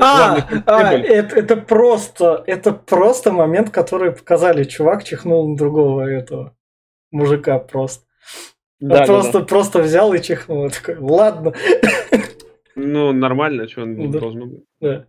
а, 0.00 0.48
а 0.64 0.94
это, 0.94 1.36
это 1.36 1.56
просто 1.58 2.42
это 2.46 2.72
просто 2.72 3.32
момент, 3.32 3.68
который 3.68 4.12
показали. 4.12 4.64
Чувак 4.64 5.04
чихнул 5.04 5.46
на 5.46 5.56
другого 5.58 6.08
этого 6.08 6.54
мужика 7.10 7.58
просто. 7.58 8.04
Да, 8.80 9.00
да, 9.00 9.06
просто, 9.06 9.40
да. 9.40 9.44
просто 9.44 9.82
взял 9.82 10.12
и 10.14 10.22
чихнул. 10.22 10.64
Я 10.64 10.70
такой, 10.70 10.96
ладно. 10.96 11.52
Ну, 12.74 13.12
нормально, 13.12 13.68
что 13.68 13.82
он 13.82 14.10
да. 14.10 14.18
должен 14.18 14.50
быть. 14.50 14.64
Да. 14.80 15.06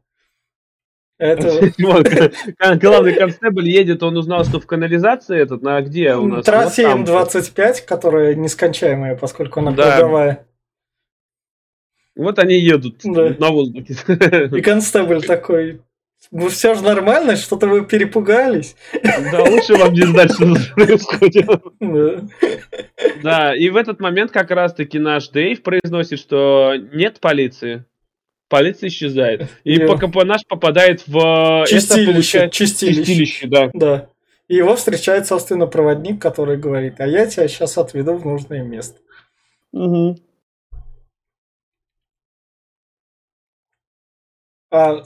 Это... 1.22 1.72
Главный 2.78 3.14
констебль 3.14 3.70
едет, 3.70 4.02
он 4.02 4.18
узнал, 4.18 4.44
что 4.44 4.60
в 4.60 4.66
канализации 4.66 5.40
этот, 5.40 5.62
на 5.62 5.80
где 5.82 6.16
у 6.16 6.28
нас? 6.28 6.44
Трассе 6.44 6.84
М25, 6.84 7.86
которая 7.86 8.34
нескончаемая, 8.34 9.16
поскольку 9.16 9.60
она 9.60 9.72
круговая. 9.72 10.48
Вот 12.16 12.40
они 12.40 12.56
едут 12.56 13.04
на 13.06 13.52
воздухе. 13.52 13.96
И 14.52 14.62
констебль 14.62 15.22
такой, 15.22 15.82
ну 16.30 16.50
все 16.50 16.76
же 16.76 16.84
нормально, 16.84 17.36
что-то 17.36 17.68
вы 17.68 17.86
перепугались. 17.86 18.76
Да, 19.32 19.44
лучше 19.44 19.76
вам 19.76 19.94
не 19.94 20.04
знать, 20.04 20.32
что 20.34 20.54
происходит. 20.76 21.50
Да, 23.24 23.56
и 23.56 23.70
в 23.70 23.76
этот 23.76 24.00
момент 24.00 24.32
как 24.32 24.52
раз-таки 24.52 25.00
наш 25.00 25.30
Дэйв 25.30 25.64
произносит, 25.64 26.20
что 26.20 26.76
нет 26.94 27.20
полиции. 27.20 27.86
Полиция 28.50 28.90
исчезает. 28.90 29.50
И 29.64 29.80
пока 29.80 30.08
наш 30.26 30.46
попадает 30.46 31.08
в... 31.08 31.66
Чистилище. 31.68 32.50
Чистилище. 32.52 33.04
Чистилище, 33.04 33.48
да. 33.48 33.70
Да. 33.74 34.10
И 34.50 34.56
его 34.56 34.76
встречает, 34.76 35.26
собственно, 35.28 35.66
проводник, 35.66 36.22
который 36.22 36.58
говорит, 36.58 37.00
а 37.00 37.08
я 37.08 37.26
тебя 37.26 37.48
сейчас 37.48 37.78
отведу 37.78 38.16
в 38.16 38.26
нужное 38.26 38.62
место. 38.62 39.00
Угу. 39.72 40.18
А 44.72 45.04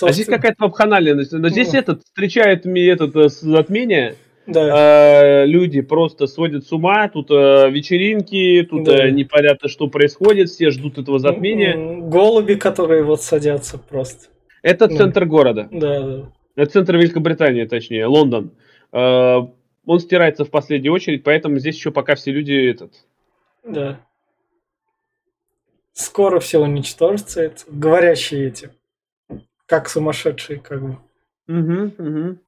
Собственно. 0.00 0.10
А 0.10 0.12
здесь 0.14 0.26
какая-то 0.26 0.64
вапханалия. 0.64 1.14
Но 1.14 1.48
здесь 1.50 1.72
ну. 1.74 1.78
этот 1.78 2.02
встречает 2.04 2.64
мне 2.64 2.88
этот 2.88 3.14
э, 3.16 3.28
затмение. 3.28 4.16
Да. 4.46 5.42
Э, 5.42 5.46
люди 5.46 5.82
просто 5.82 6.26
сводят 6.26 6.66
с 6.66 6.72
ума, 6.72 7.06
тут 7.10 7.30
э, 7.30 7.70
вечеринки, 7.70 8.66
тут 8.68 8.84
да. 8.84 9.06
э, 9.06 9.10
непонятно, 9.10 9.68
что 9.68 9.88
происходит, 9.88 10.48
все 10.48 10.70
ждут 10.70 10.96
этого 10.96 11.18
затмения. 11.18 11.76
Голуби, 11.76 12.54
которые 12.54 13.02
вот 13.02 13.20
садятся 13.20 13.76
просто. 13.76 14.28
Это 14.62 14.88
ну. 14.88 14.96
центр 14.96 15.26
города. 15.26 15.68
Да, 15.70 16.00
да. 16.00 16.32
Это 16.56 16.72
центр 16.72 16.96
Великобритании, 16.96 17.66
точнее, 17.66 18.06
Лондон. 18.06 18.52
Э, 18.92 19.40
он 19.84 20.00
стирается 20.00 20.46
в 20.46 20.50
последнюю 20.50 20.94
очередь, 20.94 21.24
поэтому 21.24 21.58
здесь 21.58 21.76
еще 21.76 21.90
пока 21.90 22.14
все 22.14 22.32
люди 22.32 22.54
этот. 22.54 22.94
Да. 23.66 24.00
Скоро 25.92 26.40
все 26.40 26.58
уничтожится, 26.58 27.42
это 27.42 27.64
говорящие 27.68 28.48
эти 28.48 28.70
как 29.70 29.88
сумасшедший, 29.88 30.58
как 30.58 30.82
бы. 30.82 30.96
Угу, 31.46 31.92
угу. 31.96 32.38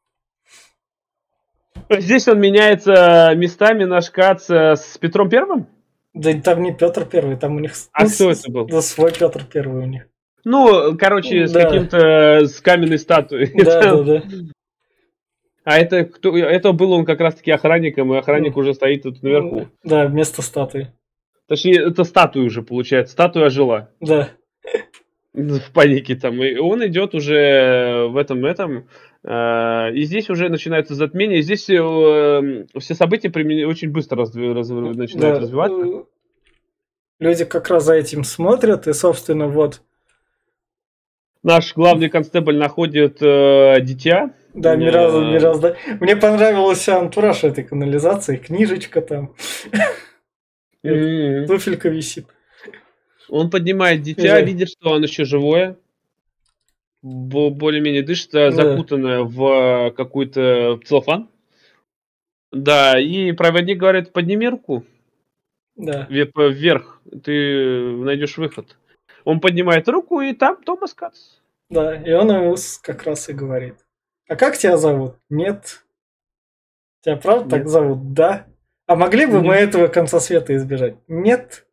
Здесь 1.88 2.26
он 2.26 2.40
меняется 2.40 3.32
местами 3.36 3.84
наш 3.84 4.10
Кац 4.10 4.50
э, 4.50 4.74
с 4.74 4.98
Петром 4.98 5.30
Первым? 5.30 5.68
Да 6.14 6.32
там 6.40 6.62
не 6.62 6.74
Петр 6.74 7.04
Первый, 7.04 7.36
там 7.36 7.54
у 7.54 7.60
них 7.60 7.74
а 7.92 8.04
ну, 8.04 8.10
кто 8.10 8.30
это 8.32 8.50
был? 8.50 8.66
Да, 8.66 8.82
свой 8.82 9.12
Петр 9.12 9.44
Первый 9.44 9.84
у 9.84 9.86
них. 9.86 10.08
Ну, 10.44 10.96
короче, 10.98 11.46
с 11.46 11.52
да. 11.52 11.64
каким-то 11.64 12.40
с 12.44 12.60
каменной 12.60 12.98
статуей. 12.98 13.52
Да, 13.54 13.80
да, 13.80 14.02
да. 14.02 14.22
А 15.64 15.78
это 15.78 16.04
кто? 16.04 16.36
Это 16.36 16.72
был 16.72 16.90
он 16.90 17.04
как 17.04 17.20
раз-таки 17.20 17.52
охранником, 17.52 18.12
и 18.12 18.18
охранник 18.18 18.56
уже 18.56 18.74
стоит 18.74 19.04
тут 19.04 19.22
наверху. 19.22 19.68
Да, 19.84 20.06
вместо 20.06 20.42
статуи. 20.42 20.92
Точнее, 21.46 21.88
это 21.88 22.02
статуя 22.02 22.44
уже 22.44 22.62
получается. 22.62 23.12
Статуя 23.12 23.48
жила. 23.48 23.90
Да 24.00 24.30
в 25.34 25.72
панике 25.72 26.14
там, 26.14 26.42
и 26.42 26.56
он 26.56 26.86
идет 26.86 27.14
уже 27.14 28.06
в 28.08 28.16
этом 28.16 28.44
этом, 28.44 28.86
э, 29.24 29.92
и 29.94 30.02
здесь 30.04 30.28
уже 30.28 30.48
начинается 30.48 30.94
затмение, 30.94 31.38
и 31.38 31.42
здесь 31.42 31.68
э, 31.70 32.66
все 32.78 32.94
события 32.94 33.30
очень 33.66 33.90
быстро 33.90 34.18
раз, 34.18 34.34
раз, 34.34 34.68
начинают 34.68 35.36
да. 35.36 35.40
развиваться. 35.40 36.04
Люди 37.18 37.44
как 37.44 37.68
раз 37.68 37.84
за 37.84 37.94
этим 37.94 38.24
смотрят, 38.24 38.86
и, 38.88 38.92
собственно, 38.92 39.46
вот. 39.46 39.80
Наш 41.42 41.74
главный 41.74 42.08
констебль 42.08 42.56
находит 42.56 43.18
э, 43.22 43.80
дитя. 43.80 44.34
Да, 44.54 44.76
Мираз, 44.76 45.14
Мираз, 45.14 45.58
да. 45.60 45.76
Мне 45.98 46.14
понравился 46.14 46.98
антураж 46.98 47.42
этой 47.42 47.64
канализации, 47.64 48.36
книжечка 48.36 49.00
там. 49.00 49.34
Туфелька 50.82 51.88
висит. 51.88 52.26
Он 53.32 53.48
поднимает 53.48 54.02
дитя, 54.02 54.36
Жаль. 54.36 54.44
видит, 54.44 54.68
что 54.68 54.90
он 54.90 55.02
еще 55.04 55.24
живое. 55.24 55.78
Более-менее 57.00 58.02
дышит, 58.02 58.30
да. 58.30 58.50
закутанное 58.50 59.22
в 59.22 59.90
какой-то 59.96 60.78
целлофан. 60.84 61.30
Да, 62.52 63.00
и 63.00 63.32
проводник 63.32 63.78
говорит, 63.78 64.12
подними 64.12 64.46
руку. 64.50 64.84
Да. 65.76 66.06
Вверх, 66.10 67.00
ты 67.24 67.96
найдешь 67.96 68.36
выход. 68.36 68.76
Он 69.24 69.40
поднимает 69.40 69.88
руку, 69.88 70.20
и 70.20 70.34
там 70.34 70.62
Томас 70.62 70.92
Кац. 70.92 71.16
Да, 71.70 71.94
и 71.94 72.12
он 72.12 72.30
ему 72.30 72.54
как 72.82 73.04
раз 73.04 73.30
и 73.30 73.32
говорит. 73.32 73.76
А 74.28 74.36
как 74.36 74.58
тебя 74.58 74.76
зовут? 74.76 75.16
Нет. 75.30 75.86
Тебя 77.00 77.16
правда 77.16 77.44
Нет. 77.44 77.50
так 77.50 77.68
зовут? 77.70 78.12
Да. 78.12 78.46
А 78.86 78.94
могли 78.94 79.24
бы 79.24 79.38
Нет. 79.38 79.42
мы 79.42 79.54
этого 79.54 79.88
конца 79.88 80.20
света 80.20 80.54
избежать? 80.54 80.96
Нет. 81.08 81.64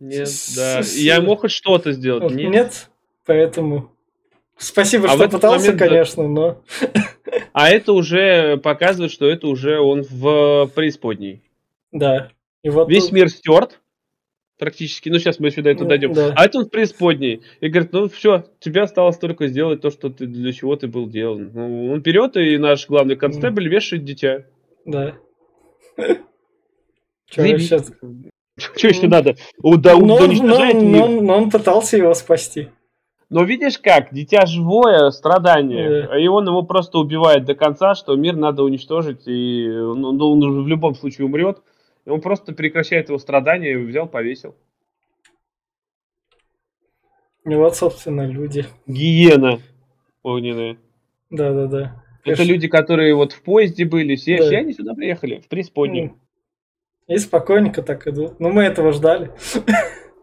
Нет, 0.00 0.28
да. 0.56 0.80
Я 0.94 1.20
мог 1.20 1.40
хоть 1.40 1.52
что-то 1.52 1.92
сделать. 1.92 2.32
Нет. 2.32 2.50
Нет, 2.52 2.90
поэтому 3.24 3.92
спасибо, 4.56 5.06
а 5.06 5.16
что 5.16 5.28
пытался, 5.28 5.72
момент... 5.72 5.78
конечно, 5.78 6.28
но... 6.28 6.62
А 7.52 7.70
это 7.70 7.92
уже 7.92 8.58
показывает, 8.58 9.10
что 9.10 9.28
это 9.28 9.46
уже 9.48 9.80
он 9.80 10.02
в 10.02 10.70
преисподней. 10.74 11.42
Да. 11.90 12.30
И 12.62 12.68
вот 12.68 12.88
Весь 12.88 13.04
тут... 13.04 13.12
мир 13.12 13.30
стерт, 13.30 13.80
практически. 14.58 15.08
Ну, 15.08 15.18
сейчас 15.18 15.38
мы 15.38 15.50
сюда 15.50 15.70
это 15.70 15.84
дойдем. 15.84 16.12
Да. 16.12 16.32
А 16.36 16.44
это 16.44 16.58
он 16.58 16.66
в 16.66 16.70
преисподней. 16.70 17.42
И 17.60 17.68
говорит, 17.68 17.92
ну 17.92 18.08
все, 18.08 18.44
тебе 18.60 18.82
осталось 18.82 19.18
только 19.18 19.48
сделать 19.48 19.80
то, 19.80 19.90
что 19.90 20.10
ты 20.10 20.26
для 20.26 20.52
чего 20.52 20.76
ты 20.76 20.86
был 20.86 21.08
делан. 21.08 21.50
Ну, 21.52 21.92
он 21.92 22.00
берет, 22.00 22.36
и 22.36 22.58
наш 22.58 22.86
главный 22.86 23.16
констебль 23.16 23.68
вешает 23.68 24.04
дитя. 24.04 24.44
Да. 24.84 25.16
Что 27.30 27.42
еще? 27.42 27.80
Что 28.58 28.88
еще 28.88 29.06
надо? 29.06 29.36
Но, 29.62 31.06
но, 31.06 31.20
но 31.20 31.36
он 31.36 31.50
пытался 31.50 31.96
его 31.96 32.14
спасти. 32.14 32.68
Но 33.28 33.42
видишь 33.42 33.78
как, 33.78 34.14
дитя 34.14 34.46
живое, 34.46 35.10
страдание, 35.10 36.04
yeah. 36.04 36.20
и 36.20 36.28
он 36.28 36.46
его 36.46 36.62
просто 36.62 36.98
убивает 36.98 37.44
до 37.44 37.54
конца, 37.56 37.94
что 37.96 38.14
мир 38.14 38.36
надо 38.36 38.62
уничтожить, 38.62 39.26
и 39.26 39.66
ну, 39.68 40.12
ну 40.12 40.32
он 40.32 40.42
уже 40.44 40.60
в 40.60 40.68
любом 40.68 40.94
случае 40.94 41.26
умрет. 41.26 41.60
И 42.04 42.10
он 42.10 42.20
просто 42.20 42.52
прекращает 42.52 43.08
его 43.08 43.18
страдания 43.18 43.72
и 43.72 43.76
взял, 43.76 44.06
повесил. 44.06 44.54
И 47.44 47.54
вот, 47.54 47.76
собственно, 47.76 48.26
люди. 48.26 48.64
Гиена 48.86 49.58
огненная. 50.22 50.76
Да-да-да. 51.30 52.02
Это 52.24 52.36
Конечно. 52.36 52.42
люди, 52.42 52.68
которые 52.68 53.14
вот 53.14 53.32
в 53.32 53.42
поезде 53.42 53.84
были, 53.84 54.16
все, 54.16 54.38
да. 54.38 54.46
все 54.46 54.58
они 54.58 54.72
сюда 54.72 54.94
приехали, 54.94 55.40
в 55.40 55.48
преисподнюю. 55.48 56.18
И 57.08 57.18
спокойненько 57.18 57.82
так 57.82 58.06
идут. 58.06 58.40
Ну, 58.40 58.50
мы 58.50 58.64
этого 58.64 58.92
ждали. 58.92 59.30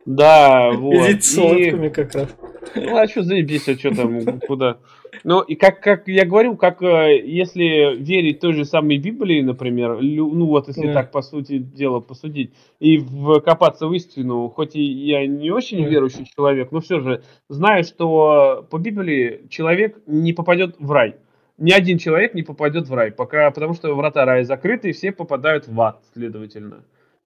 Да, 0.06 0.72
вот. 0.72 1.10
Идите 1.10 1.22
с 1.22 1.38
улыбками 1.38 1.88
как 1.88 2.14
раз. 2.14 2.36
Ну, 2.76 2.98
а 2.98 3.08
что 3.08 3.24
заебись, 3.24 3.70
а 3.70 3.76
что 3.76 3.96
там, 3.96 4.40
куда? 4.42 4.78
Ну, 5.24 5.42
и 5.42 5.56
как, 5.56 5.80
как 5.80 6.08
я 6.08 6.26
говорю, 6.26 6.58
как 6.58 6.82
э, 6.82 7.22
если 7.24 7.96
верить 7.96 8.40
той 8.40 8.54
же 8.54 8.66
самой 8.66 8.98
Библии, 8.98 9.42
например, 9.42 10.00
ну 10.02 10.46
вот 10.48 10.68
если 10.68 10.90
yeah. 10.90 10.94
так 10.94 11.12
по 11.12 11.22
сути 11.22 11.58
дела 11.58 12.00
посудить, 12.02 12.52
и 12.80 12.98
вкопаться 12.98 13.88
в 13.88 13.94
истину, 13.94 14.50
хоть 14.50 14.76
и 14.76 14.82
я 14.82 15.26
не 15.26 15.52
очень 15.52 15.84
yeah. 15.86 15.90
верующий 15.90 16.30
человек, 16.36 16.72
но 16.72 16.82
все 16.82 17.00
же 17.00 17.24
знаю, 17.48 17.84
что 17.84 18.68
по 18.70 18.78
Библии 18.78 19.48
человек 19.50 20.00
не 20.08 20.34
попадет 20.34 20.76
в 20.80 20.92
рай. 20.92 21.16
Ни 21.64 21.72
один 21.72 21.98
человек 21.98 22.34
не 22.34 22.44
попадет 22.44 22.90
в 22.90 22.94
рай, 22.94 23.10
пока, 23.10 23.50
потому 23.50 23.74
что 23.74 23.96
врата 23.96 24.26
рая 24.26 24.44
закрыты, 24.44 24.90
и 24.90 24.92
все 24.92 25.14
попадают 25.14 25.66
в 25.66 25.80
ад, 25.80 26.04
следовательно 26.14 26.84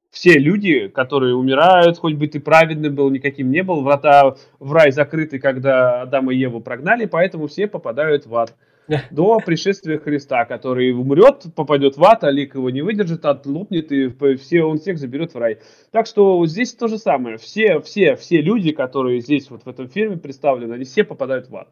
все 0.09 0.39
люди, 0.39 0.87
которые 0.87 1.35
умирают, 1.35 1.97
хоть 1.97 2.15
бы 2.15 2.27
ты 2.27 2.39
праведным 2.39 2.95
был, 2.95 3.09
никаким 3.09 3.51
не 3.51 3.61
был, 3.61 3.81
врата 3.81 4.35
в 4.59 4.73
рай 4.73 4.91
закрыты, 4.91 5.37
когда 5.37 6.03
Адама 6.03 6.33
и 6.33 6.37
Еву 6.37 6.61
прогнали, 6.61 7.05
поэтому 7.05 7.47
все 7.47 7.67
попадают 7.67 8.25
в 8.25 8.35
ад. 8.35 8.55
До 9.11 9.39
пришествия 9.39 9.99
Христа, 9.99 10.45
который 10.45 10.91
умрет, 10.91 11.45
попадет 11.55 11.97
в 11.97 12.03
ад, 12.05 12.23
а 12.23 12.31
лик 12.31 12.55
его 12.55 12.69
не 12.69 12.81
выдержит, 12.81 13.25
отлупнет, 13.25 13.91
и 13.91 14.07
все, 14.37 14.63
он 14.63 14.77
всех 14.77 14.97
заберет 14.97 15.33
в 15.33 15.37
рай. 15.37 15.59
Так 15.91 16.07
что 16.07 16.45
здесь 16.45 16.73
то 16.73 16.87
же 16.87 16.97
самое. 16.97 17.37
Все, 17.37 17.81
все, 17.81 18.15
все 18.15 18.41
люди, 18.41 18.71
которые 18.71 19.19
здесь 19.19 19.49
вот 19.49 19.63
в 19.65 19.67
этом 19.67 19.89
фильме 19.89 20.17
представлены, 20.17 20.73
они 20.73 20.85
все 20.85 21.03
попадают 21.03 21.49
в 21.49 21.55
ад. 21.57 21.67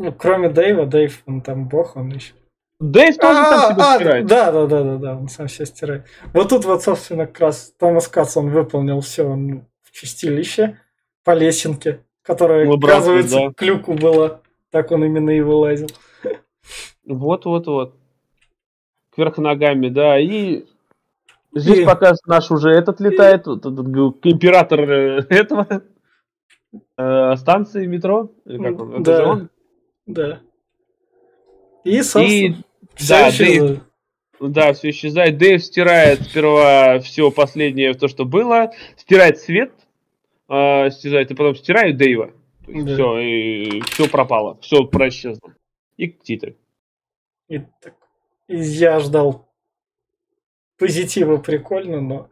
Ну, 0.00 0.12
кроме 0.12 0.48
Дэйва, 0.48 0.86
Дэйв, 0.86 1.22
он 1.26 1.42
там 1.42 1.68
бог, 1.68 1.94
он 1.94 2.08
еще 2.08 2.32
Дэйв 2.78 3.18
тоже 3.18 3.42
сам 3.44 3.74
себя 3.74 3.94
стирает. 3.96 4.26
Да, 4.26 4.50
да, 4.50 4.66
да, 4.66 4.82
да, 4.82 4.96
да, 4.96 5.16
он 5.16 5.28
сам 5.28 5.46
себя 5.46 5.66
стирает. 5.66 6.06
Вот 6.32 6.48
тут 6.48 6.64
вот, 6.64 6.82
собственно, 6.82 7.26
как 7.26 7.40
раз 7.40 7.74
Томас 7.78 8.08
Кац, 8.08 8.34
он 8.38 8.48
выполнил 8.48 9.02
все 9.02 9.24
он 9.24 9.66
в 9.82 9.92
чистилище 9.92 10.78
по 11.22 11.34
лесенке, 11.34 12.00
которая, 12.22 12.66
оказывается, 12.66 13.36
да. 13.36 13.52
клюку 13.54 13.92
была. 13.92 14.40
Так 14.70 14.90
он 14.90 15.04
именно 15.04 15.28
и 15.28 15.42
вылазил. 15.42 15.88
Вот-вот-вот. 17.04 17.94
Кверх 19.14 19.36
ногами, 19.36 19.90
да. 19.90 20.18
И 20.18 20.64
здесь 21.54 21.80
и... 21.80 21.84
пока 21.84 22.14
наш 22.24 22.50
уже 22.50 22.70
этот 22.70 23.00
летает, 23.00 23.46
и... 23.46 23.50
вот 23.50 23.66
этот 23.66 23.86
император 24.24 24.80
э, 24.80 25.26
этого 25.28 25.82
э, 26.96 27.36
станции 27.36 27.84
метро. 27.84 28.32
Или 28.46 28.62
как 28.62 28.80
он? 28.80 28.94
Это 28.94 29.02
да. 29.02 29.28
он? 29.28 29.50
Да. 30.12 30.40
И, 31.84 32.02
собственно... 32.02 32.56
И 32.98 33.08
да, 33.08 33.30
Дэйв, 33.30 33.80
да, 34.40 34.72
все 34.72 34.90
исчезает. 34.90 35.38
Дэйв 35.38 35.62
стирает 35.62 36.22
сперва 36.22 36.98
все 37.00 37.30
последнее, 37.30 37.94
то, 37.94 38.08
что 38.08 38.24
было, 38.24 38.72
стирает 38.96 39.38
свет, 39.38 39.72
э, 40.48 40.90
стирает, 40.90 41.30
и 41.30 41.34
потом 41.34 41.54
стирает 41.56 41.96
Дэйва. 41.96 42.32
Да. 42.66 42.94
Все, 42.94 43.18
и 43.18 43.80
все 43.82 44.08
пропало, 44.08 44.58
все 44.60 44.84
происчезло. 44.84 45.54
И 45.96 46.08
титры. 46.08 46.56
И, 47.48 47.60
так, 47.80 47.94
я 48.48 49.00
ждал 49.00 49.48
позитива 50.78 51.36
прикольно, 51.36 52.00
но... 52.00 52.30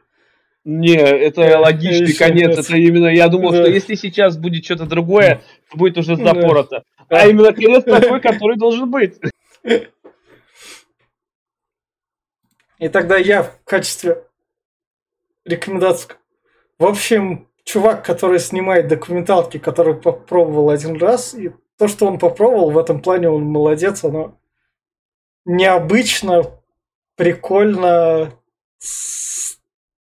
Не, 0.65 0.97
это 0.97 1.43
э, 1.43 1.57
логичный 1.57 2.15
конец. 2.15 2.59
Это 2.59 2.77
именно, 2.77 3.07
я 3.07 3.29
думал, 3.29 3.53
что 3.53 3.67
если 3.69 3.95
сейчас 3.95 4.37
будет 4.37 4.65
что-то 4.65 4.87
другое, 4.87 5.43
то 5.71 5.79
будет 5.79 5.97
уже 5.97 6.17
запорото. 6.17 6.85
А 7.09 7.27
именно 7.27 7.53
конец 7.53 7.85
такой, 7.87 8.21
который 8.21 8.57
должен 8.57 8.91
быть. 8.91 9.19
И 12.79 12.89
тогда 12.89 13.17
я 13.17 13.43
в 13.43 13.65
качестве 13.65 14.25
рекомендации... 15.45 16.15
В 16.79 16.85
общем, 16.85 17.49
чувак, 17.65 18.05
который 18.05 18.39
снимает 18.39 18.89
документалки, 18.89 19.59
который 19.59 19.95
попробовал 19.95 20.71
один 20.71 20.97
раз, 20.97 21.35
и 21.35 21.51
то, 21.77 21.89
что 21.89 22.07
он 22.07 22.19
попробовал, 22.19 22.71
в 22.71 22.79
этом 22.79 23.03
плане 23.03 23.29
он 23.29 23.45
молодец, 23.45 24.05
оно 24.05 24.39
необычно, 25.45 26.45
прикольно, 27.17 28.33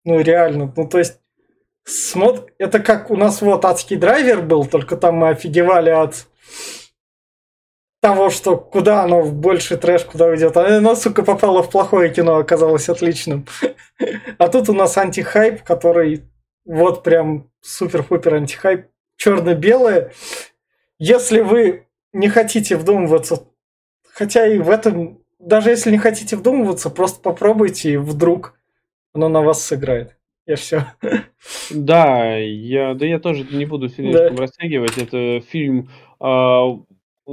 ну 0.06 0.20
реально, 0.20 0.74
ну 0.76 0.88
то 0.88 1.00
есть 1.00 1.20
смотр... 1.84 2.52
это 2.58 2.80
как 2.80 3.12
у 3.12 3.16
нас 3.16 3.42
вот 3.42 3.66
адский 3.66 3.98
драйвер 3.98 4.42
был, 4.42 4.66
только 4.66 4.98
там 4.98 5.16
мы 5.16 5.30
офигевали 5.30 5.90
от 5.90 6.28
того, 8.02 8.30
что 8.30 8.58
куда 8.58 9.04
оно 9.04 9.22
в 9.22 9.34
больший 9.34 9.78
трэш, 9.78 10.06
куда 10.06 10.28
уйдет. 10.28 10.56
А 10.56 10.78
оно, 10.78 10.96
сука, 10.96 11.24
попало 11.24 11.64
в 11.64 11.70
плохое 11.70 12.14
кино, 12.14 12.38
оказалось 12.38 12.90
отличным. 12.90 13.46
А 14.38 14.48
тут 14.48 14.70
у 14.70 14.74
нас 14.74 14.98
антихайп, 14.98 15.64
который 15.64 16.24
вот 16.66 17.04
прям 17.04 17.52
супер-пупер 17.62 18.36
антихайп. 18.36 18.88
Черно-белое. 19.18 20.14
Если 20.98 21.42
вы 21.42 21.88
не 22.14 22.30
хотите 22.30 22.78
вдумываться, 22.78 23.44
хотя 24.14 24.48
и 24.48 24.60
в 24.60 24.70
этом, 24.70 25.22
даже 25.40 25.70
если 25.70 25.92
не 25.92 25.98
хотите 25.98 26.38
вдумываться, 26.38 26.90
просто 26.90 27.20
попробуйте, 27.20 27.92
и 27.92 27.98
вдруг 27.98 28.59
оно 29.14 29.30
на 29.30 29.42
вас 29.42 29.64
сыграет. 29.64 30.18
И 30.46 30.56
все. 30.56 30.86
Да, 31.72 32.38
я, 32.38 32.96
да 32.96 33.06
я 33.06 33.20
тоже 33.20 33.46
не 33.52 33.66
буду 33.66 33.88
сильно 33.90 34.30
да. 34.30 34.30
растягивать. 34.36 34.98
Это 34.98 35.42
фильм 35.42 35.90
а, 36.20 36.76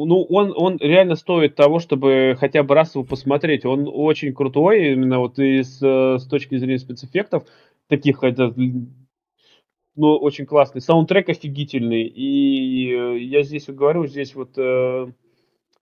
ну, 0.05 0.23
он, 0.25 0.53
он 0.55 0.77
реально 0.79 1.17
стоит 1.17 1.55
того, 1.55 1.79
чтобы 1.79 2.37
хотя 2.39 2.63
бы 2.63 2.75
раз 2.75 2.95
его 2.95 3.05
посмотреть. 3.05 3.65
Он 3.65 3.89
очень 3.91 4.35
крутой, 4.35 4.93
именно 4.93 5.21
вот 5.21 5.39
и 5.39 5.63
с, 5.63 5.79
с 5.81 6.27
точки 6.27 6.59
зрения 6.59 6.79
спецэффектов, 6.79 7.45
таких, 7.89 8.23
это, 8.23 8.53
ну, 8.57 10.17
очень 10.17 10.45
классный. 10.45 10.83
Саундтрек 10.83 11.31
офигительный. 11.31 12.03
И 12.03 12.93
э, 12.93 13.19
я 13.21 13.43
здесь 13.43 13.67
говорю, 13.69 14.07
здесь 14.07 14.35
вот 14.35 14.51
э, 14.59 15.07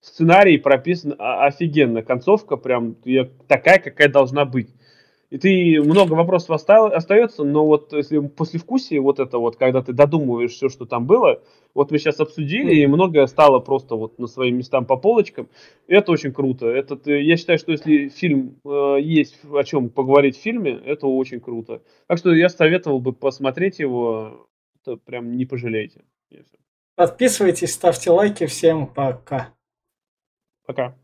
сценарий 0.01 0.59
прописан 0.59 1.17
офигенно. 1.19 2.03
Концовка 2.03 2.57
прям 2.57 2.97
такая, 3.49 3.81
какая 3.81 4.09
должна 4.09 4.45
быть. 4.45 4.69
И 5.31 5.39
ты 5.39 5.83
много 5.83 6.13
вопросов 6.13 6.51
остав, 6.51 6.93
остается, 6.93 7.45
но 7.45 7.67
вот 7.67 7.93
если 7.93 8.19
после 8.19 8.61
вкусия 8.61 9.01
вот 9.01 9.19
это 9.19 9.39
вот, 9.39 9.57
когда 9.57 9.83
ты 9.83 9.93
додумываешь 9.93 10.53
все, 10.53 10.69
что 10.69 10.85
там 10.85 11.07
было, 11.07 11.43
вот 11.75 11.91
мы 11.91 11.99
сейчас 11.99 12.21
обсудили, 12.21 12.75
и 12.75 12.87
многое 12.87 13.27
стало 13.27 13.59
просто 13.59 13.97
вот 13.97 14.19
на 14.19 14.27
своим 14.27 14.59
местам 14.59 14.87
по 14.87 14.97
полочкам. 14.97 15.49
Это 15.89 16.13
очень 16.13 16.33
круто. 16.33 16.69
Это, 16.69 16.99
я 17.11 17.37
считаю, 17.37 17.59
что 17.59 17.73
если 17.73 18.09
фильм 18.09 18.61
э, 18.65 18.99
есть 19.01 19.39
о 19.53 19.65
чем 19.65 19.89
поговорить 19.89 20.37
в 20.37 20.43
фильме, 20.43 20.81
это 20.85 21.07
очень 21.07 21.41
круто. 21.41 21.83
Так 22.07 22.19
что 22.19 22.33
я 22.33 22.49
советовал 22.49 23.01
бы 23.01 23.13
посмотреть 23.13 23.81
его. 23.81 24.49
Это 24.81 24.97
прям 24.97 25.33
не 25.33 25.47
пожалеете. 25.47 26.05
Подписывайтесь, 26.95 27.73
ставьте 27.73 28.11
лайки. 28.11 28.47
Всем 28.47 28.87
пока. 28.87 29.53
Пока. 30.67 30.97